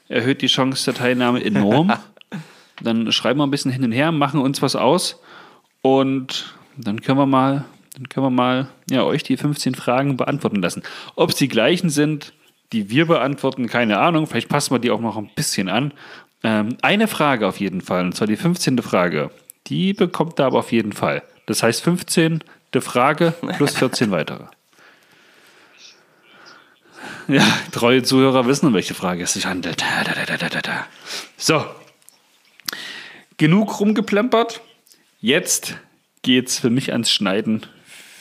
erhöht 0.09 0.43
die 0.43 0.47
Chance 0.47 0.85
der 0.85 0.95
Teilnahme 0.95 1.45
enorm. 1.45 1.93
dann 2.83 3.11
schreiben 3.13 3.41
wir 3.41 3.47
ein 3.47 3.51
bisschen 3.51 3.73
hin 3.73 3.85
und 3.85 3.93
her, 3.93 4.13
machen 4.13 4.41
uns 4.41 4.63
was 4.63 4.77
aus 4.77 5.21
und 5.83 6.55
dann 6.77 7.01
können 7.01 7.19
wir 7.19 7.27
mal, 7.27 7.65
dann 7.95 8.09
können 8.09 8.27
wir 8.27 8.31
mal 8.31 8.69
ja, 8.91 9.03
euch 9.03 9.23
die 9.23 9.37
15 9.37 9.75
Fragen 9.75 10.17
beantworten 10.17 10.63
lassen. 10.63 10.83
Ob 11.15 11.31
es 11.31 11.37
die 11.37 11.49
gleichen 11.49 11.91
sind, 11.91 12.33
die 12.73 12.91
wir 12.91 13.07
beantworten, 13.07 13.67
keine 13.69 13.99
Ahnung. 13.99 14.27
Vielleicht 14.27 14.49
passen 14.49 14.75
wir 14.75 14.79
die 14.79 14.91
auch 14.91 15.01
noch 15.01 15.17
ein 15.17 15.31
bisschen 15.35 15.69
an. 15.69 15.93
Ähm, 16.43 16.77
eine 16.83 17.09
Frage 17.09 17.47
auf 17.47 17.61
jeden 17.61 17.81
Fall, 17.81 18.05
und 18.05 18.15
zwar 18.15 18.27
die 18.27 18.37
15. 18.37 18.79
Frage. 18.83 19.31
Die 19.69 19.93
bekommt 19.93 20.39
er 20.39 20.47
aber 20.47 20.59
auf 20.59 20.73
jeden 20.73 20.93
Fall. 20.93 21.23
Das 21.47 21.63
heißt 21.63 21.83
15. 21.83 22.45
Frage 22.81 23.33
plus 23.57 23.75
14 23.79 24.11
weitere. 24.11 24.45
Ja, 27.29 27.45
treue 27.73 28.03
Zuhörer 28.03 28.47
wissen, 28.47 28.67
um 28.67 28.75
welche 28.75 28.95
Frage 28.95 29.25
es 29.25 29.33
sich 29.33 29.47
handelt. 29.47 29.83
So. 31.37 31.65
Genug 33.37 33.81
rumgeplempert. 33.81 34.61
Jetzt 35.21 35.77
geht's 36.23 36.59
für 36.59 36.71
mich 36.71 36.93
ans 36.93 37.11
Schneiden. 37.11 37.67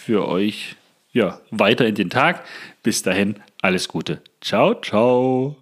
Für 0.06 0.28
euch 0.28 0.76
ja, 1.16 1.40
weiter 1.50 1.88
in 1.88 1.96
den 1.96 2.10
Tag. 2.10 2.44
Bis 2.84 3.02
dahin, 3.02 3.42
alles 3.62 3.88
Gute. 3.88 4.22
Ciao, 4.42 4.80
ciao. 4.82 5.56